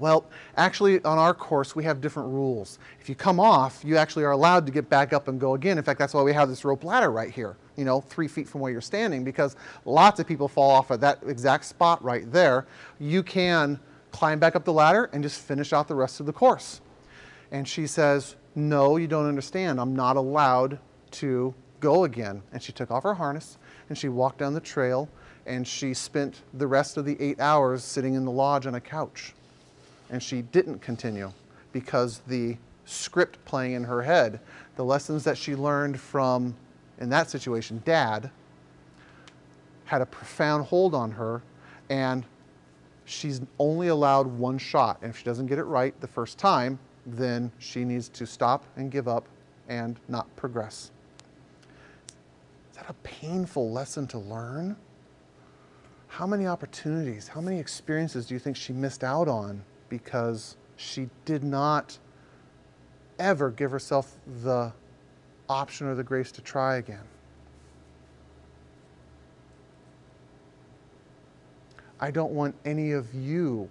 well, 0.00 0.24
actually, 0.56 1.04
on 1.04 1.18
our 1.18 1.34
course, 1.34 1.76
we 1.76 1.84
have 1.84 2.00
different 2.00 2.30
rules. 2.30 2.78
If 3.00 3.08
you 3.10 3.14
come 3.14 3.38
off, 3.38 3.82
you 3.84 3.98
actually 3.98 4.24
are 4.24 4.30
allowed 4.30 4.64
to 4.64 4.72
get 4.72 4.88
back 4.88 5.12
up 5.12 5.28
and 5.28 5.38
go 5.38 5.54
again. 5.54 5.76
In 5.76 5.84
fact, 5.84 5.98
that's 5.98 6.14
why 6.14 6.22
we 6.22 6.32
have 6.32 6.48
this 6.48 6.64
rope 6.64 6.84
ladder 6.84 7.10
right 7.10 7.30
here, 7.30 7.58
you 7.76 7.84
know, 7.84 8.00
three 8.00 8.26
feet 8.26 8.48
from 8.48 8.62
where 8.62 8.72
you're 8.72 8.80
standing, 8.80 9.24
because 9.24 9.56
lots 9.84 10.18
of 10.18 10.26
people 10.26 10.48
fall 10.48 10.70
off 10.70 10.90
at 10.90 11.02
that 11.02 11.18
exact 11.26 11.66
spot 11.66 12.02
right 12.02 12.32
there. 12.32 12.66
You 12.98 13.22
can 13.22 13.78
climb 14.10 14.38
back 14.38 14.56
up 14.56 14.64
the 14.64 14.72
ladder 14.72 15.10
and 15.12 15.22
just 15.22 15.42
finish 15.42 15.74
out 15.74 15.86
the 15.86 15.94
rest 15.94 16.18
of 16.18 16.24
the 16.24 16.32
course. 16.32 16.80
And 17.50 17.68
she 17.68 17.86
says, 17.86 18.36
No, 18.54 18.96
you 18.96 19.06
don't 19.06 19.26
understand. 19.26 19.78
I'm 19.78 19.94
not 19.94 20.16
allowed 20.16 20.78
to 21.12 21.54
go 21.80 22.04
again. 22.04 22.42
And 22.52 22.62
she 22.62 22.72
took 22.72 22.90
off 22.90 23.02
her 23.02 23.14
harness 23.14 23.58
and 23.90 23.98
she 23.98 24.08
walked 24.08 24.38
down 24.38 24.54
the 24.54 24.60
trail 24.60 25.10
and 25.44 25.68
she 25.68 25.92
spent 25.92 26.40
the 26.54 26.66
rest 26.66 26.96
of 26.96 27.04
the 27.04 27.20
eight 27.20 27.38
hours 27.38 27.84
sitting 27.84 28.14
in 28.14 28.24
the 28.24 28.30
lodge 28.30 28.66
on 28.66 28.74
a 28.74 28.80
couch 28.80 29.34
and 30.10 30.22
she 30.22 30.42
didn't 30.42 30.80
continue 30.80 31.32
because 31.72 32.18
the 32.26 32.56
script 32.84 33.42
playing 33.44 33.72
in 33.72 33.84
her 33.84 34.02
head, 34.02 34.40
the 34.76 34.84
lessons 34.84 35.24
that 35.24 35.38
she 35.38 35.54
learned 35.54 35.98
from, 35.98 36.56
in 36.98 37.08
that 37.10 37.30
situation, 37.30 37.80
dad, 37.84 38.30
had 39.84 40.02
a 40.02 40.06
profound 40.06 40.66
hold 40.66 40.94
on 40.94 41.12
her, 41.12 41.42
and 41.88 42.24
she's 43.04 43.40
only 43.58 43.88
allowed 43.88 44.26
one 44.26 44.58
shot. 44.58 44.98
And 45.02 45.10
if 45.10 45.18
she 45.18 45.24
doesn't 45.24 45.46
get 45.46 45.58
it 45.58 45.64
right 45.64 45.98
the 46.00 46.06
first 46.06 46.38
time, 46.38 46.78
then 47.06 47.50
she 47.58 47.84
needs 47.84 48.08
to 48.10 48.26
stop 48.26 48.64
and 48.76 48.90
give 48.90 49.08
up 49.08 49.26
and 49.68 49.98
not 50.08 50.34
progress. 50.36 50.90
Is 52.70 52.76
that 52.76 52.90
a 52.90 52.94
painful 53.04 53.70
lesson 53.70 54.06
to 54.08 54.18
learn? 54.18 54.76
How 56.08 56.26
many 56.26 56.46
opportunities, 56.46 57.28
how 57.28 57.40
many 57.40 57.58
experiences 57.58 58.26
do 58.26 58.34
you 58.34 58.40
think 58.40 58.56
she 58.56 58.72
missed 58.72 59.04
out 59.04 59.28
on 59.28 59.62
because 59.90 60.56
she 60.76 61.10
did 61.26 61.44
not 61.44 61.98
ever 63.18 63.50
give 63.50 63.70
herself 63.70 64.16
the 64.42 64.72
option 65.50 65.86
or 65.86 65.94
the 65.94 66.02
grace 66.02 66.32
to 66.32 66.40
try 66.40 66.76
again. 66.76 67.04
I 72.00 72.10
don't 72.10 72.32
want 72.32 72.54
any 72.64 72.92
of 72.92 73.12
you 73.12 73.68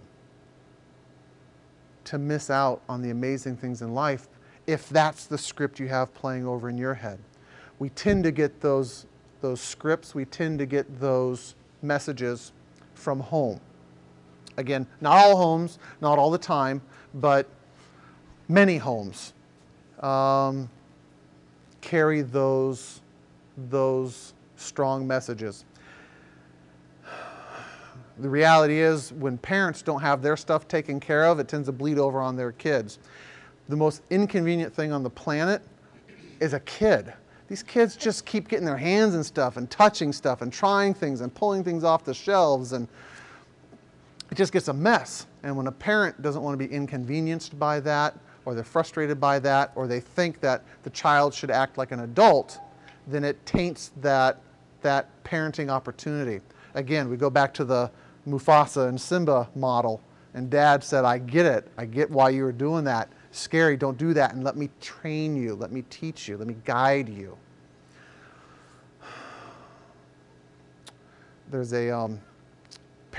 to 2.04 2.20
miss 2.20 2.52
out 2.52 2.82
on 2.88 3.02
the 3.02 3.10
amazing 3.10 3.58
things 3.58 3.82
in 3.82 3.96
life 3.96 4.28
if 4.68 4.88
that's 4.90 5.26
the 5.26 5.38
script 5.38 5.80
you 5.80 5.88
have 5.88 6.14
playing 6.14 6.46
over 6.46 6.70
in 6.70 6.78
your 6.78 6.94
head. 6.94 7.18
We 7.80 7.90
tend 7.90 8.24
to 8.26 8.32
get 8.32 8.62
those, 8.62 9.08
those 9.42 9.62
scripts, 9.62 10.14
we 10.14 10.26
tend 10.26 10.60
to 10.60 10.68
get 10.68 11.00
those 11.00 11.56
messages 11.82 12.52
from 12.94 13.20
home. 13.20 13.60
Again, 14.60 14.86
not 15.00 15.18
all 15.18 15.38
homes, 15.38 15.80
not 16.02 16.20
all 16.20 16.30
the 16.30 16.38
time, 16.38 16.82
but 17.14 17.50
many 18.50 18.78
homes 18.78 19.34
um, 20.02 20.70
carry 21.80 22.22
those, 22.22 23.02
those 23.70 24.34
strong 24.58 25.08
messages. 25.08 25.64
The 28.20 28.30
reality 28.30 28.80
is, 28.80 29.14
when 29.14 29.38
parents 29.38 29.82
don't 29.82 30.02
have 30.02 30.22
their 30.22 30.36
stuff 30.36 30.68
taken 30.68 31.00
care 31.00 31.26
of, 31.26 31.40
it 31.40 31.48
tends 31.48 31.70
to 31.70 31.72
bleed 31.72 31.98
over 31.98 32.20
on 32.20 32.36
their 32.36 32.52
kids. 32.52 33.00
The 33.70 33.78
most 33.78 34.02
inconvenient 34.10 34.74
thing 34.74 34.92
on 34.92 35.04
the 35.04 35.10
planet 35.10 35.62
is 36.42 36.52
a 36.54 36.60
kid. 36.62 37.14
These 37.48 37.64
kids 37.64 37.96
just 37.96 38.26
keep 38.26 38.50
getting 38.50 38.66
their 38.66 38.78
hands 38.78 39.16
in 39.16 39.24
stuff 39.24 39.56
and 39.56 39.72
touching 39.72 40.12
stuff 40.12 40.42
and 40.42 40.52
trying 40.52 40.94
things 40.94 41.22
and 41.22 41.34
pulling 41.34 41.64
things 41.64 41.86
off 41.86 42.04
the 42.04 42.14
shelves 42.14 42.74
and 42.74 42.90
it 44.32 44.36
just 44.36 44.54
gets 44.54 44.68
a 44.68 44.74
mess. 44.74 45.26
And 45.44 45.56
when 45.56 45.68
a 45.68 45.72
parent 45.72 46.22
doesn't 46.22 46.42
want 46.42 46.60
to 46.60 46.68
be 46.68 46.74
inconvenienced 46.74 47.58
by 47.58 47.80
that, 47.82 48.18
or 48.46 48.54
they're 48.54 48.64
frustrated 48.64 49.20
by 49.20 49.40
that, 49.40 49.72
or 49.76 49.88
they 49.88 50.00
think 50.00 50.40
that 50.42 50.64
the 50.84 50.90
child 50.90 51.34
should 51.34 51.52
act 51.52 51.78
like 51.78 51.92
an 51.92 52.02
adult, 52.02 52.60
then 53.08 53.24
it 53.24 53.44
taints 53.46 53.92
that, 54.02 54.42
that 54.82 55.08
parenting 55.24 55.70
opportunity. 55.70 56.42
Again, 56.76 57.10
we 57.10 57.18
go 57.18 57.30
back 57.30 57.54
to 57.56 57.66
the 57.66 57.92
Mufasa 58.28 58.88
and 58.88 59.00
Simba 59.00 59.50
model. 59.56 60.02
And 60.34 60.50
dad 60.50 60.84
said, 60.84 61.06
I 61.06 61.18
get 61.18 61.46
it. 61.46 61.68
I 61.78 61.86
get 61.86 62.10
why 62.10 62.30
you 62.30 62.44
were 62.44 62.52
doing 62.52 62.84
that. 62.86 63.10
Scary, 63.32 63.78
don't 63.78 63.98
do 63.98 64.14
that. 64.14 64.34
And 64.34 64.44
let 64.44 64.56
me 64.56 64.70
train 64.80 65.36
you. 65.36 65.56
Let 65.56 65.72
me 65.72 65.84
teach 65.90 66.28
you. 66.28 66.38
Let 66.38 66.48
me 66.48 66.56
guide 66.66 67.10
you. 67.10 67.36
There's 71.50 71.74
a, 71.74 71.90
um, 71.90 72.20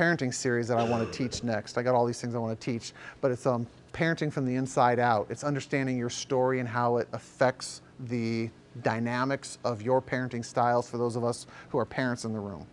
parenting 0.00 0.32
series 0.32 0.66
that 0.66 0.78
I 0.78 0.82
want 0.82 1.04
to 1.04 1.18
teach 1.18 1.44
next. 1.44 1.76
I 1.76 1.82
got 1.82 1.94
all 1.94 2.06
these 2.06 2.18
things 2.18 2.34
I 2.34 2.38
want 2.38 2.58
to 2.58 2.72
teach, 2.72 2.94
but 3.20 3.30
it's 3.30 3.44
um, 3.44 3.66
parenting 3.92 4.32
from 4.32 4.46
the 4.46 4.54
inside 4.54 4.98
out. 4.98 5.26
It's 5.28 5.44
understanding 5.44 5.98
your 5.98 6.08
story 6.08 6.58
and 6.58 6.66
how 6.66 6.96
it 6.96 7.06
affects 7.12 7.82
the 8.06 8.48
dynamics 8.80 9.58
of 9.62 9.82
your 9.82 10.00
parenting 10.00 10.42
styles 10.42 10.88
for 10.88 10.96
those 10.96 11.16
of 11.16 11.24
us 11.24 11.46
who 11.68 11.78
are 11.78 11.84
parents 11.84 12.24
in 12.24 12.32
the 12.32 12.38
room. 12.40 12.66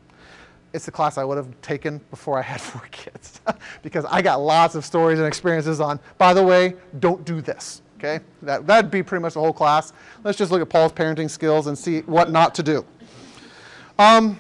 It's 0.72 0.86
the 0.86 0.92
class 0.92 1.18
I 1.18 1.26
would 1.26 1.36
have 1.36 1.50
taken 1.62 2.00
before 2.12 2.40
I 2.40 2.44
had 2.44 2.62
four 2.72 2.88
kids 2.92 3.42
because 3.82 4.06
I 4.06 4.22
got 4.22 4.40
lots 4.40 4.76
of 4.76 4.86
stories 4.86 5.20
and 5.20 5.28
experiences 5.28 5.82
on, 5.82 6.00
by 6.18 6.34
the 6.34 6.44
way, 6.44 6.76
don't 7.00 7.26
do 7.26 7.42
this. 7.42 7.82
Okay? 7.98 8.24
That, 8.42 8.66
that'd 8.68 8.90
be 8.90 9.04
pretty 9.04 9.22
much 9.22 9.34
the 9.34 9.42
whole 9.42 9.52
class. 9.52 9.92
Let's 10.24 10.38
just 10.38 10.50
look 10.50 10.62
at 10.62 10.70
Paul's 10.70 10.94
parenting 10.94 11.30
skills 11.30 11.68
and 11.68 11.78
see 11.78 12.02
what 12.02 12.32
not 12.32 12.56
to 12.56 12.64
do. 12.64 12.86
Um, 14.00 14.40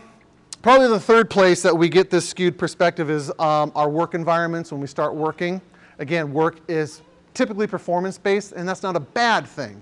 Probably 0.64 0.88
the 0.88 0.99
third 0.99 1.30
place 1.30 1.62
that 1.62 1.78
we 1.78 1.88
get 1.88 2.10
this 2.10 2.28
skewed 2.28 2.58
perspective 2.58 3.12
is 3.12 3.30
um, 3.38 3.72
our 3.76 3.89
work 3.89 4.16
environments 4.16 4.72
when 4.72 4.82
we 4.82 4.88
start 4.88 5.14
working. 5.14 5.62
Again, 5.99 6.34
work 6.34 6.60
is 6.68 7.03
typically 7.36 7.68
performance 7.68 8.18
based, 8.18 8.53
and 8.53 8.68
that's 8.68 8.82
not 8.82 8.95
a 8.95 8.99
bad 8.99 9.45
thing. 9.45 9.82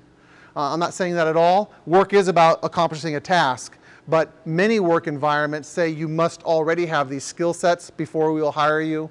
Uh, 0.53 0.73
I'm 0.73 0.79
not 0.79 0.93
saying 0.93 1.13
that 1.15 1.27
at 1.27 1.37
all. 1.37 1.71
Work 1.85 2.11
is 2.11 2.27
about 2.27 2.59
accomplishing 2.61 3.15
a 3.15 3.21
task, 3.21 3.77
but 4.09 4.45
many 4.45 4.81
work 4.81 5.07
environments 5.07 5.69
say 5.69 5.89
you 5.89 6.09
must 6.09 6.43
already 6.43 6.85
have 6.85 7.09
these 7.09 7.23
skill 7.23 7.53
sets 7.53 7.89
before 7.89 8.33
we 8.33 8.41
will 8.41 8.51
hire 8.51 8.81
you 8.81 9.09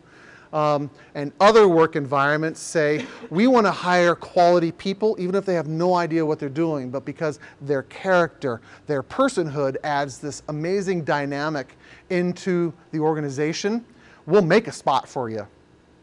um, 0.55 0.89
and 1.17 1.33
other 1.41 1.69
work 1.69 1.97
environments 1.97 2.61
say 2.61 3.05
we 3.29 3.49
want 3.49 3.67
to 3.67 3.73
hire 3.73 4.15
quality 4.15 4.71
people 4.71 5.17
even 5.19 5.35
if 5.35 5.45
they 5.45 5.55
have 5.55 5.67
no 5.67 5.95
idea 5.97 6.25
what 6.25 6.39
they're 6.39 6.49
doing, 6.49 6.91
but 6.91 7.05
because 7.05 7.41
their 7.61 7.83
character, 7.83 8.61
their 8.87 9.03
personhood 9.03 9.77
adds 9.83 10.19
this 10.19 10.43
amazing 10.49 11.03
dynamic 11.03 11.77
into 12.11 12.73
the 12.93 13.01
organization, 13.01 13.85
we'll 14.27 14.43
make 14.43 14.69
a 14.69 14.73
spot 14.73 15.09
for 15.09 15.29
you 15.29 15.47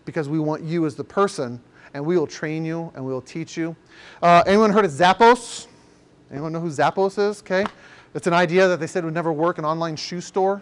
because 0.03 0.27
we 0.27 0.37
want 0.37 0.61
you 0.61 0.85
as 0.85 0.95
the 0.95 1.03
person 1.03 1.59
and 1.93 2.05
we 2.05 2.17
will 2.17 2.27
train 2.27 2.65
you 2.65 2.91
and 2.93 3.05
we 3.05 3.13
will 3.13 3.21
teach 3.21 3.55
you. 3.55 3.75
Uh, 4.21 4.43
anyone 4.45 4.69
heard 4.69 4.85
of 4.85 4.91
Zappos? 4.91 5.67
Anyone 6.29 6.51
know 6.51 6.59
who 6.59 6.69
Zappos 6.69 7.17
is? 7.17 7.41
Okay. 7.41 7.65
It's 8.13 8.27
an 8.27 8.33
idea 8.33 8.67
that 8.67 8.81
they 8.81 8.87
said 8.87 9.05
would 9.05 9.13
never 9.13 9.31
work, 9.31 9.57
an 9.57 9.65
online 9.65 9.95
shoe 9.95 10.19
store. 10.19 10.61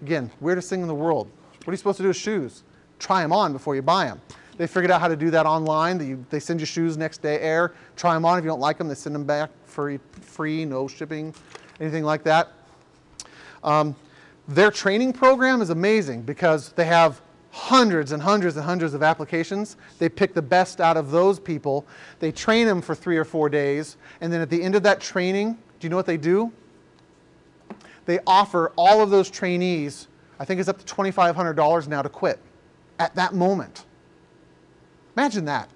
Again, 0.00 0.30
weirdest 0.40 0.70
thing 0.70 0.80
in 0.80 0.88
the 0.88 0.94
world. 0.94 1.30
What 1.58 1.68
are 1.68 1.72
you 1.72 1.76
supposed 1.76 1.98
to 1.98 2.02
do 2.02 2.08
with 2.08 2.16
shoes? 2.16 2.62
Try 2.98 3.22
them 3.22 3.32
on 3.32 3.52
before 3.52 3.74
you 3.74 3.82
buy 3.82 4.06
them. 4.06 4.20
They 4.58 4.66
figured 4.66 4.90
out 4.90 5.00
how 5.00 5.08
to 5.08 5.16
do 5.16 5.30
that 5.30 5.46
online. 5.46 5.98
They, 5.98 6.14
they 6.30 6.40
send 6.40 6.58
you 6.60 6.66
shoes 6.66 6.96
next 6.96 7.22
day 7.22 7.40
air, 7.40 7.72
try 7.96 8.14
them 8.14 8.24
on. 8.24 8.38
If 8.38 8.44
you 8.44 8.50
don't 8.50 8.60
like 8.60 8.76
them, 8.76 8.88
they 8.88 8.96
send 8.96 9.14
them 9.14 9.24
back 9.24 9.50
free, 9.64 10.00
free 10.20 10.64
no 10.64 10.88
shipping, 10.88 11.32
anything 11.80 12.02
like 12.02 12.24
that. 12.24 12.52
Um, 13.62 13.94
their 14.48 14.72
training 14.72 15.12
program 15.12 15.62
is 15.62 15.70
amazing 15.70 16.22
because 16.22 16.72
they 16.72 16.86
have 16.86 17.20
hundreds 17.52 18.12
and 18.12 18.20
hundreds 18.20 18.56
and 18.56 18.64
hundreds 18.64 18.94
of 18.94 19.02
applications. 19.02 19.76
They 19.98 20.08
pick 20.08 20.34
the 20.34 20.42
best 20.42 20.80
out 20.80 20.96
of 20.96 21.12
those 21.12 21.38
people. 21.38 21.86
They 22.18 22.32
train 22.32 22.66
them 22.66 22.80
for 22.80 22.94
three 22.94 23.16
or 23.16 23.24
four 23.24 23.48
days. 23.48 23.96
And 24.20 24.32
then 24.32 24.40
at 24.40 24.50
the 24.50 24.60
end 24.60 24.74
of 24.74 24.82
that 24.82 25.00
training, 25.00 25.52
do 25.78 25.86
you 25.86 25.88
know 25.88 25.96
what 25.96 26.06
they 26.06 26.16
do? 26.16 26.52
They 28.06 28.18
offer 28.26 28.72
all 28.76 29.02
of 29.02 29.10
those 29.10 29.30
trainees, 29.30 30.08
I 30.40 30.44
think 30.44 30.60
it's 30.60 30.68
up 30.68 30.84
to 30.84 30.94
$2,500 30.94 31.88
now 31.88 32.02
to 32.02 32.08
quit 32.08 32.40
at 32.98 33.14
that 33.14 33.34
moment. 33.34 33.84
Imagine 35.16 35.44
that. 35.46 35.70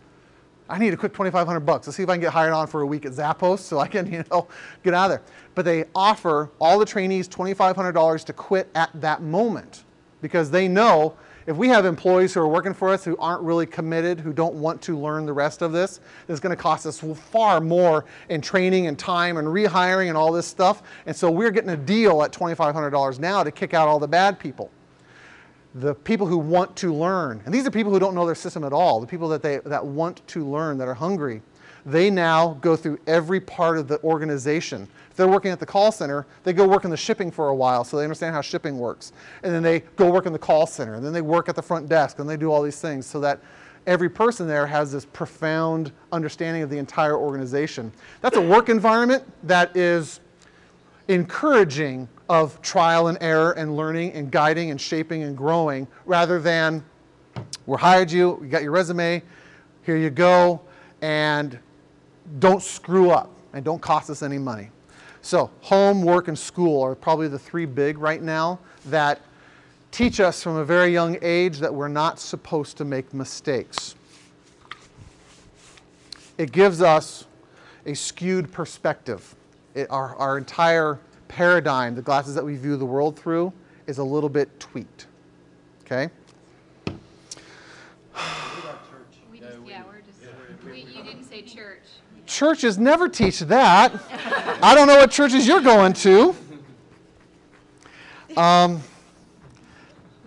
I 0.69 0.79
need 0.79 0.91
to 0.91 0.97
quit 0.97 1.13
2,500 1.13 1.61
bucks. 1.61 1.87
Let's 1.87 1.97
see 1.97 2.03
if 2.03 2.09
I 2.09 2.15
can 2.15 2.21
get 2.21 2.33
hired 2.33 2.53
on 2.53 2.67
for 2.67 2.81
a 2.83 2.87
week 2.87 3.05
at 3.05 3.13
Zappos 3.13 3.59
so 3.59 3.79
I 3.79 3.89
can, 3.89 4.11
you 4.13 4.25
know, 4.31 4.49
get 4.83 4.95
out 4.95 5.07
of 5.07 5.11
there. 5.11 5.23
But 5.55 5.65
they 5.65 5.85
offer 5.95 6.51
all 6.61 6.79
the 6.79 6.87
trainees 6.87 7.29
$2,500 7.29 8.25
to 8.25 8.33
quit 8.33 8.71
at 8.75 8.91
that 8.95 9.23
moment 9.23 9.85
because 10.23 10.51
they 10.51 10.69
know 10.69 11.17
if 11.47 11.57
we 11.57 11.69
have 11.69 11.85
employees 11.85 12.33
who 12.33 12.41
are 12.41 12.49
working 12.49 12.73
for 12.73 12.89
us 12.89 13.05
who 13.05 13.17
aren't 13.17 13.43
really 13.43 13.67
committed, 13.67 14.21
who 14.21 14.33
don't 14.33 14.55
want 14.55 14.81
to 14.83 14.97
learn 14.97 15.27
the 15.27 15.33
rest 15.33 15.61
of 15.61 15.73
this, 15.73 15.99
it's 16.29 16.39
going 16.39 16.57
to 16.57 16.63
cost 16.63 16.87
us 16.87 17.01
far 17.01 17.61
more 17.61 18.05
in 18.29 18.41
training 18.41 18.87
and 18.87 18.97
time 18.97 19.39
and 19.39 19.49
rehiring 19.49 20.09
and 20.09 20.17
all 20.17 20.31
this 20.31 20.47
stuff. 20.47 20.85
And 21.07 21.15
so 21.15 21.31
we're 21.31 21.51
getting 21.51 21.71
a 21.71 21.77
deal 21.77 22.23
at 22.23 22.33
$2,500 22.33 23.19
now 23.19 23.43
to 23.43 23.51
kick 23.51 23.75
out 23.75 23.89
all 23.89 23.99
the 23.99 24.07
bad 24.07 24.39
people 24.39 24.71
the 25.75 25.95
people 25.95 26.27
who 26.27 26.39
want 26.39 26.77
to 26.77 26.93
learn, 26.93 27.41
and 27.45 27.55
these 27.55 27.67
are 27.67 27.71
people 27.71 27.93
who 27.93 27.99
don't 27.99 28.15
know 28.15 28.27
their 28.27 28.35
system 28.35 28.65
at 28.65 28.73
all, 28.73 29.01
the 29.01 29.07
people 29.07 29.29
that, 29.29 29.43
they, 29.43 29.59
that 29.59 29.85
want 29.85 30.27
to 30.29 30.47
learn, 30.47 30.79
that 30.79 30.89
are 30.89 30.95
hungry, 30.95 31.41
they 31.85 32.11
now 32.11 32.55
go 32.61 32.77
through 32.77 32.99
every 33.07 33.41
part 33.41 33.77
of 33.77 33.89
the 33.89 34.01
organization. 34.03 34.87
If 35.11 35.17
they're 35.17 35.29
working 35.29 35.51
at 35.51 35.59
the 35.59 35.67
call 35.67 35.91
center, 35.91 36.27
they 36.45 36.53
go 36.53 36.67
work 36.67 36.85
in 36.85 36.91
the 36.91 36.97
shipping 36.97 37.31
for 37.31 37.49
a 37.49 37.55
while 37.55 37.85
so 37.85 37.97
they 37.97 38.05
understand 38.05 38.35
how 38.35 38.41
shipping 38.41 38.79
works. 38.79 39.13
And 39.43 39.53
then 39.53 39.63
they 39.63 39.81
go 39.97 40.11
work 40.11 40.27
in 40.27 40.33
the 40.33 40.39
call 40.39 40.67
center, 40.67 40.95
and 40.95 41.05
then 41.05 41.13
they 41.13 41.23
work 41.23 41.49
at 41.49 41.57
the 41.57 41.63
front 41.63 41.89
desk, 41.89 42.19
and 42.19 42.29
they 42.29 42.37
do 42.37 42.53
all 42.53 42.63
these 42.63 42.81
things 42.81 43.07
so 43.07 43.19
that 43.21 43.41
every 43.87 44.09
person 44.09 44.47
there 44.47 44.67
has 44.67 44.93
this 44.93 45.05
profound 45.07 45.91
understanding 46.13 46.63
of 46.63 46.71
the 46.71 46.79
entire 46.79 47.17
organization. 47.17 47.91
That's 48.21 48.37
a 48.37 48.41
work 48.41 48.69
environment 48.69 49.25
that 49.43 49.77
is 49.77 50.21
encouraging 51.13 52.09
of 52.29 52.61
trial 52.63 53.09
and 53.09 53.19
error 53.21 53.53
and 53.53 53.77
learning 53.77 54.13
and 54.13 54.31
guiding 54.31 54.71
and 54.71 54.81
shaping 54.81 55.23
and 55.23 55.37
growing 55.37 55.87
rather 56.07 56.41
than 56.41 56.85
we 57.67 57.77
hired 57.77 58.11
you, 58.11 58.39
you 58.43 58.49
got 58.49 58.63
your 58.63 58.73
resume, 58.73 59.23
here 59.85 59.97
you 59.97 60.11
go, 60.11 60.61
and 61.01 61.59
don't 62.39 62.63
screw 62.63 63.11
up 63.11 63.31
and 63.53 63.65
don't 63.65 63.81
cost 63.81 64.11
us 64.11 64.23
any 64.23 64.39
money. 64.39 64.71
So, 65.21 65.51
home, 65.61 66.03
work, 66.03 66.29
and 66.29 66.39
school 66.39 66.83
are 66.83 66.95
probably 66.95 67.29
the 67.29 67.39
three 67.39 67.67
big 67.67 67.99
right 67.99 68.21
now 68.23 68.59
that 68.87 69.21
teach 69.93 70.19
us 70.19 70.43
from 70.43 70.57
a 70.57 70.65
very 70.65 70.93
young 70.93 71.17
age 71.23 71.59
that 71.59 71.73
we're 71.73 71.89
not 71.89 72.19
supposed 72.19 72.77
to 72.79 72.85
make 72.85 73.15
mistakes. 73.15 73.95
It 76.39 76.51
gives 76.51 76.83
us 76.83 77.27
a 77.87 77.95
skewed 77.95 78.51
perspective. 78.51 79.37
It, 79.75 79.91
our, 79.91 80.15
our 80.17 80.39
entire 80.39 80.99
paradigm, 81.29 81.95
the 81.95 82.03
glasses 82.03 82.35
that 82.35 82.45
we 82.45 82.57
view 82.57 82.77
the 82.77 82.85
world 82.85 83.19
through, 83.19 83.53
is 83.87 83.99
a 83.99 84.05
little 84.05 84.29
bit 84.29 84.61
tweaked. 84.61 85.07
Okay? 85.85 86.11
We 89.31 89.39
just, 89.39 89.59
yeah, 89.67 89.83
we're 89.87 90.01
just, 90.01 90.19
we, 90.65 90.81
you 90.81 91.03
didn't 91.03 91.25
say 91.25 91.43
church. 91.43 91.81
Churches 92.27 92.79
never 92.79 93.09
teach 93.09 93.41
that. 93.41 93.93
I 94.63 94.75
don't 94.75 94.87
know 94.87 94.97
what 94.97 95.11
churches 95.11 95.47
you're 95.47 95.63
going 95.63 95.93
to. 95.95 96.35
Um, 98.35 98.81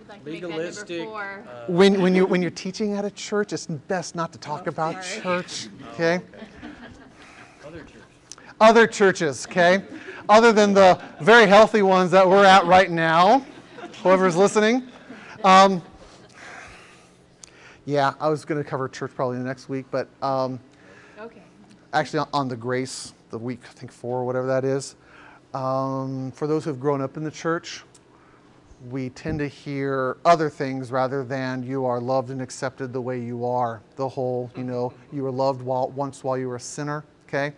like 0.08 0.22
to 0.22 0.30
make 0.30 0.40
that 0.40 0.48
number 0.48 0.56
Legalistic, 0.58 1.04
four. 1.04 1.44
when, 1.66 2.00
when, 2.00 2.14
you, 2.14 2.24
when 2.24 2.40
you're 2.40 2.52
teaching 2.52 2.92
at 2.92 3.04
a 3.04 3.10
church, 3.10 3.52
it's 3.52 3.66
best 3.66 4.14
not 4.14 4.32
to 4.32 4.38
talk 4.38 4.68
about 4.68 5.02
church. 5.02 5.66
Okay? 5.94 6.16
Other 6.16 6.22
church. 6.22 6.48
Other 8.60 8.86
churches, 8.86 9.46
okay? 9.46 9.82
Other 10.28 10.52
than 10.52 10.72
the 10.72 11.00
very 11.20 11.46
healthy 11.46 11.82
ones 11.82 12.10
that 12.12 12.26
we're 12.28 12.44
at 12.44 12.64
right 12.66 12.90
now, 12.90 13.44
whoever's 14.02 14.34
listening. 14.36 14.88
Um, 15.44 15.82
yeah, 17.84 18.14
I 18.18 18.28
was 18.28 18.44
going 18.44 18.62
to 18.62 18.68
cover 18.68 18.88
church 18.88 19.12
probably 19.14 19.38
next 19.38 19.68
week, 19.68 19.86
but 19.90 20.08
um, 20.22 20.58
Okay. 21.20 21.42
actually 21.92 22.20
on- 22.20 22.28
on 22.32 22.48
the 22.48 22.56
grace, 22.56 23.12
the 23.30 23.38
week, 23.38 23.60
I 23.68 23.72
think 23.74 23.92
four, 23.92 24.24
whatever 24.24 24.46
that 24.46 24.64
is. 24.64 24.96
Um, 25.54 26.32
for 26.32 26.46
those 26.46 26.64
who 26.64 26.70
have 26.70 26.80
grown 26.80 27.00
up 27.00 27.16
in 27.16 27.24
the 27.24 27.30
church, 27.30 27.84
we 28.90 29.10
tend 29.10 29.38
to 29.38 29.48
hear 29.48 30.16
other 30.24 30.48
things 30.50 30.90
rather 30.90 31.22
than 31.24 31.62
you 31.62 31.84
are 31.84 32.00
loved 32.00 32.30
and 32.30 32.40
accepted 32.42 32.92
the 32.92 33.00
way 33.00 33.20
you 33.20 33.44
are. 33.46 33.80
The 33.96 34.08
whole, 34.08 34.50
you 34.56 34.64
know, 34.64 34.92
you 35.12 35.22
were 35.22 35.30
loved 35.30 35.62
while, 35.62 35.88
once 35.90 36.24
while 36.24 36.36
you 36.36 36.48
were 36.48 36.56
a 36.56 36.60
sinner, 36.60 37.04
okay? 37.28 37.52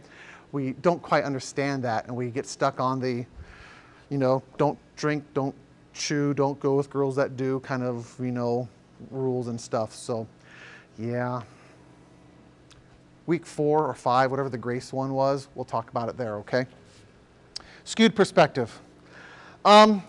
We 0.53 0.73
don't 0.73 1.03
quite 1.03 1.25
understand 1.25 1.85
that 1.85 2.07
and 2.07 2.17
we 2.17 2.31
get 2.31 2.47
stuck 2.47 2.81
on 2.81 3.01
the, 3.01 3.27
you 4.11 4.19
know, 4.19 4.43
don't 4.57 4.79
drink, 4.97 5.25
don't 5.35 5.55
chew, 5.93 6.35
don't 6.35 6.59
go 6.61 6.75
with 6.77 6.91
girls 6.91 7.17
that 7.17 7.37
do 7.37 7.61
kind 7.61 7.83
of, 7.83 8.15
you 8.19 8.33
know, 8.33 8.69
rules 9.11 9.49
and 9.49 9.61
stuff. 9.61 9.95
So, 9.95 10.27
yeah 10.99 11.43
week 13.29 13.45
four 13.45 13.87
or 13.87 13.93
five, 13.93 14.31
whatever 14.31 14.49
the 14.49 14.57
grace 14.57 14.91
one 14.91 15.13
was, 15.13 15.49
we'll 15.55 15.65
talk 15.67 15.91
about 15.91 16.09
it 16.09 16.17
there, 16.17 16.37
okay? 16.37 16.67
Skewed 17.85 18.17
perspective. 18.17 18.81
Um, 19.67 20.03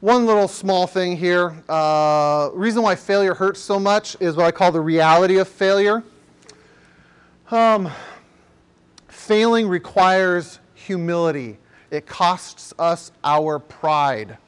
one 0.00 0.26
little 0.26 0.48
small 0.48 0.88
thing 0.88 1.16
here. 1.16 1.54
Uh, 1.68 2.50
reason 2.52 2.82
why 2.82 2.96
failure 2.96 3.32
hurts 3.32 3.60
so 3.60 3.78
much 3.78 4.16
is 4.18 4.34
what 4.34 4.44
I 4.44 4.50
call 4.50 4.72
the 4.72 4.80
reality 4.80 5.38
of 5.38 5.46
failure. 5.46 6.02
Um, 7.52 7.88
failing 9.26 9.66
requires 9.68 10.60
humility. 10.74 11.58
It 11.90 12.06
costs 12.06 12.72
us 12.78 13.10
our 13.24 13.58
pride. 13.58 14.38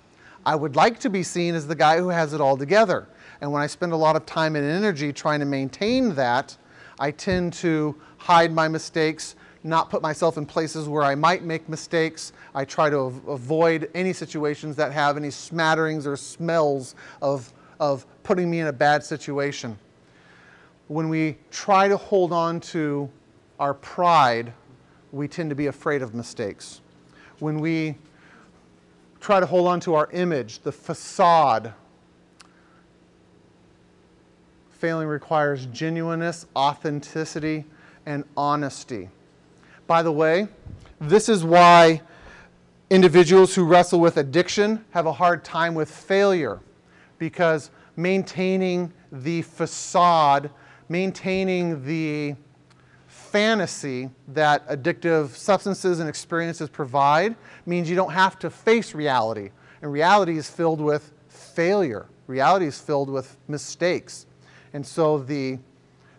I 0.47 0.55
would 0.55 0.77
like 0.77 1.01
to 1.01 1.11
be 1.11 1.25
seen 1.25 1.57
as 1.57 1.67
the 1.67 1.75
guy 1.75 1.99
who 1.99 2.11
has 2.11 2.33
it 2.33 2.41
all 2.41 2.57
together. 2.57 3.09
And 3.41 3.51
when 3.51 3.61
I 3.61 3.67
spend 3.67 3.93
a 3.93 3.97
lot 3.97 4.15
of 4.15 4.25
time 4.25 4.55
and 4.55 4.65
energy 4.65 5.13
trying 5.13 5.41
to 5.41 5.47
maintain 5.47 6.15
that, 6.15 6.57
I 7.01 7.11
tend 7.11 7.55
to 7.55 7.97
hide 8.19 8.53
my 8.53 8.69
mistakes, 8.69 9.35
not 9.65 9.91
put 9.91 10.01
myself 10.01 10.39
in 10.39 10.47
places 10.47 10.89
where 10.89 11.03
I 11.03 11.17
might 11.17 11.43
make 11.43 11.69
mistakes. 11.69 12.33
I 12.55 12.65
try 12.65 12.89
to 12.89 12.99
av- 12.99 13.27
avoid 13.27 13.91
any 13.95 14.13
situations 14.13 14.77
that 14.77 14.93
have 14.93 15.17
any 15.17 15.31
smatterings 15.31 16.07
or 16.07 16.17
smells 16.17 16.95
of, 17.21 17.53
of 17.81 18.07
putting 18.23 18.49
me 18.49 18.61
in 18.61 18.69
a 18.69 18.73
bad 18.73 19.03
situation. 19.03 19.77
When 20.87 21.09
we 21.09 21.37
try 21.51 21.89
to 21.89 21.97
hold 21.97 22.33
on 22.33 22.61
to 22.61 23.11
our 23.59 23.75
pride, 23.75 24.53
we 25.13 25.29
tend 25.29 25.51
to 25.51 25.57
be 25.57 25.67
afraid 25.67 26.03
of 26.03 26.15
mistakes. 26.15 26.81
When 27.39 27.61
we 27.61 27.97
try 29.21 29.41
to 29.41 29.47
hold 29.47 29.69
on 29.69 29.81
to 29.81 29.95
our 29.95 30.09
image, 30.13 30.61
the 30.61 30.73
facade, 30.73 31.73
Failing 34.71 35.09
requires 35.09 35.67
genuineness, 35.67 36.47
authenticity, 36.55 37.65
and 38.07 38.23
honesty. 38.37 39.09
By 39.89 40.05
the 40.05 40.13
way, 40.13 40.47
this 41.01 41.29
is 41.29 41.43
why 41.43 42.01
individuals 42.89 43.57
who 43.57 43.65
wrestle 43.65 43.99
with 43.99 44.19
addiction 44.19 44.85
have 44.91 45.07
a 45.07 45.13
hard 45.13 45.45
time 45.45 45.75
with 45.75 45.91
failure 45.91 46.61
because 47.19 47.71
maintaining 47.97 48.93
the 49.11 49.43
facade, 49.43 50.49
maintaining 50.89 51.85
the 51.85 52.37
fantasy 53.31 54.11
that 54.29 54.67
addictive 54.69 55.29
substances 55.31 56.01
and 56.01 56.09
experiences 56.09 56.69
provide 56.69 57.37
means 57.67 57.89
you 57.89 57.97
don't 57.97 58.13
have 58.13 58.39
to 58.39 58.51
face 58.51 58.95
reality. 58.95 59.51
And 59.83 59.93
reality 59.93 60.37
is 60.39 60.51
filled 60.51 60.81
with 60.81 61.13
failure, 61.29 62.07
reality 62.27 62.67
is 62.67 62.81
filled 62.81 63.11
with 63.11 63.37
mistakes. 63.47 64.27
And 64.73 64.87
so 64.87 65.19
the, 65.19 65.59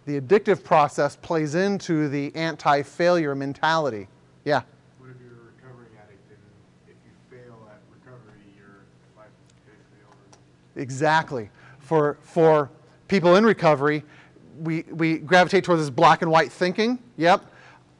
the 0.05 0.19
addictive 0.19 0.63
process 0.63 1.15
plays 1.15 1.55
into 1.55 2.09
the 2.09 2.35
anti 2.35 2.83
failure 2.83 3.35
mentality. 3.35 4.07
Yeah. 4.45 4.61
What 4.97 5.09
if 5.09 5.15
you're 5.21 5.31
a 5.31 5.51
recovering 5.55 5.89
addict 6.01 6.29
and 6.29 6.39
if 6.87 6.95
you 7.05 7.11
fail 7.29 7.67
at 7.69 7.81
recovery, 7.91 8.33
your 8.57 8.85
life 9.17 9.27
is 9.47 9.53
basically 9.65 9.99
over? 10.07 10.81
Exactly. 10.81 11.49
For, 11.79 12.17
for 12.21 12.69
people 13.07 13.35
in 13.35 13.45
recovery, 13.45 14.03
we, 14.59 14.83
we 14.91 15.17
gravitate 15.17 15.63
towards 15.63 15.81
this 15.81 15.89
black 15.89 16.21
and 16.21 16.29
white 16.31 16.51
thinking. 16.51 16.99
Yep, 17.17 17.45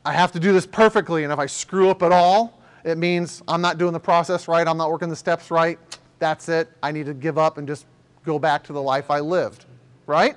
I 0.06 0.14
have 0.14 0.32
to 0.34 0.40
do 0.40 0.54
this 0.54 0.66
perfectly, 0.66 1.24
and 1.24 1.34
if 1.34 1.40
I 1.40 1.46
screw 1.46 1.90
up 1.90 2.04
at 2.04 2.12
all, 2.12 2.62
it 2.84 2.98
means 2.98 3.42
I'm 3.48 3.62
not 3.62 3.78
doing 3.78 3.94
the 3.94 4.00
process 4.00 4.48
right, 4.48 4.68
I'm 4.68 4.78
not 4.78 4.92
working 4.92 5.10
the 5.10 5.16
steps 5.16 5.52
right. 5.52 5.80
That's 6.20 6.50
it. 6.50 6.70
I 6.84 6.92
need 6.92 7.06
to 7.06 7.14
give 7.14 7.38
up 7.38 7.58
and 7.58 7.68
just 7.68 7.86
go 8.26 8.40
back 8.40 8.64
to 8.66 8.74
the 8.74 8.82
life 8.82 9.10
I 9.10 9.20
lived. 9.20 9.66
Right? 10.06 10.36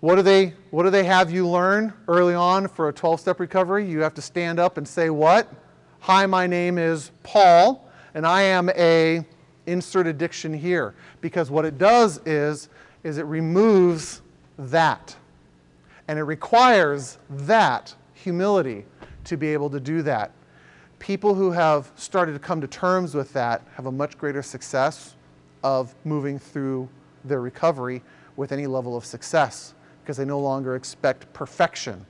What 0.00 0.16
do 0.16 0.22
they 0.22 0.54
what 0.70 0.82
do 0.82 0.90
they 0.90 1.04
have 1.04 1.30
you 1.30 1.46
learn 1.48 1.92
early 2.08 2.34
on 2.34 2.66
for 2.66 2.88
a 2.88 2.92
12-step 2.92 3.38
recovery? 3.38 3.88
You 3.88 4.00
have 4.00 4.14
to 4.14 4.22
stand 4.22 4.58
up 4.58 4.76
and 4.76 4.86
say 4.86 5.10
what? 5.10 5.48
Hi, 6.00 6.26
my 6.26 6.48
name 6.48 6.76
is 6.76 7.12
Paul, 7.22 7.88
and 8.14 8.26
I 8.26 8.42
am 8.42 8.68
a 8.70 9.24
insert 9.66 10.08
addiction 10.08 10.52
here 10.52 10.94
because 11.20 11.52
what 11.52 11.64
it 11.64 11.78
does 11.78 12.20
is 12.26 12.68
is 13.04 13.18
it 13.18 13.26
removes 13.26 14.22
that. 14.58 15.16
And 16.08 16.18
it 16.18 16.22
requires 16.22 17.18
that 17.30 17.94
humility 18.14 18.84
to 19.24 19.36
be 19.36 19.48
able 19.52 19.70
to 19.70 19.80
do 19.80 20.02
that. 20.02 20.32
People 20.98 21.34
who 21.34 21.50
have 21.50 21.90
started 21.96 22.32
to 22.32 22.38
come 22.38 22.60
to 22.60 22.66
terms 22.66 23.14
with 23.14 23.32
that 23.32 23.62
have 23.74 23.86
a 23.86 23.92
much 23.92 24.18
greater 24.18 24.42
success 24.42 25.16
of 25.64 25.94
moving 26.04 26.38
through 26.38 26.88
their 27.24 27.40
recovery 27.40 28.02
with 28.36 28.52
any 28.52 28.66
level 28.66 28.96
of 28.96 29.04
success 29.04 29.74
because 30.02 30.16
they 30.16 30.24
no 30.24 30.40
longer 30.40 30.76
expect 30.76 31.32
perfection. 31.32 32.04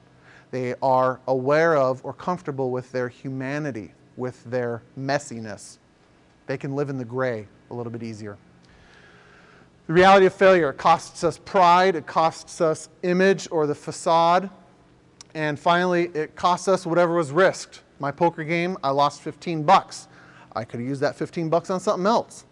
They 0.50 0.74
are 0.82 1.20
aware 1.26 1.76
of 1.76 2.04
or 2.04 2.12
comfortable 2.12 2.70
with 2.70 2.90
their 2.92 3.08
humanity 3.08 3.92
with 4.16 4.42
their 4.44 4.82
messiness. 4.98 5.78
They 6.46 6.56
can 6.56 6.74
live 6.74 6.90
in 6.90 6.98
the 6.98 7.04
gray 7.04 7.46
a 7.70 7.74
little 7.74 7.92
bit 7.92 8.02
easier. 8.02 8.36
The 9.88 9.94
reality 9.94 10.26
of 10.26 10.34
failure 10.34 10.72
costs 10.72 11.24
us 11.24 11.38
pride, 11.38 11.96
it 11.96 12.06
costs 12.06 12.60
us 12.60 12.88
image 13.02 13.48
or 13.50 13.66
the 13.66 13.74
facade, 13.74 14.48
and 15.34 15.58
finally, 15.58 16.04
it 16.14 16.36
costs 16.36 16.68
us 16.68 16.86
whatever 16.86 17.14
was 17.14 17.32
risked. 17.32 17.82
My 17.98 18.12
poker 18.12 18.44
game, 18.44 18.76
I 18.84 18.90
lost 18.90 19.22
15 19.22 19.64
bucks. 19.64 20.08
I 20.54 20.64
could 20.64 20.80
have 20.80 20.88
used 20.88 21.00
that 21.00 21.16
15 21.16 21.48
bucks 21.48 21.68
on 21.70 21.80
something 21.80 22.06
else. 22.06 22.44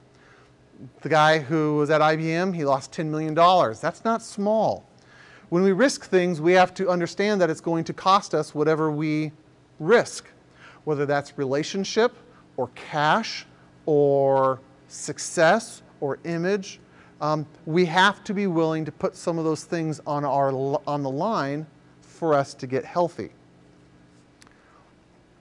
The 1.02 1.08
guy 1.08 1.38
who 1.38 1.76
was 1.76 1.90
at 1.90 2.00
IBM, 2.00 2.54
he 2.54 2.64
lost 2.64 2.90
$10 2.92 3.06
million. 3.06 3.34
That's 3.34 4.04
not 4.04 4.22
small. 4.22 4.88
When 5.50 5.62
we 5.62 5.72
risk 5.72 6.06
things, 6.06 6.40
we 6.40 6.52
have 6.52 6.72
to 6.74 6.88
understand 6.88 7.40
that 7.40 7.50
it's 7.50 7.60
going 7.60 7.84
to 7.84 7.92
cost 7.92 8.34
us 8.34 8.54
whatever 8.54 8.90
we 8.90 9.30
risk, 9.78 10.26
whether 10.84 11.06
that's 11.06 11.36
relationship 11.36 12.16
or 12.56 12.70
cash 12.74 13.46
or 13.86 14.60
success 14.88 15.82
or 16.00 16.18
image, 16.24 16.80
um, 17.20 17.46
we 17.66 17.84
have 17.86 18.24
to 18.24 18.34
be 18.34 18.46
willing 18.46 18.84
to 18.84 18.92
put 18.92 19.14
some 19.14 19.38
of 19.38 19.44
those 19.44 19.64
things 19.64 20.00
on, 20.06 20.24
our, 20.24 20.50
on 20.86 21.02
the 21.02 21.10
line 21.10 21.66
for 22.00 22.34
us 22.34 22.54
to 22.54 22.66
get 22.66 22.84
healthy. 22.84 23.30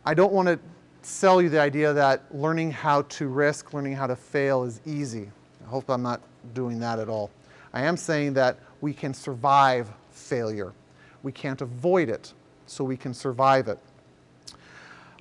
I 0.05 0.13
don't 0.13 0.33
want 0.33 0.47
to 0.47 0.59
sell 1.01 1.41
you 1.41 1.49
the 1.49 1.59
idea 1.59 1.93
that 1.93 2.23
learning 2.35 2.71
how 2.71 3.03
to 3.03 3.27
risk, 3.27 3.73
learning 3.73 3.93
how 3.93 4.07
to 4.07 4.15
fail 4.15 4.63
is 4.63 4.81
easy. 4.85 5.29
I 5.65 5.69
hope 5.69 5.89
I'm 5.89 6.01
not 6.01 6.21
doing 6.53 6.79
that 6.79 6.99
at 6.99 7.09
all. 7.09 7.31
I 7.73 7.81
am 7.81 7.95
saying 7.95 8.33
that 8.33 8.57
we 8.81 8.93
can 8.93 9.13
survive 9.13 9.89
failure. 10.11 10.73
We 11.23 11.31
can't 11.31 11.61
avoid 11.61 12.09
it, 12.09 12.33
so 12.65 12.83
we 12.83 12.97
can 12.97 13.13
survive 13.13 13.67
it. 13.67 13.77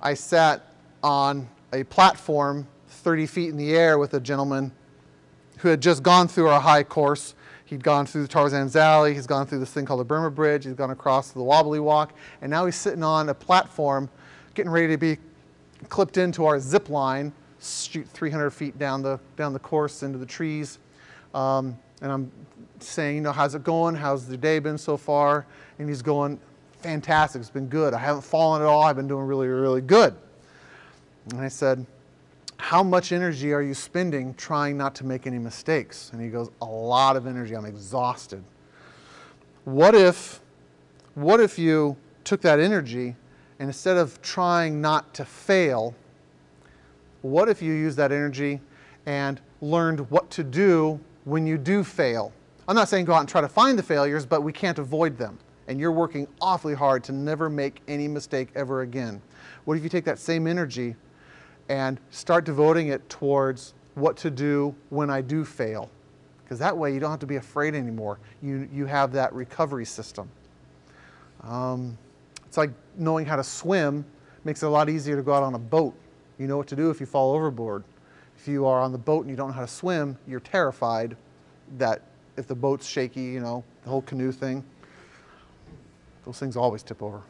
I 0.01 0.13
sat 0.13 0.65
on 1.03 1.47
a 1.73 1.83
platform 1.83 2.67
30 2.87 3.25
feet 3.27 3.49
in 3.49 3.57
the 3.57 3.75
air 3.75 3.99
with 3.99 4.13
a 4.13 4.19
gentleman 4.19 4.71
who 5.59 5.69
had 5.69 5.81
just 5.81 6.03
gone 6.03 6.27
through 6.27 6.47
our 6.47 6.59
high 6.59 6.83
course. 6.83 7.35
He'd 7.65 7.83
gone 7.83 8.05
through 8.05 8.23
the 8.23 8.27
Tarzan's 8.27 8.75
Alley, 8.75 9.13
he's 9.13 9.27
gone 9.27 9.45
through 9.45 9.59
this 9.59 9.71
thing 9.71 9.85
called 9.85 9.99
the 9.99 10.05
Burma 10.05 10.31
Bridge, 10.31 10.65
he's 10.65 10.73
gone 10.73 10.89
across 10.89 11.31
the 11.31 11.43
Wobbly 11.43 11.79
Walk, 11.79 12.13
and 12.41 12.49
now 12.49 12.65
he's 12.65 12.75
sitting 12.75 13.03
on 13.03 13.29
a 13.29 13.33
platform 13.33 14.09
getting 14.55 14.71
ready 14.71 14.87
to 14.87 14.97
be 14.97 15.17
clipped 15.87 16.17
into 16.17 16.45
our 16.45 16.59
zip 16.59 16.89
line, 16.89 17.31
shoot 17.61 18.07
300 18.07 18.49
feet 18.49 18.79
down 18.79 19.03
the, 19.03 19.19
down 19.37 19.53
the 19.53 19.59
course 19.59 20.01
into 20.01 20.17
the 20.17 20.25
trees. 20.25 20.79
Um, 21.35 21.77
and 22.01 22.11
I'm 22.11 22.31
saying, 22.79 23.17
you 23.17 23.21
know, 23.21 23.31
how's 23.31 23.53
it 23.53 23.63
going? 23.63 23.93
How's 23.93 24.25
the 24.25 24.37
day 24.37 24.57
been 24.59 24.77
so 24.77 24.97
far? 24.97 25.45
And 25.77 25.87
he's 25.87 26.01
going, 26.01 26.39
fantastic, 26.81 27.39
it's 27.39 27.51
been 27.51 27.67
good. 27.67 27.93
I 27.93 27.99
haven't 27.99 28.23
fallen 28.23 28.61
at 28.61 28.67
all, 28.67 28.81
I've 28.81 28.95
been 28.95 29.07
doing 29.07 29.25
really, 29.27 29.47
really 29.47 29.81
good. 29.81 30.15
And 31.31 31.41
I 31.41 31.49
said, 31.49 31.85
how 32.59 32.83
much 32.83 33.13
energy 33.13 33.53
are 33.53 33.61
you 33.61 33.73
spending 33.73 34.33
trying 34.33 34.77
not 34.77 34.93
to 34.95 35.05
make 35.05 35.25
any 35.25 35.39
mistakes? 35.39 36.11
And 36.11 36.21
he 36.21 36.27
goes, 36.27 36.51
a 36.61 36.65
lot 36.65 37.15
of 37.15 37.25
energy. 37.25 37.55
I'm 37.55 37.65
exhausted. 37.65 38.43
What 39.63 39.95
if, 39.95 40.41
what 41.15 41.39
if 41.39 41.57
you 41.57 41.95
took 42.25 42.41
that 42.41 42.59
energy 42.59 43.15
and 43.59 43.69
instead 43.69 43.95
of 43.95 44.21
trying 44.21 44.81
not 44.81 45.13
to 45.13 45.25
fail, 45.25 45.95
what 47.21 47.47
if 47.47 47.61
you 47.61 47.73
used 47.73 47.97
that 47.97 48.11
energy 48.11 48.59
and 49.05 49.39
learned 49.61 50.01
what 50.11 50.29
to 50.31 50.43
do 50.43 50.99
when 51.23 51.47
you 51.47 51.57
do 51.57 51.81
fail? 51.81 52.33
I'm 52.67 52.75
not 52.75 52.89
saying 52.89 53.05
go 53.05 53.13
out 53.13 53.21
and 53.21 53.29
try 53.29 53.41
to 53.41 53.47
find 53.47 53.79
the 53.79 53.83
failures, 53.83 54.25
but 54.25 54.43
we 54.43 54.51
can't 54.51 54.79
avoid 54.79 55.17
them. 55.17 55.39
And 55.69 55.79
you're 55.79 55.93
working 55.93 56.27
awfully 56.41 56.73
hard 56.73 57.05
to 57.05 57.13
never 57.13 57.49
make 57.49 57.81
any 57.87 58.07
mistake 58.07 58.49
ever 58.53 58.81
again. 58.81 59.21
What 59.63 59.77
if 59.77 59.83
you 59.83 59.89
take 59.89 60.05
that 60.05 60.19
same 60.19 60.45
energy 60.45 60.95
and 61.69 61.99
start 62.09 62.43
devoting 62.45 62.87
it 62.87 63.07
towards 63.09 63.73
what 63.93 64.17
to 64.17 64.31
do 64.31 64.75
when 64.89 65.09
I 65.09 65.21
do 65.21 65.45
fail. 65.45 65.89
Because 66.43 66.59
that 66.59 66.75
way 66.75 66.93
you 66.93 66.99
don't 66.99 67.11
have 67.11 67.19
to 67.19 67.27
be 67.27 67.35
afraid 67.35 67.75
anymore. 67.75 68.19
You, 68.41 68.67
you 68.73 68.87
have 68.87 69.11
that 69.13 69.31
recovery 69.33 69.85
system. 69.85 70.29
Um, 71.43 71.97
it's 72.47 72.57
like 72.57 72.71
knowing 72.97 73.25
how 73.25 73.35
to 73.35 73.43
swim 73.43 74.03
makes 74.43 74.63
it 74.63 74.65
a 74.65 74.69
lot 74.69 74.89
easier 74.89 75.15
to 75.15 75.21
go 75.21 75.33
out 75.33 75.43
on 75.43 75.53
a 75.53 75.59
boat. 75.59 75.93
You 76.39 76.47
know 76.47 76.57
what 76.57 76.67
to 76.67 76.75
do 76.75 76.89
if 76.89 76.99
you 76.99 77.05
fall 77.05 77.35
overboard. 77.35 77.83
If 78.35 78.47
you 78.47 78.65
are 78.65 78.81
on 78.81 78.91
the 78.91 78.97
boat 78.97 79.21
and 79.21 79.29
you 79.29 79.35
don't 79.35 79.49
know 79.49 79.53
how 79.53 79.61
to 79.61 79.67
swim, 79.67 80.17
you're 80.27 80.39
terrified 80.39 81.15
that 81.77 82.01
if 82.35 82.47
the 82.47 82.55
boat's 82.55 82.87
shaky, 82.87 83.21
you 83.21 83.41
know, 83.41 83.63
the 83.83 83.89
whole 83.89 84.01
canoe 84.01 84.31
thing, 84.31 84.63
those 86.25 86.39
things 86.39 86.55
always 86.57 86.81
tip 86.81 87.03
over. 87.03 87.21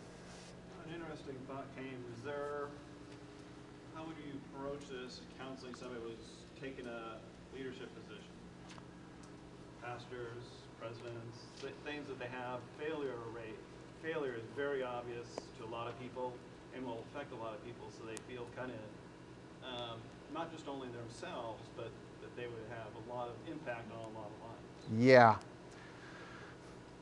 Very 14.60 14.84
obvious 14.84 15.26
to 15.57 15.64
a 15.64 15.72
lot 15.72 15.88
of 15.88 15.97
people 16.01 16.34
and 16.76 16.86
will 16.86 17.01
affect 17.14 17.32
a 17.32 17.36
lot 17.38 17.53
of 17.53 17.66
people, 17.66 17.88
so 17.97 18.05
they 18.05 18.18
feel 18.32 18.45
kind 18.57 18.70
of 18.70 19.70
um, 19.70 19.97
not 20.34 20.51
just 20.53 20.68
only 20.68 20.89
themselves, 20.89 21.64
but 21.78 21.89
that 22.22 22.36
they 22.36 22.43
would 22.43 22.66
have 22.70 22.88
a 23.07 23.14
lot 23.14 23.30
of 23.30 23.36
impact 23.49 23.89
on 23.93 23.99
a 23.99 24.18
lot 24.18 24.26
of 24.26 24.49
lives. 24.49 25.01
Yeah. 25.01 25.36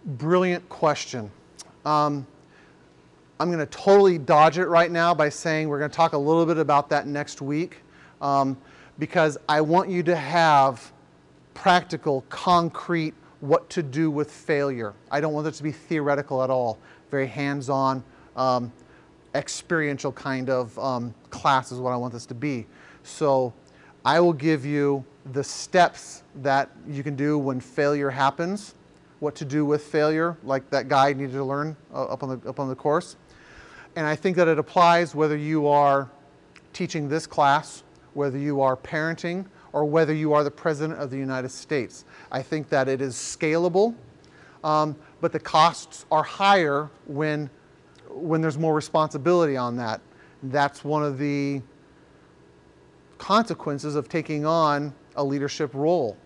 Brilliant 0.06 0.70
question. 0.70 1.32
Um, 1.84 2.28
I'm 3.40 3.52
going 3.52 3.58
to 3.58 3.66
totally 3.66 4.20
dodge 4.20 4.60
it 4.60 4.68
right 4.68 4.92
now 4.92 5.16
by 5.16 5.30
saying 5.30 5.68
we're 5.68 5.80
going 5.80 5.90
to 5.90 5.98
talk 5.98 6.14
a 6.14 6.18
little 6.18 6.46
bit 6.46 6.60
about 6.60 6.90
that 6.90 7.08
next 7.08 7.42
week 7.42 7.78
um, 8.22 8.56
because 9.00 9.36
I 9.50 9.62
want 9.62 9.90
you 9.90 10.04
to 10.04 10.16
have 10.16 10.92
practical, 11.56 12.24
concrete 12.30 13.16
what 13.40 13.68
to 13.72 13.82
do 13.82 14.12
with 14.12 14.32
failure. 14.32 14.94
I 15.10 15.22
don't 15.22 15.34
want 15.34 15.48
it 15.48 15.56
to 15.56 15.64
be 15.64 15.72
theoretical 15.72 16.44
at 16.44 16.52
all. 16.52 16.78
Very 17.10 17.28
hands 17.28 17.70
on, 17.70 18.04
um, 18.36 18.72
experiential 19.36 20.12
kind 20.12 20.50
of 20.50 20.78
um, 20.80 21.14
class 21.30 21.72
is 21.72 21.80
what 21.80 21.92
I 21.92 21.98
want 21.98 22.14
this 22.14 22.26
to 22.28 22.34
be. 22.34 22.66
So 23.04 23.54
I 24.04 24.20
will 24.20 24.34
give 24.34 24.66
you 24.66 25.04
the 25.34 25.44
steps 25.44 26.24
that 26.36 26.70
you 26.88 27.04
can 27.04 27.16
do 27.16 27.38
when 27.38 27.60
failure 27.60 28.10
happens, 28.10 28.76
what 29.20 29.36
to 29.36 29.46
do 29.46 29.66
with 29.66 29.84
failure, 29.84 30.38
like 30.44 30.70
that 30.70 30.88
guy 30.88 31.14
needed 31.14 31.34
to 31.34 31.44
learn 31.44 31.76
uh, 31.94 32.06
up, 32.06 32.24
on 32.24 32.40
the, 32.40 32.50
up 32.50 32.60
on 32.60 32.70
the 32.70 32.76
course. 32.76 33.16
And 33.96 34.06
I 34.06 34.16
think 34.16 34.38
that 34.38 34.48
it 34.48 34.60
applies 34.60 35.16
whether 35.16 35.36
you 35.36 35.68
are 35.68 36.10
teaching 36.74 37.10
this 37.10 37.26
class, 37.26 37.84
whether 38.14 38.38
you 38.38 38.62
are 38.62 38.78
parenting, 38.78 39.46
or 39.74 39.86
whether 39.86 40.14
you 40.14 40.34
are 40.34 40.44
the 40.44 40.52
President 40.52 41.00
of 41.00 41.10
the 41.10 41.18
United 41.18 41.50
States. 41.50 42.06
I 42.32 42.42
think 42.42 42.70
that 42.70 42.88
it 42.88 43.02
is 43.02 43.16
scalable, 43.16 43.96
um, 44.64 44.96
but 45.22 45.32
the 45.32 45.40
costs 45.40 46.06
are 46.12 46.24
higher 46.24 46.90
when, 47.06 47.50
when 48.10 48.42
there's 48.42 48.58
more 48.58 48.74
responsibility 48.74 49.58
on 49.58 49.76
that. 49.78 50.02
That's 50.44 50.84
one 50.84 51.04
of 51.04 51.18
the 51.18 51.62
consequences 53.18 53.96
of 53.96 54.10
taking 54.10 54.46
on 54.46 54.94
a 55.16 55.24
leadership 55.24 55.74
role. 55.74 56.18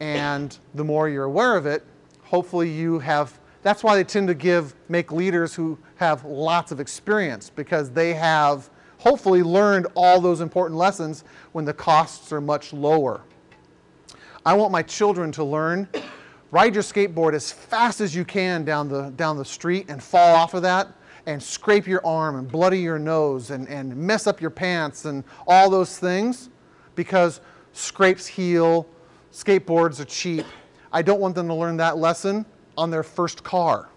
And 0.00 0.56
the 0.74 0.84
more 0.84 1.08
you're 1.08 1.24
aware 1.24 1.56
of 1.56 1.66
it, 1.66 1.84
hopefully 2.22 2.70
you 2.70 2.98
have 3.00 3.38
that's 3.62 3.84
why 3.84 3.94
they 3.94 4.02
tend 4.02 4.26
to 4.26 4.34
give 4.34 4.74
make 4.88 5.12
leaders 5.12 5.54
who 5.54 5.78
have 5.96 6.24
lots 6.24 6.72
of 6.72 6.80
experience 6.80 7.48
because 7.48 7.90
they 7.90 8.12
have 8.12 8.68
hopefully 8.98 9.42
learned 9.42 9.86
all 9.94 10.20
those 10.20 10.40
important 10.40 10.76
lessons 10.78 11.24
when 11.52 11.64
the 11.64 11.72
costs 11.72 12.32
are 12.32 12.40
much 12.40 12.72
lower. 12.72 13.20
I 14.44 14.54
want 14.54 14.72
my 14.72 14.82
children 14.82 15.30
to 15.32 15.44
learn 15.44 15.88
ride 16.52 16.74
your 16.74 16.84
skateboard 16.84 17.34
as 17.34 17.50
fast 17.50 18.00
as 18.00 18.14
you 18.14 18.24
can 18.24 18.64
down 18.64 18.88
the, 18.88 19.10
down 19.16 19.36
the 19.36 19.44
street 19.44 19.86
and 19.88 20.00
fall 20.00 20.36
off 20.36 20.54
of 20.54 20.62
that 20.62 20.86
and 21.26 21.42
scrape 21.42 21.86
your 21.88 22.04
arm 22.06 22.36
and 22.36 22.50
bloody 22.50 22.78
your 22.78 22.98
nose 22.98 23.50
and, 23.50 23.68
and 23.68 23.96
mess 23.96 24.28
up 24.28 24.40
your 24.40 24.50
pants 24.50 25.04
and 25.04 25.24
all 25.48 25.68
those 25.68 25.98
things 25.98 26.50
because 26.94 27.40
scrapes 27.72 28.26
heal, 28.26 28.86
skateboards 29.32 29.98
are 29.98 30.04
cheap. 30.04 30.46
I 30.92 31.02
don't 31.02 31.20
want 31.20 31.34
them 31.34 31.48
to 31.48 31.54
learn 31.54 31.76
that 31.78 31.96
lesson 31.96 32.46
on 32.76 32.90
their 32.90 33.02
first 33.02 33.42
car, 33.42 33.88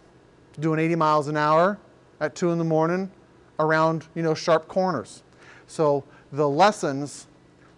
doing 0.59 0.79
80 0.79 0.95
miles 0.95 1.27
an 1.27 1.37
hour 1.37 1.77
at 2.19 2.35
2 2.35 2.51
in 2.51 2.57
the 2.57 2.63
morning 2.63 3.11
around 3.59 4.05
you 4.15 4.23
know 4.23 4.33
sharp 4.33 4.67
corners. 4.67 5.23
So 5.67 6.03
the 6.31 6.47
lessons 6.47 7.27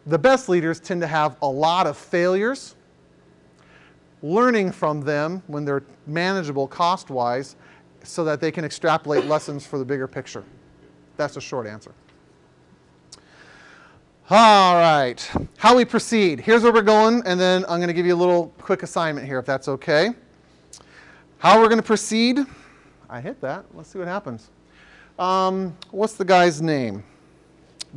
the 0.08 0.18
best 0.18 0.48
leaders 0.48 0.80
tend 0.80 1.02
to 1.02 1.08
have 1.08 1.36
a 1.42 1.48
lot 1.48 1.86
of 1.86 1.98
failures, 1.98 2.76
learning 4.22 4.72
from 4.72 5.02
them 5.02 5.44
when 5.48 5.66
they're 5.66 5.84
manageable 6.06 6.68
cost 6.68 7.10
wise 7.10 7.56
so 8.04 8.24
that 8.24 8.42
they 8.42 8.52
can 8.52 8.66
extrapolate 8.66 9.26
lessons 9.28 9.66
for 9.66 9.78
the 9.78 9.86
bigger 9.86 10.08
picture. 10.08 10.44
That's 11.18 11.38
a 11.38 11.42
short 11.42 11.68
answer. 11.68 11.92
All 14.30 14.76
right, 14.76 15.32
how 15.58 15.78
we 15.78 15.86
proceed. 15.86 16.42
Here's 16.42 16.62
where 16.62 16.74
we're 16.74 16.82
going, 16.82 17.24
and 17.26 17.40
then 17.40 17.64
I'm 17.64 17.78
going 17.78 17.88
to 17.88 17.94
give 17.94 18.06
you 18.06 18.14
a 18.14 18.18
little 18.18 18.54
quick 18.60 18.84
assignment 18.84 19.26
here, 19.26 19.40
if 19.40 19.46
that's 19.46 19.70
okay. 19.70 20.10
How 21.38 21.62
we're 21.62 21.70
going 21.70 21.80
to 21.80 21.84
proceed. 21.84 22.40
I 23.10 23.22
hit 23.22 23.40
that. 23.40 23.64
Let's 23.74 23.90
see 23.90 24.00
what 24.00 24.08
happens. 24.08 24.50
Um, 25.18 25.78
what's 25.92 26.14
the 26.14 26.26
guy's 26.26 26.62
name? 26.62 27.06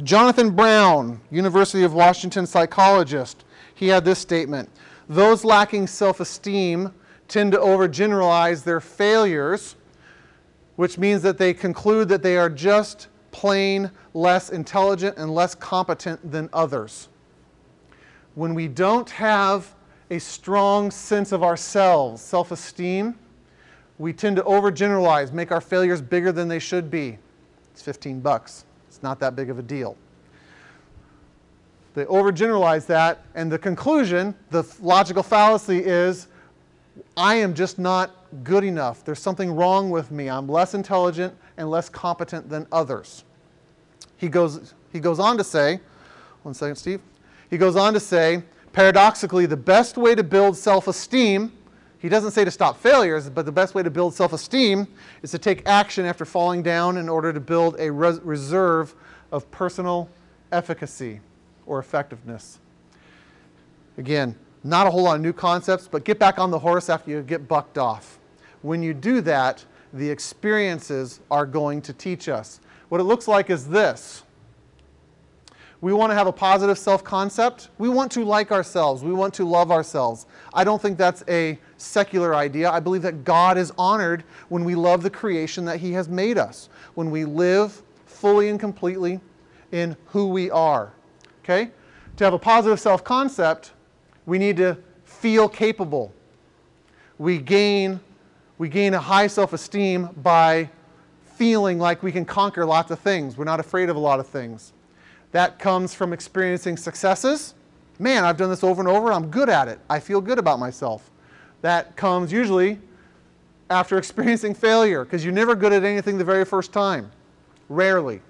Jonathan 0.05 0.51
Brown, 0.51 1.21
University 1.33 1.83
of 1.83 1.95
Washington 1.95 2.47
psychologist. 2.47 3.45
He 3.75 3.89
had 3.89 4.05
this 4.05 4.21
statement 4.21 4.71
Those 5.11 5.45
lacking 5.45 5.89
self 5.89 6.21
esteem 6.21 6.95
tend 7.27 7.51
to 7.51 7.59
overgeneralize 7.59 8.63
their 8.63 8.81
failures, 8.81 9.75
which 10.77 10.99
means 10.99 11.23
that 11.23 11.37
they 11.37 11.53
conclude 11.53 12.09
that 12.11 12.23
they 12.23 12.37
are 12.39 12.49
just 12.49 13.09
plain 13.33 13.91
less 14.15 14.51
intelligent 14.51 15.17
and 15.19 15.35
less 15.35 15.57
competent 15.57 16.31
than 16.31 16.49
others. 16.53 17.09
When 18.37 18.55
we 18.55 18.69
don't 18.69 19.11
have 19.11 19.75
a 20.11 20.21
strong 20.21 20.93
sense 20.93 21.33
of 21.33 21.43
ourselves, 21.43 22.23
self 22.23 22.53
esteem, 22.53 23.19
we 23.99 24.13
tend 24.13 24.37
to 24.37 24.43
overgeneralize, 24.43 25.33
make 25.33 25.51
our 25.51 25.61
failures 25.61 26.01
bigger 26.01 26.31
than 26.31 26.47
they 26.47 26.61
should 26.61 26.89
be. 26.89 27.19
It's 27.73 27.83
15 27.83 28.21
bucks. 28.21 28.65
It's 28.87 29.03
not 29.03 29.19
that 29.19 29.35
big 29.35 29.51
of 29.51 29.59
a 29.59 29.63
deal. 29.63 29.97
They 31.95 32.05
overgeneralize 32.05 32.87
that, 32.87 33.25
and 33.35 33.51
the 33.51 33.59
conclusion, 33.59 34.35
the 34.51 34.65
logical 34.81 35.23
fallacy 35.23 35.79
is 35.79 36.29
I 37.17 37.35
am 37.37 37.55
just 37.55 37.79
not 37.79 38.11
good 38.45 38.65
enough. 38.65 39.05
There's 39.05 39.19
something 39.19 39.51
wrong 39.51 39.91
with 39.91 40.11
me. 40.11 40.31
I'm 40.31 40.49
less 40.49 40.75
intelligent 40.75 41.35
and 41.57 41.71
less 41.71 41.89
competent 41.89 42.49
than 42.49 42.67
others. 42.71 43.25
He 44.17 44.29
goes, 44.29 44.75
he 44.93 45.01
goes 45.01 45.19
on 45.19 45.37
to 45.39 45.45
say, 45.45 45.81
one 46.43 46.55
second, 46.55 46.77
Steve. 46.77 47.01
He 47.49 47.59
goes 47.59 47.75
on 47.75 47.93
to 47.95 48.01
say, 48.01 48.43
paradoxically, 48.73 49.47
the 49.47 49.57
best 49.57 49.97
way 49.97 50.15
to 50.15 50.23
build 50.23 50.57
self 50.57 50.87
esteem, 50.87 51.53
he 51.99 52.09
doesn't 52.09 52.31
say 52.31 52.45
to 52.45 52.51
stop 52.51 52.79
failures, 52.79 53.29
but 53.29 53.45
the 53.45 53.53
best 53.53 53.75
way 53.75 53.83
to 53.83 53.91
build 53.91 54.15
self 54.15 54.33
esteem 54.33 54.87
is 55.23 55.33
to 55.33 55.39
take 55.39 55.69
action 55.69 56.07
after 56.07 56.25
falling 56.25 56.63
down 56.63 56.97
in 56.97 57.09
order 57.09 57.33
to 57.33 57.41
build 57.41 57.77
a 57.79 57.91
res- 57.91 58.21
reserve 58.21 58.95
of 59.33 59.51
personal 59.51 60.09
efficacy 60.53 61.21
or 61.71 61.79
effectiveness. 61.79 62.59
Again, 63.97 64.35
not 64.65 64.89
a 64.89 64.91
whole 64.91 65.05
lot 65.05 65.15
of 65.15 65.23
new 65.23 65.33
concepts, 65.33 65.87
but 65.87 66.05
get 66.05 66.19
back 66.19 66.41
on 66.41 66.51
the 66.51 66.59
horse 66.59 66.91
after 66.91 67.13
you 67.13 67.23
get 67.23 67.47
bucked 67.47 67.79
off. 67.79 68.19
When 68.63 68.83
you 68.83 68.93
do 68.93 69.21
that, 69.21 69.65
the 69.93 70.11
experiences 70.11 71.21
are 71.31 71.47
going 71.47 71.81
to 71.83 71.93
teach 71.93 72.29
us. 72.29 72.61
What 72.89 73.01
it 73.01 73.05
looks 73.05 73.29
like 73.29 73.51
is 73.51 73.69
this. 73.69 74.25
We 75.81 75.93
want 75.93 76.11
to 76.11 76.15
have 76.15 76.27
a 76.27 76.33
positive 76.33 76.77
self 76.77 77.05
concept. 77.05 77.69
We 77.79 77.89
want 77.89 78.11
to 78.13 78.25
like 78.25 78.51
ourselves. 78.51 79.05
We 79.05 79.13
want 79.13 79.33
to 79.35 79.45
love 79.45 79.71
ourselves. 79.71 80.27
I 80.53 80.65
don't 80.65 80.83
think 80.83 80.99
that's 80.99 81.23
a 81.29 81.57
secular 81.77 82.35
idea. 82.35 82.69
I 82.69 82.81
believe 82.81 83.03
that 83.03 83.25
God 83.25 83.57
is 83.57 83.73
honored 83.79 84.25
when 84.49 84.65
we 84.65 84.75
love 84.75 85.05
the 85.05 85.11
creation 85.11 85.65
that 85.67 85.79
He 85.79 85.93
has 85.93 86.09
made 86.09 86.37
us, 86.37 86.69
when 86.95 87.13
we 87.13 87.25
live 87.25 87.81
fully 88.07 88.49
and 88.49 88.59
completely 88.59 89.21
in 89.71 89.97
who 90.07 90.27
we 90.27 90.51
are. 90.51 90.93
Okay? 91.51 91.71
To 92.17 92.25
have 92.25 92.33
a 92.33 92.39
positive 92.39 92.79
self 92.79 93.03
concept, 93.03 93.73
we 94.25 94.39
need 94.39 94.57
to 94.59 94.79
feel 95.05 95.49
capable. 95.49 96.13
We 97.19 97.39
gain, 97.39 97.99
we 98.59 98.69
gain 98.69 98.95
a 98.95 99.01
high 99.01 99.27
self 99.27 99.53
esteem 99.53 100.11
by 100.23 100.71
feeling 101.35 101.79
like 101.79 102.03
we 102.03 102.13
can 102.13 102.25
conquer 102.25 102.65
lots 102.65 102.91
of 102.91 103.01
things. 103.01 103.37
We're 103.37 103.45
not 103.45 103.59
afraid 103.59 103.89
of 103.89 103.97
a 103.97 103.99
lot 103.99 104.21
of 104.21 104.29
things. 104.29 104.73
That 105.33 105.59
comes 105.59 105.93
from 105.93 106.13
experiencing 106.13 106.77
successes. 106.77 107.55
Man, 107.99 108.25
I've 108.25 108.37
done 108.37 108.51
this 108.51 108.63
over 108.63 108.81
and 108.81 108.89
over. 108.89 109.13
I'm 109.13 109.29
good 109.29 109.49
at 109.49 109.67
it. 109.67 109.81
I 109.89 109.99
feel 109.99 110.21
good 110.21 110.39
about 110.39 110.59
myself. 110.61 111.11
That 111.63 111.97
comes 111.97 112.33
usually 112.33 112.79
after 113.71 113.99
experiencing 113.99 114.55
failure 114.55 115.05
because 115.05 115.25
you're 115.25 115.35
never 115.35 115.57
good 115.57 115.73
at 115.73 115.83
anything 115.83 116.17
the 116.17 116.25
very 116.25 116.45
first 116.45 116.73
time. 116.73 117.11
Rarely. 117.69 118.21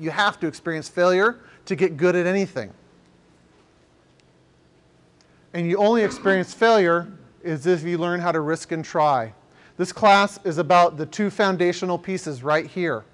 You 0.00 0.10
have 0.10 0.40
to 0.40 0.46
experience 0.46 0.88
failure 0.88 1.38
to 1.66 1.76
get 1.76 1.96
good 1.96 2.16
at 2.16 2.26
anything. 2.26 2.72
And 5.52 5.68
you 5.68 5.76
only 5.78 6.02
experience 6.02 6.54
failure 6.54 7.08
is 7.42 7.66
if 7.66 7.82
you 7.82 7.98
learn 7.98 8.20
how 8.20 8.32
to 8.32 8.40
risk 8.40 8.72
and 8.72 8.84
try. 8.84 9.32
This 9.76 9.92
class 9.92 10.38
is 10.44 10.58
about 10.58 10.96
the 10.96 11.06
two 11.06 11.30
foundational 11.30 11.98
pieces 11.98 12.42
right 12.42 12.66
here. 12.66 13.04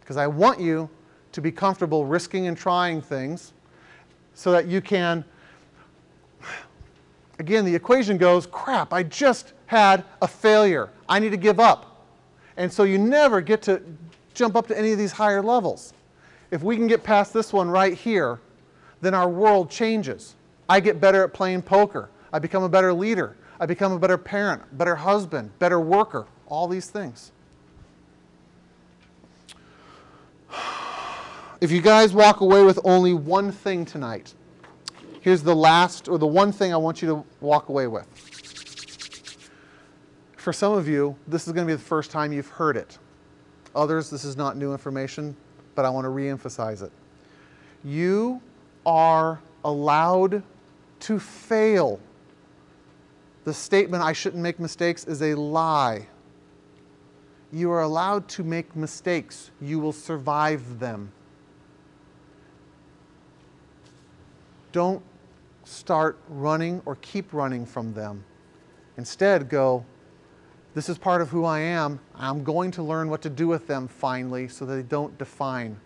Because 0.00 0.16
I 0.16 0.26
want 0.26 0.60
you 0.60 0.90
to 1.32 1.40
be 1.40 1.52
comfortable 1.52 2.04
risking 2.04 2.46
and 2.46 2.56
trying 2.56 3.00
things 3.00 3.52
so 4.34 4.52
that 4.52 4.66
you 4.66 4.80
can. 4.80 5.24
Again, 7.38 7.64
the 7.64 7.74
equation 7.74 8.18
goes 8.18 8.46
crap, 8.46 8.92
I 8.92 9.04
just 9.04 9.52
had 9.66 10.04
a 10.20 10.26
failure. 10.26 10.90
I 11.08 11.18
need 11.18 11.30
to 11.30 11.36
give 11.36 11.60
up. 11.60 12.06
And 12.56 12.72
so 12.72 12.82
you 12.82 12.98
never 12.98 13.40
get 13.40 13.62
to 13.62 13.80
jump 14.34 14.56
up 14.56 14.66
to 14.68 14.78
any 14.78 14.92
of 14.92 14.98
these 14.98 15.12
higher 15.12 15.42
levels. 15.42 15.94
If 16.50 16.62
we 16.62 16.76
can 16.76 16.86
get 16.86 17.02
past 17.02 17.32
this 17.32 17.52
one 17.52 17.68
right 17.68 17.94
here, 17.94 18.40
then 19.00 19.14
our 19.14 19.28
world 19.28 19.70
changes. 19.70 20.34
I 20.68 20.80
get 20.80 21.00
better 21.00 21.24
at 21.24 21.32
playing 21.32 21.62
poker. 21.62 22.10
I 22.32 22.38
become 22.38 22.62
a 22.62 22.68
better 22.68 22.92
leader. 22.92 23.36
I 23.60 23.66
become 23.66 23.92
a 23.92 23.98
better 23.98 24.18
parent, 24.18 24.78
better 24.78 24.96
husband, 24.96 25.50
better 25.58 25.80
worker, 25.80 26.26
all 26.46 26.68
these 26.68 26.88
things. 26.90 27.32
If 31.60 31.72
you 31.72 31.80
guys 31.82 32.12
walk 32.12 32.40
away 32.40 32.62
with 32.62 32.78
only 32.84 33.14
one 33.14 33.50
thing 33.50 33.84
tonight, 33.84 34.32
here's 35.22 35.42
the 35.42 35.56
last 35.56 36.08
or 36.08 36.16
the 36.16 36.24
one 36.24 36.52
thing 36.52 36.72
I 36.72 36.76
want 36.76 37.02
you 37.02 37.08
to 37.08 37.24
walk 37.40 37.68
away 37.68 37.88
with. 37.88 38.06
For 40.36 40.52
some 40.52 40.74
of 40.74 40.86
you, 40.86 41.16
this 41.26 41.48
is 41.48 41.52
going 41.52 41.66
to 41.66 41.72
be 41.72 41.74
the 41.74 41.82
first 41.82 42.12
time 42.12 42.32
you've 42.32 42.46
heard 42.46 42.76
it. 42.76 42.96
Others, 43.74 44.08
this 44.08 44.22
is 44.22 44.36
not 44.36 44.56
new 44.56 44.70
information, 44.70 45.36
but 45.78 45.84
I 45.84 45.90
want 45.90 46.06
to 46.06 46.08
reemphasize 46.08 46.82
it. 46.82 46.90
You 47.84 48.42
are 48.84 49.38
allowed 49.64 50.42
to 50.98 51.20
fail. 51.20 52.00
The 53.44 53.54
statement, 53.54 54.02
I 54.02 54.12
shouldn't 54.12 54.42
make 54.42 54.58
mistakes, 54.58 55.04
is 55.04 55.22
a 55.22 55.36
lie. 55.36 56.08
You 57.52 57.70
are 57.70 57.82
allowed 57.82 58.26
to 58.30 58.42
make 58.42 58.74
mistakes, 58.74 59.52
you 59.60 59.78
will 59.78 59.92
survive 59.92 60.80
them. 60.80 61.12
Don't 64.72 65.04
start 65.62 66.18
running 66.28 66.82
or 66.86 66.96
keep 66.96 67.32
running 67.32 67.64
from 67.64 67.94
them. 67.94 68.24
Instead, 68.96 69.48
go, 69.48 69.86
this 70.74 70.88
is 70.88 70.98
part 70.98 71.20
of 71.20 71.30
who 71.30 71.44
I 71.44 71.60
am. 71.60 71.98
I'm 72.14 72.44
going 72.44 72.70
to 72.72 72.82
learn 72.82 73.10
what 73.10 73.22
to 73.22 73.30
do 73.30 73.48
with 73.48 73.66
them 73.66 73.88
finally 73.88 74.48
so 74.48 74.64
that 74.66 74.74
they 74.74 74.82
don't 74.82 75.16
define 75.18 75.78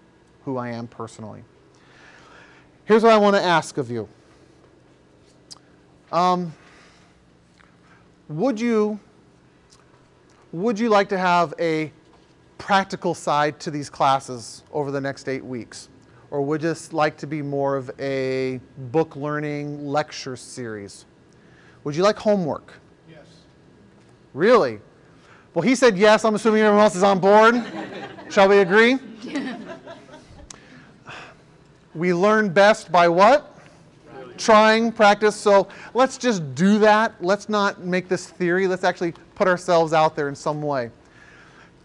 who 0.44 0.56
I 0.56 0.70
am 0.70 0.86
personally. 0.86 1.44
Here's 2.84 3.02
what 3.02 3.12
I 3.12 3.18
want 3.18 3.36
to 3.36 3.42
ask 3.42 3.78
of 3.78 3.90
you. 3.90 4.08
Um, 6.10 6.52
would 8.28 8.60
you 8.60 9.00
would 10.52 10.78
you 10.78 10.90
like 10.90 11.08
to 11.08 11.18
have 11.18 11.54
a 11.58 11.90
practical 12.58 13.14
side 13.14 13.58
to 13.60 13.70
these 13.70 13.88
classes 13.88 14.62
over 14.70 14.90
the 14.90 15.00
next 15.00 15.26
eight 15.28 15.44
weeks? 15.44 15.88
Or 16.30 16.42
would 16.42 16.62
you 16.62 16.68
just 16.68 16.92
like 16.92 17.16
to 17.18 17.26
be 17.26 17.40
more 17.40 17.76
of 17.76 17.90
a 17.98 18.60
book 18.90 19.16
learning 19.16 19.86
lecture 19.86 20.36
series? 20.36 21.06
Would 21.84 21.96
you 21.96 22.02
like 22.02 22.16
homework? 22.18 22.74
Really? 24.34 24.80
Well, 25.54 25.62
he 25.62 25.74
said 25.74 25.98
yes. 25.98 26.24
I'm 26.24 26.34
assuming 26.34 26.62
everyone 26.62 26.82
else 26.82 26.96
is 26.96 27.02
on 27.02 27.18
board. 27.18 27.62
Shall 28.30 28.48
we 28.48 28.58
agree? 28.58 28.98
we 31.94 32.14
learn 32.14 32.48
best 32.48 32.90
by 32.90 33.08
what? 33.08 33.48
Trying, 34.38 34.92
practice. 34.92 35.36
So 35.36 35.68
let's 35.92 36.16
just 36.16 36.54
do 36.54 36.78
that. 36.78 37.14
Let's 37.22 37.48
not 37.48 37.80
make 37.80 38.08
this 38.08 38.26
theory. 38.26 38.66
Let's 38.66 38.84
actually 38.84 39.12
put 39.34 39.46
ourselves 39.46 39.92
out 39.92 40.16
there 40.16 40.28
in 40.28 40.34
some 40.34 40.62
way. 40.62 40.90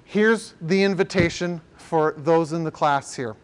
Here's 0.06 0.54
the 0.62 0.84
invitation 0.84 1.60
for 1.76 2.14
those 2.18 2.54
in 2.54 2.64
the 2.64 2.72
class 2.72 3.14
here. 3.14 3.36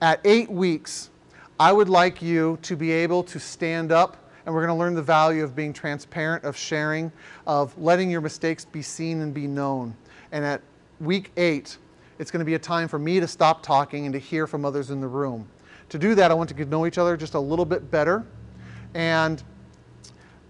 At 0.00 0.20
eight 0.24 0.50
weeks, 0.50 1.10
I 1.58 1.72
would 1.72 1.90
like 1.90 2.22
you 2.22 2.58
to 2.62 2.74
be 2.74 2.90
able 2.90 3.22
to 3.24 3.38
stand 3.38 3.92
up, 3.92 4.16
and 4.46 4.54
we're 4.54 4.64
going 4.64 4.76
to 4.76 4.80
learn 4.80 4.94
the 4.94 5.02
value 5.02 5.44
of 5.44 5.54
being 5.54 5.72
transparent, 5.72 6.44
of 6.44 6.56
sharing, 6.56 7.12
of 7.46 7.76
letting 7.78 8.10
your 8.10 8.20
mistakes 8.20 8.64
be 8.64 8.82
seen 8.82 9.20
and 9.20 9.34
be 9.34 9.46
known. 9.46 9.94
And 10.32 10.44
at 10.44 10.62
week 11.00 11.30
eight, 11.36 11.76
it's 12.18 12.30
going 12.30 12.40
to 12.40 12.44
be 12.44 12.54
a 12.54 12.58
time 12.58 12.88
for 12.88 12.98
me 12.98 13.20
to 13.20 13.26
stop 13.26 13.62
talking 13.62 14.04
and 14.06 14.12
to 14.12 14.18
hear 14.18 14.46
from 14.46 14.64
others 14.64 14.90
in 14.90 15.00
the 15.00 15.08
room 15.08 15.48
To 15.88 15.98
do 15.98 16.14
that, 16.14 16.30
I 16.30 16.34
want 16.34 16.48
to 16.50 16.54
get 16.54 16.64
to 16.64 16.70
know 16.70 16.86
each 16.86 16.98
other 16.98 17.16
just 17.16 17.34
a 17.34 17.40
little 17.40 17.64
bit 17.64 17.90
better. 17.90 18.24
And 18.94 19.42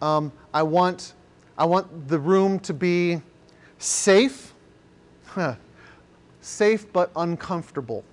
um, 0.02 0.32
I, 0.52 0.62
want, 0.62 1.14
I 1.56 1.64
want 1.64 2.08
the 2.08 2.18
room 2.18 2.58
to 2.60 2.74
be 2.74 3.22
safe, 3.78 4.54
safe 6.40 6.92
but 6.92 7.10
uncomfortable. 7.16 8.04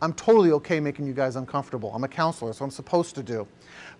I'm 0.00 0.12
totally 0.12 0.52
okay 0.52 0.80
making 0.80 1.06
you 1.06 1.14
guys 1.14 1.36
uncomfortable. 1.36 1.92
I'm 1.94 2.04
a 2.04 2.08
counselor, 2.08 2.52
so 2.52 2.64
I'm 2.64 2.70
supposed 2.70 3.14
to 3.14 3.22
do. 3.22 3.46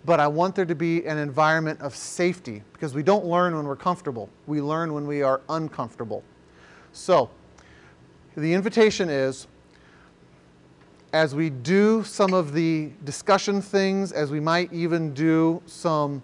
But 0.05 0.21
I 0.21 0.27
want 0.27 0.55
there 0.55 0.67
to 0.67 0.75
be 0.75 1.05
an 1.07 1.17
environment 1.19 1.81
of 1.81 1.97
safety 1.97 2.63
because 2.73 2.95
we 2.95 3.03
don't 3.03 3.25
learn 3.25 3.57
when 3.57 3.67
we're 3.67 3.77
comfortable. 3.77 4.29
We 4.47 4.61
learn 4.61 4.93
when 4.93 5.07
we 5.07 5.23
are 5.23 5.41
uncomfortable. 5.49 6.23
So, 6.93 7.31
the 8.37 8.53
invitation 8.53 9.09
is 9.09 9.47
as 11.15 11.33
we 11.33 11.49
do 11.49 12.03
some 12.03 12.35
of 12.35 12.53
the 12.53 12.91
discussion 13.05 13.63
things, 13.63 14.11
as 14.11 14.33
we 14.33 14.41
might 14.41 14.73
even 14.73 15.15
do 15.15 15.63
some, 15.65 16.21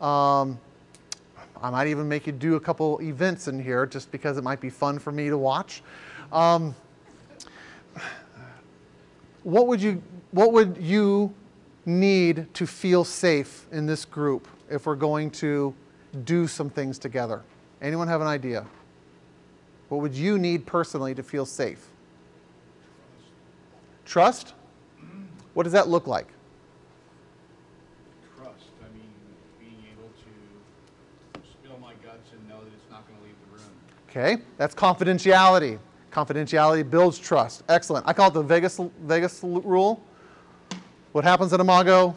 um, 0.00 0.60
I 1.62 1.70
might 1.70 1.86
even 1.86 2.06
make 2.06 2.26
you 2.26 2.34
do 2.34 2.56
a 2.56 2.60
couple 2.60 3.00
events 3.00 3.48
in 3.48 3.58
here 3.58 3.86
just 3.86 4.12
because 4.12 4.36
it 4.36 4.44
might 4.44 4.60
be 4.60 4.68
fun 4.68 4.98
for 4.98 5.10
me 5.10 5.30
to 5.30 5.38
watch. 5.38 5.82
Um, 6.32 6.74
what 9.42 9.66
would 9.68 9.80
you 9.80 10.02
what 10.32 10.52
would 10.52 10.76
you 10.76 11.32
need 11.86 12.52
to 12.52 12.66
feel 12.66 13.04
safe 13.04 13.66
in 13.70 13.86
this 13.86 14.04
group 14.04 14.48
if 14.68 14.86
we're 14.86 14.96
going 14.96 15.30
to 15.30 15.72
do 16.24 16.46
some 16.46 16.68
things 16.68 16.98
together? 16.98 17.42
Anyone 17.80 18.08
have 18.08 18.20
an 18.20 18.26
idea? 18.26 18.66
What 19.88 20.00
would 20.00 20.14
you 20.14 20.38
need 20.38 20.66
personally 20.66 21.14
to 21.14 21.22
feel 21.22 21.46
safe? 21.46 21.86
Trust? 24.04 24.54
What 25.54 25.62
does 25.62 25.72
that 25.72 25.88
look 25.88 26.06
like? 26.06 26.26
Trust, 28.36 28.64
I 28.82 28.92
mean, 28.92 29.08
being 29.60 29.82
able 29.92 30.08
to 30.08 31.40
spill 31.48 31.78
my 31.78 31.92
guts 32.04 32.30
and 32.32 32.48
know 32.48 32.64
that 32.64 32.72
it's 32.72 32.90
not 32.90 33.06
going 33.06 33.18
to 33.18 33.24
leave 33.24 33.36
the 33.48 33.56
room. 33.56 33.70
Okay, 34.10 34.42
that's 34.58 34.74
confidentiality. 34.74 35.78
Confidentiality 36.10 36.88
builds 36.88 37.18
trust. 37.18 37.62
Excellent. 37.68 38.06
I 38.08 38.12
call 38.12 38.28
it 38.28 38.34
the 38.34 38.42
Vegas, 38.42 38.80
Vegas 39.02 39.40
rule. 39.42 40.02
What 41.16 41.24
happens 41.24 41.50
at 41.54 41.60
Imago 41.60 42.14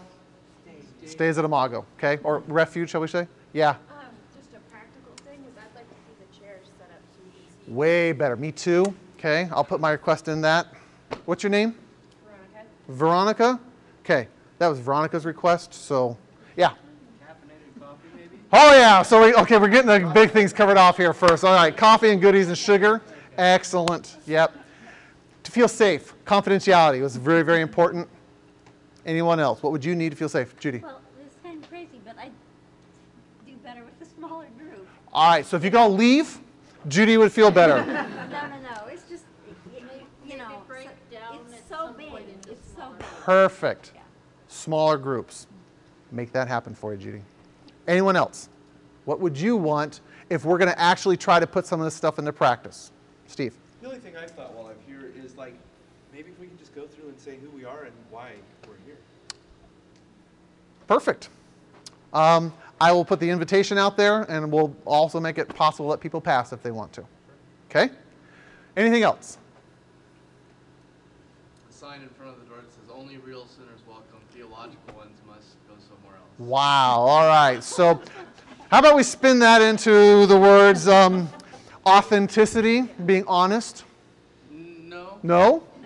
stays 1.05 1.37
at 1.37 1.45
Imago. 1.45 1.85
Okay, 1.97 2.21
or 2.21 2.39
refuge, 2.47 2.89
shall 2.89 2.99
we 2.99 3.07
say? 3.07 3.29
Yeah, 3.53 3.69
Um, 3.69 3.75
just 4.37 4.49
a 4.53 4.59
practical 4.69 5.13
thing 5.25 5.39
is 5.47 5.55
I'd 5.55 5.73
like 5.73 5.87
to 5.87 5.95
see 5.95 6.15
the 6.19 6.37
chairs 6.37 6.65
set 6.77 6.89
up 6.89 7.01
so 7.13 7.21
we 7.23 7.31
can 7.31 7.65
see 7.65 7.71
way 7.71 8.11
better. 8.11 8.35
Me 8.35 8.51
too. 8.51 8.93
Okay, 9.17 9.47
I'll 9.53 9.63
put 9.63 9.79
my 9.79 9.91
request 9.91 10.27
in 10.27 10.41
that. 10.41 10.67
What's 11.23 11.43
your 11.43 11.49
name? 11.49 11.75
Veronica. 12.89 13.57
Veronica? 13.57 13.59
Okay, 14.03 14.27
that 14.57 14.67
was 14.67 14.79
Veronica's 14.79 15.25
request, 15.25 15.73
so 15.73 16.17
yeah. 16.57 16.71
Caffeinated 16.71 17.79
coffee, 17.79 18.09
maybe? 18.17 18.35
Oh 18.51 18.75
yeah, 18.75 19.01
so 19.01 19.21
we, 19.21 19.33
okay, 19.33 19.57
we're 19.57 19.69
getting 19.69 19.87
the 19.87 20.11
big 20.13 20.31
things 20.31 20.51
covered 20.51 20.75
off 20.75 20.97
here 20.97 21.13
first. 21.13 21.45
All 21.45 21.55
right, 21.55 21.75
coffee 21.75 22.09
and 22.09 22.19
goodies 22.19 22.49
and 22.49 22.57
sugar. 22.57 23.01
Excellent. 23.37 24.17
Yep. 24.27 24.57
To 25.43 25.51
feel 25.51 25.69
safe, 25.69 26.13
confidentiality 26.25 27.01
was 27.01 27.15
very, 27.15 27.43
very 27.43 27.61
important. 27.61 28.09
Anyone 29.05 29.39
else? 29.39 29.63
What 29.63 29.71
would 29.71 29.83
you 29.85 29.95
need 29.95 30.09
to 30.09 30.15
feel 30.15 30.29
safe? 30.29 30.57
Judy. 30.59 30.79
Well, 30.79 31.01
this 31.17 31.27
is 31.31 31.37
kind 31.43 31.63
of 31.63 31.69
crazy, 31.69 31.99
but 32.05 32.17
I 32.17 32.29
do 33.45 33.53
better 33.63 33.83
with 33.83 33.99
a 34.07 34.11
smaller 34.15 34.47
group. 34.57 34.87
All 35.13 35.29
right, 35.31 35.45
so 35.45 35.57
if 35.57 35.63
you're 35.63 35.71
going 35.71 35.91
to 35.91 35.97
leave, 35.97 36.39
Judy 36.87 37.17
would 37.17 37.31
feel 37.31 37.51
better. 37.51 37.83
No, 38.29 38.47
no, 38.47 38.59
no, 38.61 38.87
it's 38.87 39.03
just, 39.09 39.23
y- 39.47 39.81
y- 39.91 40.03
you 40.25 40.37
know, 40.37 40.61
so- 40.69 40.75
it's 41.51 41.67
so 41.69 41.93
big, 41.97 42.11
it's 42.47 42.67
so 42.75 42.89
big. 42.97 42.99
Perfect. 43.23 43.91
Yeah. 43.95 44.01
Smaller 44.47 44.97
groups. 44.97 45.47
Make 46.11 46.31
that 46.33 46.47
happen 46.47 46.75
for 46.75 46.93
you, 46.93 46.99
Judy. 46.99 47.21
Anyone 47.87 48.15
else? 48.15 48.49
What 49.05 49.19
would 49.19 49.37
you 49.37 49.57
want 49.57 50.01
if 50.29 50.45
we're 50.45 50.57
going 50.59 50.69
to 50.71 50.79
actually 50.79 51.17
try 51.17 51.39
to 51.39 51.47
put 51.47 51.65
some 51.65 51.79
of 51.81 51.85
this 51.85 51.95
stuff 51.95 52.19
into 52.19 52.31
practice? 52.31 52.91
Steve. 53.27 53.53
The 53.81 53.87
only 53.87 53.99
thing 53.99 54.15
I've 54.15 54.31
thought 54.31 54.53
while 54.53 54.67
I'm 54.67 54.77
here 54.87 55.11
is 55.23 55.35
like, 55.35 55.55
maybe 56.13 56.29
if 56.31 56.39
we 56.39 56.45
can 56.47 56.57
just 56.59 56.73
go 56.75 56.85
through 56.85 57.09
and 57.09 57.19
say 57.19 57.37
who 57.41 57.49
we 57.49 57.65
are 57.65 57.83
and 57.83 57.93
why 58.11 58.29
we're 58.29 58.33
here. 58.33 58.58
Perfect. 60.89 61.29
Um, 62.13 62.51
I 62.81 62.91
will 62.91 63.05
put 63.05 63.19
the 63.19 63.29
invitation 63.29 63.77
out 63.77 63.95
there 63.95 64.23
and 64.23 64.51
we'll 64.51 64.75
also 64.85 65.19
make 65.19 65.37
it 65.37 65.47
possible 65.49 65.89
that 65.91 65.99
people 65.99 66.19
pass 66.19 66.51
if 66.51 66.63
they 66.63 66.71
want 66.71 66.91
to. 66.93 67.05
Okay? 67.69 67.91
Anything 68.75 69.03
else? 69.03 69.37
A 71.69 71.73
sign 71.73 72.01
in 72.01 72.09
front 72.09 72.31
of 72.31 72.39
the 72.39 72.45
door 72.47 72.57
that 72.57 72.71
says 72.71 72.89
only 72.91 73.17
real 73.17 73.45
sinners 73.45 73.81
welcome, 73.87 74.17
theological 74.33 74.95
ones 74.97 75.15
must 75.27 75.49
go 75.67 75.75
somewhere 75.77 76.17
else. 76.17 76.39
Wow. 76.39 77.01
All 77.01 77.27
right. 77.27 77.63
So, 77.63 78.01
how 78.71 78.79
about 78.79 78.95
we 78.95 79.03
spin 79.03 79.37
that 79.39 79.61
into 79.61 80.25
the 80.25 80.39
words 80.39 80.87
um, 80.87 81.29
authenticity, 81.85 82.81
being 83.05 83.25
honest? 83.27 83.83
N- 84.51 84.89
No. 84.89 85.19
No? 85.21 85.63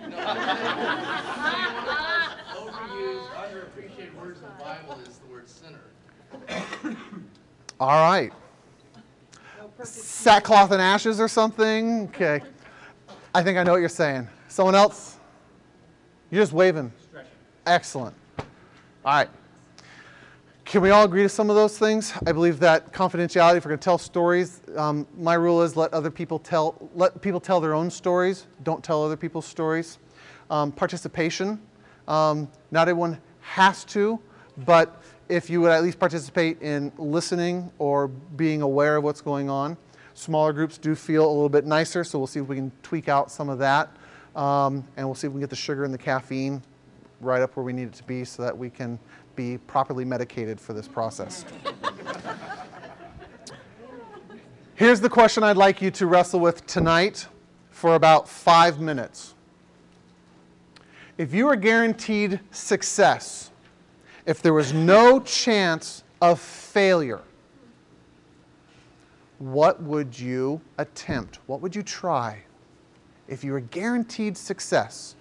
Overused, 2.54 3.28
underappreciated 3.34 4.14
words 4.20 4.40
in 4.40 4.46
the 4.46 4.62
Bible 4.64 4.98
is 5.06 5.18
the 5.18 5.26
word 5.32 5.48
sinner. 5.48 5.80
All 7.80 7.88
right. 7.88 8.32
Sackcloth 9.82 10.70
and 10.70 10.80
ashes 10.80 11.20
or 11.20 11.28
something? 11.28 12.04
Okay. 12.04 12.40
I 13.34 13.42
think 13.42 13.58
I 13.58 13.64
know 13.64 13.72
what 13.72 13.80
you're 13.80 13.88
saying. 13.88 14.28
Someone 14.48 14.74
else? 14.74 15.16
You're 16.30 16.42
just 16.42 16.52
waving. 16.52 16.92
Excellent. 17.66 18.14
All 18.38 18.46
right. 19.04 19.28
Can 20.64 20.80
we 20.80 20.90
all 20.90 21.04
agree 21.04 21.22
to 21.22 21.28
some 21.28 21.50
of 21.50 21.56
those 21.56 21.78
things? 21.78 22.14
I 22.26 22.32
believe 22.32 22.58
that 22.60 22.92
confidentiality, 22.92 23.56
if 23.56 23.64
we're 23.64 23.70
going 23.70 23.78
to 23.78 23.84
tell 23.84 23.98
stories, 23.98 24.62
um, 24.76 25.06
my 25.18 25.34
rule 25.34 25.62
is 25.62 25.76
let 25.76 25.92
other 25.92 26.10
people 26.10 26.38
tell, 26.38 26.90
let 26.94 27.20
people 27.20 27.40
tell 27.40 27.60
their 27.60 27.74
own 27.74 27.90
stories. 27.90 28.46
Don't 28.62 28.82
tell 28.82 29.04
other 29.04 29.16
people's 29.16 29.46
stories. 29.46 29.98
Um, 30.50 30.72
participation. 30.72 31.60
Um, 32.08 32.48
not 32.70 32.88
everyone 32.88 33.20
has 33.40 33.84
to, 33.86 34.18
but 34.64 35.02
if 35.28 35.48
you 35.48 35.60
would 35.60 35.70
at 35.70 35.82
least 35.82 35.98
participate 35.98 36.60
in 36.62 36.92
listening 36.98 37.70
or 37.78 38.08
being 38.08 38.62
aware 38.62 38.96
of 38.96 39.04
what's 39.04 39.20
going 39.20 39.48
on. 39.48 39.76
Smaller 40.14 40.52
groups 40.52 40.78
do 40.78 40.94
feel 40.94 41.26
a 41.26 41.32
little 41.32 41.48
bit 41.48 41.64
nicer, 41.66 42.04
so 42.04 42.18
we'll 42.18 42.26
see 42.26 42.40
if 42.40 42.46
we 42.46 42.56
can 42.56 42.70
tweak 42.82 43.08
out 43.08 43.30
some 43.30 43.48
of 43.48 43.58
that. 43.58 43.90
Um, 44.36 44.84
and 44.96 45.06
we'll 45.06 45.14
see 45.14 45.26
if 45.26 45.32
we 45.32 45.36
can 45.36 45.40
get 45.40 45.50
the 45.50 45.56
sugar 45.56 45.84
and 45.84 45.94
the 45.94 45.98
caffeine 45.98 46.62
right 47.20 47.42
up 47.42 47.56
where 47.56 47.64
we 47.64 47.72
need 47.72 47.88
it 47.88 47.94
to 47.94 48.04
be 48.04 48.24
so 48.24 48.42
that 48.42 48.56
we 48.56 48.70
can 48.70 48.98
be 49.36 49.58
properly 49.58 50.04
medicated 50.04 50.60
for 50.60 50.72
this 50.72 50.86
process. 50.86 51.44
Here's 54.76 55.00
the 55.00 55.08
question 55.08 55.42
I'd 55.42 55.56
like 55.56 55.80
you 55.80 55.90
to 55.92 56.06
wrestle 56.06 56.40
with 56.40 56.66
tonight 56.66 57.26
for 57.70 57.94
about 57.94 58.28
five 58.28 58.80
minutes. 58.80 59.34
If 61.16 61.32
you 61.32 61.46
are 61.48 61.54
guaranteed 61.54 62.40
success, 62.50 63.52
if 64.26 64.40
there 64.40 64.54
was 64.54 64.72
no 64.72 65.20
chance 65.20 66.02
of 66.20 66.40
failure, 66.40 67.20
what 69.38 69.82
would 69.82 70.18
you 70.18 70.60
attempt? 70.78 71.40
What 71.46 71.60
would 71.60 71.74
you 71.74 71.82
try? 71.82 72.42
If 73.28 73.44
you 73.44 73.52
were 73.52 73.60
guaranteed 73.60 74.36
success, 74.36 75.16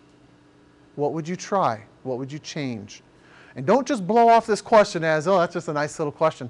what 0.95 1.13
would 1.13 1.27
you 1.27 1.35
try? 1.35 1.83
What 2.03 2.17
would 2.17 2.31
you 2.31 2.39
change? 2.39 3.01
And 3.55 3.65
don't 3.65 3.87
just 3.87 4.07
blow 4.07 4.29
off 4.29 4.45
this 4.45 4.61
question 4.61 5.03
as, 5.03 5.27
oh, 5.27 5.39
that's 5.39 5.53
just 5.53 5.67
a 5.67 5.73
nice 5.73 5.99
little 5.99 6.11
question. 6.11 6.49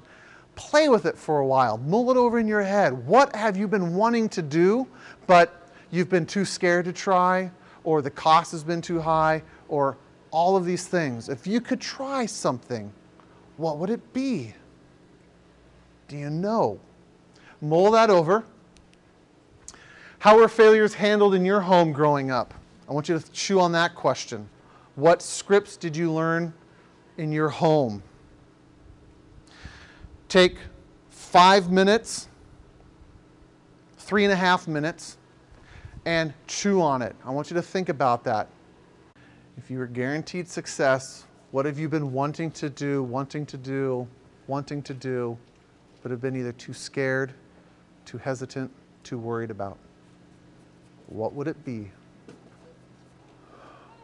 Play 0.54 0.88
with 0.88 1.06
it 1.06 1.18
for 1.18 1.40
a 1.40 1.46
while. 1.46 1.78
Mull 1.78 2.10
it 2.10 2.16
over 2.16 2.38
in 2.38 2.46
your 2.46 2.62
head. 2.62 2.92
What 3.06 3.34
have 3.34 3.56
you 3.56 3.66
been 3.66 3.94
wanting 3.94 4.28
to 4.30 4.42
do, 4.42 4.86
but 5.26 5.68
you've 5.90 6.08
been 6.08 6.26
too 6.26 6.44
scared 6.44 6.84
to 6.84 6.92
try, 6.92 7.50
or 7.82 8.02
the 8.02 8.10
cost 8.10 8.52
has 8.52 8.62
been 8.62 8.80
too 8.80 9.00
high, 9.00 9.42
or 9.68 9.96
all 10.34 10.56
of 10.56 10.64
these 10.64 10.88
things? 10.88 11.28
If 11.28 11.46
you 11.46 11.60
could 11.60 11.80
try 11.80 12.26
something, 12.26 12.92
what 13.56 13.78
would 13.78 13.88
it 13.88 14.12
be? 14.12 14.52
Do 16.08 16.16
you 16.16 16.28
know? 16.28 16.80
Mull 17.60 17.92
that 17.92 18.10
over. 18.10 18.44
How 20.18 20.36
were 20.36 20.48
failures 20.48 20.94
handled 20.94 21.34
in 21.34 21.44
your 21.44 21.60
home 21.60 21.92
growing 21.92 22.32
up? 22.32 22.52
I 22.88 22.92
want 22.92 23.08
you 23.08 23.16
to 23.16 23.30
chew 23.30 23.60
on 23.60 23.70
that 23.72 23.94
question. 23.94 24.48
What 24.96 25.22
scripts 25.22 25.76
did 25.76 25.96
you 25.96 26.12
learn 26.12 26.52
in 27.16 27.30
your 27.30 27.48
home? 27.48 28.02
Take 30.28 30.56
five 31.10 31.70
minutes, 31.70 32.28
three 33.98 34.24
and 34.24 34.32
a 34.32 34.36
half 34.36 34.66
minutes, 34.66 35.16
and 36.04 36.34
chew 36.48 36.82
on 36.82 37.02
it. 37.02 37.14
I 37.24 37.30
want 37.30 37.50
you 37.50 37.54
to 37.54 37.62
think 37.62 37.88
about 37.88 38.24
that. 38.24 38.48
If 39.56 39.70
you 39.70 39.78
were 39.78 39.86
guaranteed 39.86 40.48
success, 40.48 41.24
what 41.52 41.64
have 41.64 41.78
you 41.78 41.88
been 41.88 42.12
wanting 42.12 42.50
to 42.52 42.68
do, 42.68 43.04
wanting 43.04 43.46
to 43.46 43.56
do, 43.56 44.06
wanting 44.48 44.82
to 44.82 44.92
do, 44.92 45.38
but 46.02 46.10
have 46.10 46.20
been 46.20 46.34
either 46.34 46.52
too 46.52 46.72
scared, 46.72 47.32
too 48.04 48.18
hesitant, 48.18 48.70
too 49.04 49.16
worried 49.16 49.52
about? 49.52 49.78
What 51.06 51.34
would 51.34 51.46
it 51.46 51.64
be? 51.64 51.90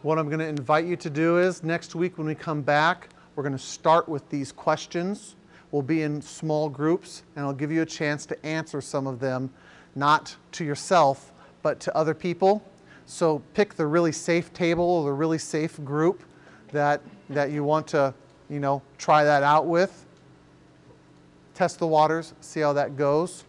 What 0.03 0.19
I'm 0.19 0.29
going 0.29 0.39
to 0.39 0.47
invite 0.47 0.87
you 0.87 0.97
to 0.97 1.11
do 1.11 1.39
is 1.39 1.65
next 1.65 1.97
week 1.97 2.17
when 2.17 2.29
we 2.29 2.35
come 2.37 2.63
back, 2.63 3.09
we're 3.35 3.43
going 3.43 3.53
to 3.53 3.59
start 3.59 4.09
with 4.09 4.29
these 4.31 4.53
questions. 4.53 5.35
We'll 5.73 5.83
be 5.83 6.03
in 6.03 6.23
small 6.23 6.69
groups, 6.69 7.25
and 7.35 7.45
I'll 7.45 7.53
give 7.53 7.73
you 7.73 7.83
a 7.83 7.87
chance 7.87 8.25
to 8.27 8.47
answer 8.47 8.81
some 8.81 9.09
of 9.09 9.19
them, 9.19 9.51
not 9.97 10.37
to 10.53 10.65
yourself, 10.65 11.33
but 11.63 11.81
to 11.81 11.97
other 11.97 12.15
people. 12.15 12.63
So 13.11 13.43
pick 13.55 13.75
the 13.75 13.89
really 13.89 14.13
safe 14.13 14.53
table 14.53 14.85
or 14.85 15.05
the 15.05 15.13
really 15.13 15.37
safe 15.37 15.85
group 15.85 16.23
that, 16.71 17.03
that 17.29 17.51
you 17.51 17.65
want 17.65 17.89
to, 17.89 18.15
you 18.49 18.61
know, 18.61 18.83
try 18.99 19.25
that 19.25 19.43
out 19.43 19.67
with. 19.67 20.07
Test 21.55 21.81
the 21.81 21.89
waters, 21.89 22.35
see 22.41 22.61
how 22.61 22.73
that 22.75 22.97
goes. 22.97 23.43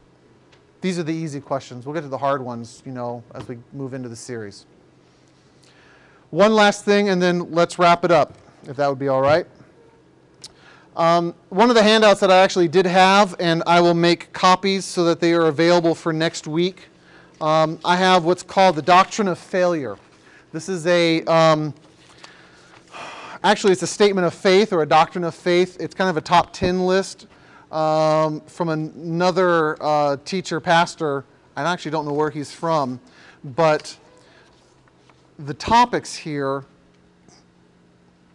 These 0.82 0.98
are 0.98 1.04
the 1.04 1.14
easy 1.14 1.40
questions. 1.40 1.86
We'll 1.86 1.94
get 1.94 2.02
to 2.02 2.08
the 2.08 2.18
hard 2.18 2.42
ones, 2.44 2.82
you 2.88 2.92
know, 2.92 3.24
as 3.36 3.48
we 3.48 3.60
move 3.72 3.94
into 3.94 4.10
the 4.10 4.16
series. 4.16 4.66
One 6.32 6.56
last 6.56 6.84
thing, 6.84 7.10
and 7.10 7.22
then 7.22 7.52
let's 7.52 7.78
wrap 7.78 8.04
it 8.04 8.12
up, 8.12 8.34
if 8.68 8.78
that 8.78 8.88
would 8.88 8.98
be 8.98 9.10
all 9.10 9.22
right. 9.22 9.46
Um, 10.98 11.36
one 11.50 11.70
of 11.70 11.76
the 11.76 11.84
handouts 11.84 12.20
that 12.22 12.32
I 12.32 12.40
actually 12.40 12.68
did 12.68 12.88
have, 12.88 13.36
and 13.40 13.62
I 13.68 13.80
will 13.80 13.94
make 13.94 14.34
copies 14.34 14.86
so 14.86 15.04
that 15.04 15.20
they 15.20 15.34
are 15.34 15.46
available 15.46 15.94
for 15.94 16.12
next 16.12 16.48
week. 16.48 16.88
Um, 17.42 17.80
I 17.84 17.96
have 17.96 18.24
what's 18.24 18.44
called 18.44 18.76
the 18.76 18.84
Doctrine 18.84 19.28
of 19.28 19.40
Failure. 19.40 19.98
This 20.52 20.70
is 20.70 20.86
a, 20.86 21.24
um, 21.24 21.74
actually, 23.44 23.72
it's 23.72 23.82
a 23.82 23.88
statement 23.88 24.28
of 24.28 24.36
faith 24.36 24.72
or 24.72 24.84
a 24.84 24.86
doctrine 24.86 25.24
of 25.24 25.34
faith. 25.34 25.76
It's 25.80 25.96
kind 25.96 26.08
of 26.08 26.18
a 26.18 26.22
top 26.22 26.54
10 26.54 26.86
list 26.86 27.26
um, 27.72 28.42
from 28.42 28.70
another 28.70 29.76
uh, 29.82 30.18
teacher, 30.24 30.60
pastor. 30.60 31.26
I 31.56 31.64
actually 31.64 31.90
don't 31.90 32.06
know 32.06 32.14
where 32.14 32.30
he's 32.30 32.52
from, 32.52 33.00
but 33.44 33.98
the 35.40 35.56
topics 35.56 36.16
here 36.16 36.64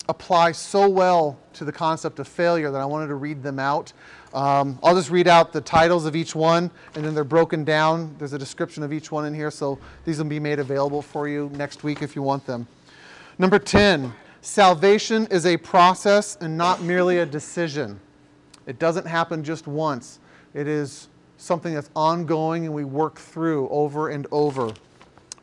apply 0.09 0.51
so 0.51 0.89
well 0.89 1.39
to 1.53 1.65
the 1.65 1.71
concept 1.71 2.19
of 2.19 2.27
failure 2.27 2.73
that 2.73 2.81
I 2.81 2.85
wanted 2.85 3.07
to 3.07 3.15
read 3.15 3.45
them 3.45 3.61
out. 3.61 3.93
Um, 4.37 4.79
I'll 4.83 4.95
just 4.95 5.09
read 5.11 5.29
out 5.29 5.55
the 5.55 5.63
titles 5.63 6.05
of 6.05 6.15
each 6.15 6.35
one, 6.35 6.71
and 6.95 7.03
then 7.03 7.15
they're 7.15 7.25
broken 7.25 7.65
down. 7.65 8.15
There's 8.19 8.35
a 8.35 8.39
description 8.39 8.83
of 8.83 8.93
each 8.93 9.11
one 9.11 9.25
in 9.25 9.33
here, 9.33 9.51
so 9.51 9.79
these 10.05 10.19
will 10.19 10.27
be 10.27 10.39
made 10.39 10.59
available 10.59 11.01
for 11.01 11.27
you 11.27 11.51
next 11.55 11.83
week 11.83 12.03
if 12.03 12.15
you 12.15 12.21
want 12.21 12.45
them. 12.45 12.69
Number 13.39 13.59
10, 13.59 14.13
salvation 14.43 15.27
is 15.31 15.47
a 15.47 15.57
process 15.57 16.37
and 16.43 16.55
not 16.55 16.83
merely 16.83 17.21
a 17.21 17.25
decision. 17.25 17.99
It 18.67 18.79
doesn't 18.79 19.07
happen 19.07 19.43
just 19.43 19.67
once, 19.67 20.19
it 20.53 20.69
is 20.69 21.09
something 21.39 21.73
that's 21.73 21.91
ongoing 21.97 22.67
and 22.67 22.75
we 22.75 22.85
work 22.85 23.19
through 23.19 23.71
over 23.71 24.11
and 24.11 24.27
over. 24.33 24.75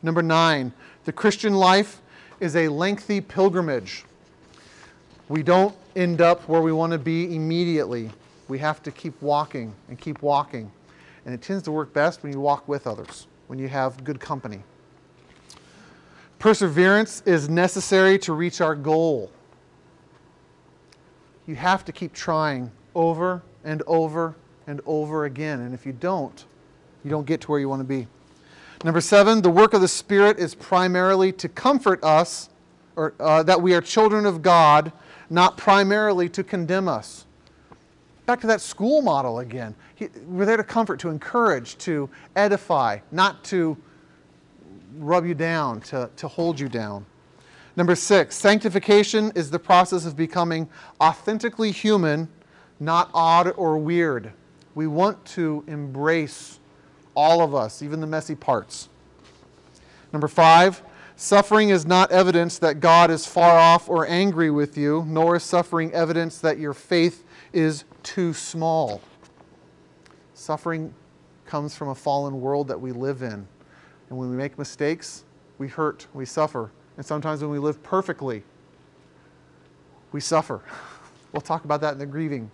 Number 0.04 0.22
9, 0.22 0.72
the 1.04 1.12
Christian 1.12 1.54
life 1.54 2.00
is 2.38 2.54
a 2.54 2.68
lengthy 2.68 3.20
pilgrimage. 3.20 4.04
We 5.28 5.42
don't 5.42 5.74
end 5.96 6.20
up 6.20 6.48
where 6.48 6.60
we 6.60 6.70
want 6.70 6.92
to 6.92 6.98
be 6.98 7.34
immediately. 7.34 8.10
We 8.48 8.58
have 8.58 8.82
to 8.82 8.90
keep 8.90 9.20
walking 9.22 9.74
and 9.88 9.98
keep 9.98 10.22
walking. 10.22 10.70
And 11.24 11.34
it 11.34 11.40
tends 11.40 11.62
to 11.64 11.72
work 11.72 11.92
best 11.92 12.22
when 12.22 12.32
you 12.32 12.40
walk 12.40 12.68
with 12.68 12.86
others, 12.86 13.26
when 13.46 13.58
you 13.58 13.68
have 13.68 14.04
good 14.04 14.20
company. 14.20 14.62
Perseverance 16.38 17.22
is 17.24 17.48
necessary 17.48 18.18
to 18.18 18.34
reach 18.34 18.60
our 18.60 18.74
goal. 18.74 19.30
You 21.46 21.54
have 21.54 21.84
to 21.86 21.92
keep 21.92 22.12
trying 22.12 22.70
over 22.94 23.42
and 23.64 23.82
over 23.86 24.34
and 24.66 24.80
over 24.84 25.24
again. 25.24 25.60
And 25.60 25.74
if 25.74 25.86
you 25.86 25.92
don't, 25.92 26.44
you 27.02 27.10
don't 27.10 27.26
get 27.26 27.40
to 27.42 27.50
where 27.50 27.60
you 27.60 27.68
want 27.68 27.80
to 27.80 27.88
be. 27.88 28.06
Number 28.84 29.00
seven, 29.00 29.40
the 29.40 29.50
work 29.50 29.72
of 29.72 29.80
the 29.80 29.88
Spirit 29.88 30.38
is 30.38 30.54
primarily 30.54 31.32
to 31.32 31.48
comfort 31.48 32.04
us, 32.04 32.50
or 32.96 33.14
uh, 33.18 33.42
that 33.42 33.62
we 33.62 33.74
are 33.74 33.80
children 33.80 34.26
of 34.26 34.42
God 34.42 34.92
not 35.30 35.56
primarily 35.56 36.28
to 36.28 36.44
condemn 36.44 36.88
us. 36.88 37.24
Back 38.26 38.40
to 38.40 38.46
that 38.46 38.60
school 38.60 39.02
model 39.02 39.40
again. 39.40 39.74
He, 39.94 40.08
we're 40.26 40.46
there 40.46 40.56
to 40.56 40.64
comfort, 40.64 40.98
to 41.00 41.10
encourage, 41.10 41.76
to 41.78 42.08
edify, 42.36 42.98
not 43.12 43.44
to 43.44 43.76
rub 44.96 45.26
you 45.26 45.34
down, 45.34 45.80
to, 45.82 46.08
to 46.16 46.28
hold 46.28 46.58
you 46.58 46.68
down. 46.68 47.04
Number 47.76 47.94
six, 47.94 48.36
sanctification 48.36 49.32
is 49.34 49.50
the 49.50 49.58
process 49.58 50.06
of 50.06 50.16
becoming 50.16 50.68
authentically 51.00 51.70
human, 51.70 52.28
not 52.80 53.10
odd 53.12 53.52
or 53.56 53.76
weird. 53.76 54.32
We 54.74 54.86
want 54.86 55.22
to 55.26 55.64
embrace 55.66 56.60
all 57.14 57.42
of 57.42 57.54
us, 57.54 57.82
even 57.82 58.00
the 58.00 58.06
messy 58.06 58.34
parts. 58.34 58.88
Number 60.12 60.28
five, 60.28 60.82
Suffering 61.16 61.68
is 61.68 61.86
not 61.86 62.10
evidence 62.10 62.58
that 62.58 62.80
God 62.80 63.08
is 63.08 63.24
far 63.24 63.56
off 63.56 63.88
or 63.88 64.04
angry 64.06 64.50
with 64.50 64.76
you, 64.76 65.04
nor 65.06 65.36
is 65.36 65.44
suffering 65.44 65.92
evidence 65.92 66.38
that 66.40 66.58
your 66.58 66.74
faith 66.74 67.23
is 67.54 67.84
too 68.02 68.34
small. 68.34 69.00
Suffering 70.34 70.92
comes 71.46 71.76
from 71.76 71.88
a 71.88 71.94
fallen 71.94 72.40
world 72.40 72.68
that 72.68 72.80
we 72.80 72.92
live 72.92 73.22
in. 73.22 73.46
And 74.08 74.18
when 74.18 74.30
we 74.30 74.36
make 74.36 74.58
mistakes, 74.58 75.24
we 75.58 75.68
hurt, 75.68 76.06
we 76.12 76.24
suffer. 76.24 76.70
And 76.96 77.06
sometimes 77.06 77.40
when 77.40 77.50
we 77.50 77.58
live 77.58 77.82
perfectly, 77.82 78.42
we 80.12 80.20
suffer. 80.20 80.62
We'll 81.32 81.40
talk 81.40 81.64
about 81.64 81.80
that 81.80 81.94
in 81.94 81.98
the 81.98 82.06
grieving, 82.06 82.48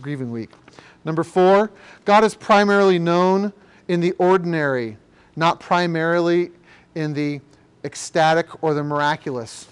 grieving 0.00 0.32
week. 0.32 0.50
Number 1.04 1.22
four, 1.22 1.70
God 2.04 2.24
is 2.24 2.34
primarily 2.34 2.98
known 2.98 3.52
in 3.86 4.00
the 4.00 4.10
ordinary, 4.18 4.96
not 5.36 5.60
primarily 5.60 6.50
in 6.96 7.14
the 7.14 7.40
ecstatic 7.84 8.64
or 8.64 8.74
the 8.74 8.82
miraculous. 8.82 9.68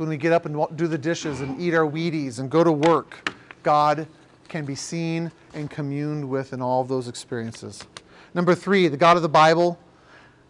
When 0.00 0.08
we 0.08 0.16
get 0.16 0.32
up 0.32 0.46
and 0.46 0.56
do 0.78 0.86
the 0.86 0.96
dishes 0.96 1.42
and 1.42 1.60
eat 1.60 1.74
our 1.74 1.84
Wheaties 1.84 2.38
and 2.38 2.50
go 2.50 2.64
to 2.64 2.72
work. 2.72 3.34
God 3.62 4.06
can 4.48 4.64
be 4.64 4.74
seen 4.74 5.30
and 5.52 5.70
communed 5.70 6.26
with 6.26 6.54
in 6.54 6.62
all 6.62 6.80
of 6.80 6.88
those 6.88 7.06
experiences. 7.06 7.84
Number 8.32 8.54
three, 8.54 8.88
the 8.88 8.96
God 8.96 9.16
of 9.18 9.22
the 9.22 9.28
Bible. 9.28 9.78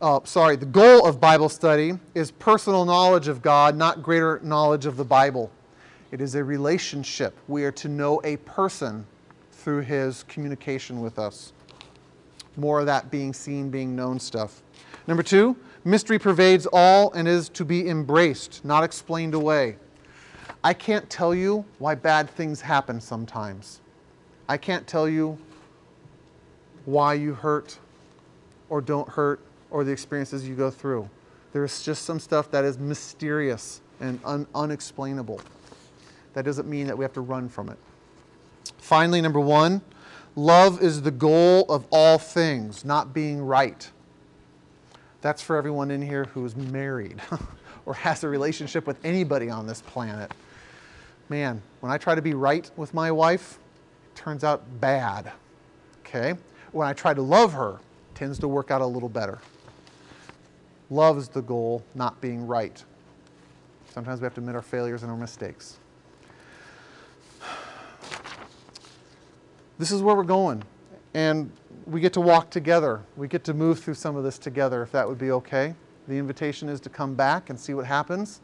Uh, 0.00 0.20
sorry, 0.22 0.54
the 0.54 0.66
goal 0.66 1.04
of 1.04 1.20
Bible 1.20 1.48
study 1.48 1.98
is 2.14 2.30
personal 2.30 2.84
knowledge 2.84 3.26
of 3.26 3.42
God, 3.42 3.74
not 3.74 4.04
greater 4.04 4.38
knowledge 4.44 4.86
of 4.86 4.96
the 4.96 5.04
Bible. 5.04 5.50
It 6.12 6.20
is 6.20 6.36
a 6.36 6.44
relationship. 6.44 7.36
We 7.48 7.64
are 7.64 7.72
to 7.72 7.88
know 7.88 8.20
a 8.22 8.36
person 8.36 9.04
through 9.50 9.80
his 9.80 10.22
communication 10.28 11.00
with 11.00 11.18
us. 11.18 11.52
More 12.56 12.78
of 12.78 12.86
that 12.86 13.10
being 13.10 13.32
seen, 13.32 13.68
being 13.68 13.96
known 13.96 14.20
stuff. 14.20 14.62
Number 15.08 15.24
two, 15.24 15.56
mystery 15.84 16.18
pervades 16.18 16.66
all 16.72 17.12
and 17.12 17.26
is 17.26 17.48
to 17.50 17.64
be 17.64 17.88
embraced, 17.88 18.64
not 18.64 18.84
explained 18.84 19.34
away. 19.34 19.76
I 20.62 20.74
can't 20.74 21.08
tell 21.08 21.34
you 21.34 21.64
why 21.78 21.94
bad 21.94 22.28
things 22.28 22.60
happen 22.60 23.00
sometimes. 23.00 23.80
I 24.48 24.56
can't 24.56 24.86
tell 24.86 25.08
you 25.08 25.38
why 26.84 27.14
you 27.14 27.34
hurt 27.34 27.78
or 28.68 28.80
don't 28.80 29.08
hurt 29.08 29.40
or 29.70 29.84
the 29.84 29.92
experiences 29.92 30.46
you 30.46 30.54
go 30.54 30.70
through. 30.70 31.08
There's 31.52 31.82
just 31.82 32.04
some 32.04 32.20
stuff 32.20 32.50
that 32.50 32.64
is 32.64 32.78
mysterious 32.78 33.80
and 34.00 34.20
un- 34.24 34.46
unexplainable. 34.54 35.40
That 36.34 36.44
doesn't 36.44 36.68
mean 36.68 36.86
that 36.86 36.96
we 36.96 37.04
have 37.04 37.12
to 37.14 37.20
run 37.20 37.48
from 37.48 37.68
it. 37.68 37.78
Finally, 38.78 39.20
number 39.20 39.40
one, 39.40 39.82
love 40.36 40.82
is 40.82 41.02
the 41.02 41.10
goal 41.10 41.64
of 41.68 41.86
all 41.90 42.18
things, 42.18 42.84
not 42.84 43.12
being 43.12 43.42
right. 43.42 43.90
That's 45.22 45.42
for 45.42 45.56
everyone 45.56 45.90
in 45.90 46.00
here 46.00 46.24
who's 46.24 46.56
married 46.56 47.20
or 47.86 47.94
has 47.94 48.24
a 48.24 48.28
relationship 48.28 48.86
with 48.86 48.96
anybody 49.04 49.50
on 49.50 49.66
this 49.66 49.82
planet. 49.82 50.32
Man, 51.28 51.62
when 51.80 51.92
I 51.92 51.98
try 51.98 52.14
to 52.14 52.22
be 52.22 52.34
right 52.34 52.70
with 52.76 52.94
my 52.94 53.10
wife, 53.10 53.58
it 54.12 54.16
turns 54.16 54.44
out 54.44 54.62
bad. 54.80 55.30
Okay? 56.00 56.34
When 56.72 56.88
I 56.88 56.92
try 56.92 57.14
to 57.14 57.22
love 57.22 57.52
her, 57.52 57.74
it 57.74 58.14
tends 58.14 58.38
to 58.40 58.48
work 58.48 58.70
out 58.70 58.80
a 58.80 58.86
little 58.86 59.08
better. 59.08 59.38
Love 60.88 61.18
is 61.18 61.28
the 61.28 61.42
goal, 61.42 61.84
not 61.94 62.20
being 62.20 62.46
right. 62.46 62.82
Sometimes 63.90 64.20
we 64.20 64.24
have 64.24 64.34
to 64.34 64.40
admit 64.40 64.56
our 64.56 64.62
failures 64.62 65.02
and 65.02 65.10
our 65.10 65.18
mistakes. 65.18 65.78
This 69.78 69.90
is 69.92 70.02
where 70.02 70.14
we're 70.14 70.24
going. 70.24 70.62
And 71.14 71.50
we 71.90 72.00
get 72.00 72.12
to 72.12 72.20
walk 72.20 72.50
together. 72.50 73.02
We 73.16 73.26
get 73.26 73.42
to 73.44 73.54
move 73.54 73.80
through 73.80 73.94
some 73.94 74.14
of 74.14 74.22
this 74.22 74.38
together, 74.38 74.82
if 74.82 74.92
that 74.92 75.08
would 75.08 75.18
be 75.18 75.32
okay. 75.32 75.74
The 76.06 76.16
invitation 76.16 76.68
is 76.68 76.80
to 76.82 76.88
come 76.88 77.14
back 77.14 77.50
and 77.50 77.58
see 77.58 77.74
what 77.74 77.84
happens. 77.84 78.40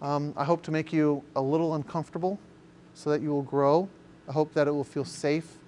Um, 0.00 0.32
I 0.34 0.44
hope 0.44 0.62
to 0.62 0.70
make 0.70 0.90
you 0.90 1.22
a 1.36 1.42
little 1.42 1.74
uncomfortable 1.74 2.38
so 2.94 3.10
that 3.10 3.20
you 3.20 3.30
will 3.30 3.42
grow. 3.42 3.86
I 4.28 4.32
hope 4.32 4.54
that 4.54 4.66
it 4.66 4.70
will 4.70 4.84
feel 4.84 5.04
safe. 5.04 5.58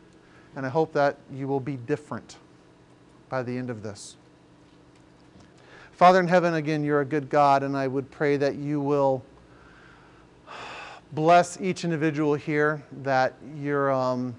And 0.57 0.65
I 0.65 0.71
hope 0.71 0.95
that 0.95 1.19
you 1.31 1.47
will 1.47 1.61
be 1.61 1.77
different 1.77 2.39
by 3.29 3.43
the 3.43 3.57
end 3.57 3.69
of 3.69 3.83
this. 3.83 4.17
Father 5.93 6.19
in 6.19 6.29
heaven, 6.29 6.55
again, 6.55 6.83
you're 6.83 7.03
a 7.03 7.07
good 7.07 7.29
God, 7.29 7.63
and 7.63 7.77
I 7.77 7.89
would 7.89 8.11
pray 8.11 8.39
that 8.39 8.57
you 8.57 8.81
will 8.81 9.23
bless 11.13 11.61
each 11.61 11.85
individual 11.85 12.35
here, 12.35 12.83
that 13.03 13.35
you're. 13.55 13.93
Um, 13.93 14.35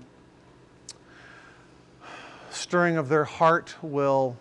stirring 2.53 2.97
of 2.97 3.09
their 3.09 3.25
heart 3.25 3.75
will 3.81 4.37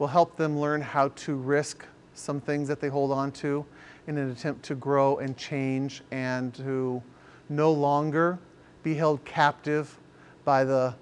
will 0.00 0.06
help 0.06 0.34
them 0.36 0.58
learn 0.58 0.80
how 0.80 1.08
to 1.08 1.34
risk 1.34 1.84
some 2.14 2.40
things 2.40 2.66
that 2.66 2.80
they 2.80 2.88
hold 2.88 3.12
on 3.12 3.30
to 3.30 3.64
in 4.06 4.16
an 4.16 4.30
attempt 4.30 4.64
to 4.64 4.74
grow 4.74 5.18
and 5.18 5.36
change 5.36 6.02
and 6.10 6.54
to 6.54 7.02
no 7.50 7.70
longer 7.70 8.38
be 8.82 8.94
held 8.94 9.22
captive 9.26 9.98
by 10.42 10.64
the, 10.64 10.94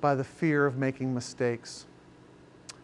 by 0.00 0.14
the 0.14 0.24
fear 0.24 0.64
of 0.64 0.78
making 0.78 1.14
mistakes. 1.14 1.84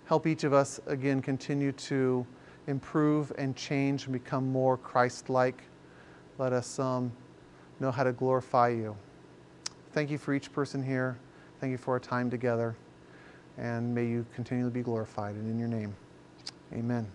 Help 0.04 0.26
each 0.26 0.44
of 0.44 0.52
us, 0.52 0.80
again, 0.86 1.22
continue 1.22 1.72
to 1.72 2.26
improve 2.66 3.32
and 3.38 3.56
change 3.56 4.04
and 4.04 4.12
become 4.12 4.52
more 4.52 4.76
Christ 4.76 5.30
like. 5.30 5.62
Let 6.36 6.52
us 6.52 6.78
um, 6.78 7.10
know 7.80 7.90
how 7.90 8.04
to 8.04 8.12
glorify 8.12 8.68
you. 8.68 8.94
Thank 9.92 10.10
you 10.10 10.16
for 10.16 10.32
each 10.32 10.52
person 10.52 10.82
here. 10.82 11.18
Thank 11.60 11.70
you 11.70 11.78
for 11.78 11.92
our 11.92 12.00
time 12.00 12.30
together. 12.30 12.74
And 13.58 13.94
may 13.94 14.06
you 14.06 14.24
continually 14.34 14.72
be 14.72 14.82
glorified. 14.82 15.34
And 15.34 15.50
in 15.50 15.58
your 15.58 15.68
name, 15.68 15.94
amen. 16.72 17.06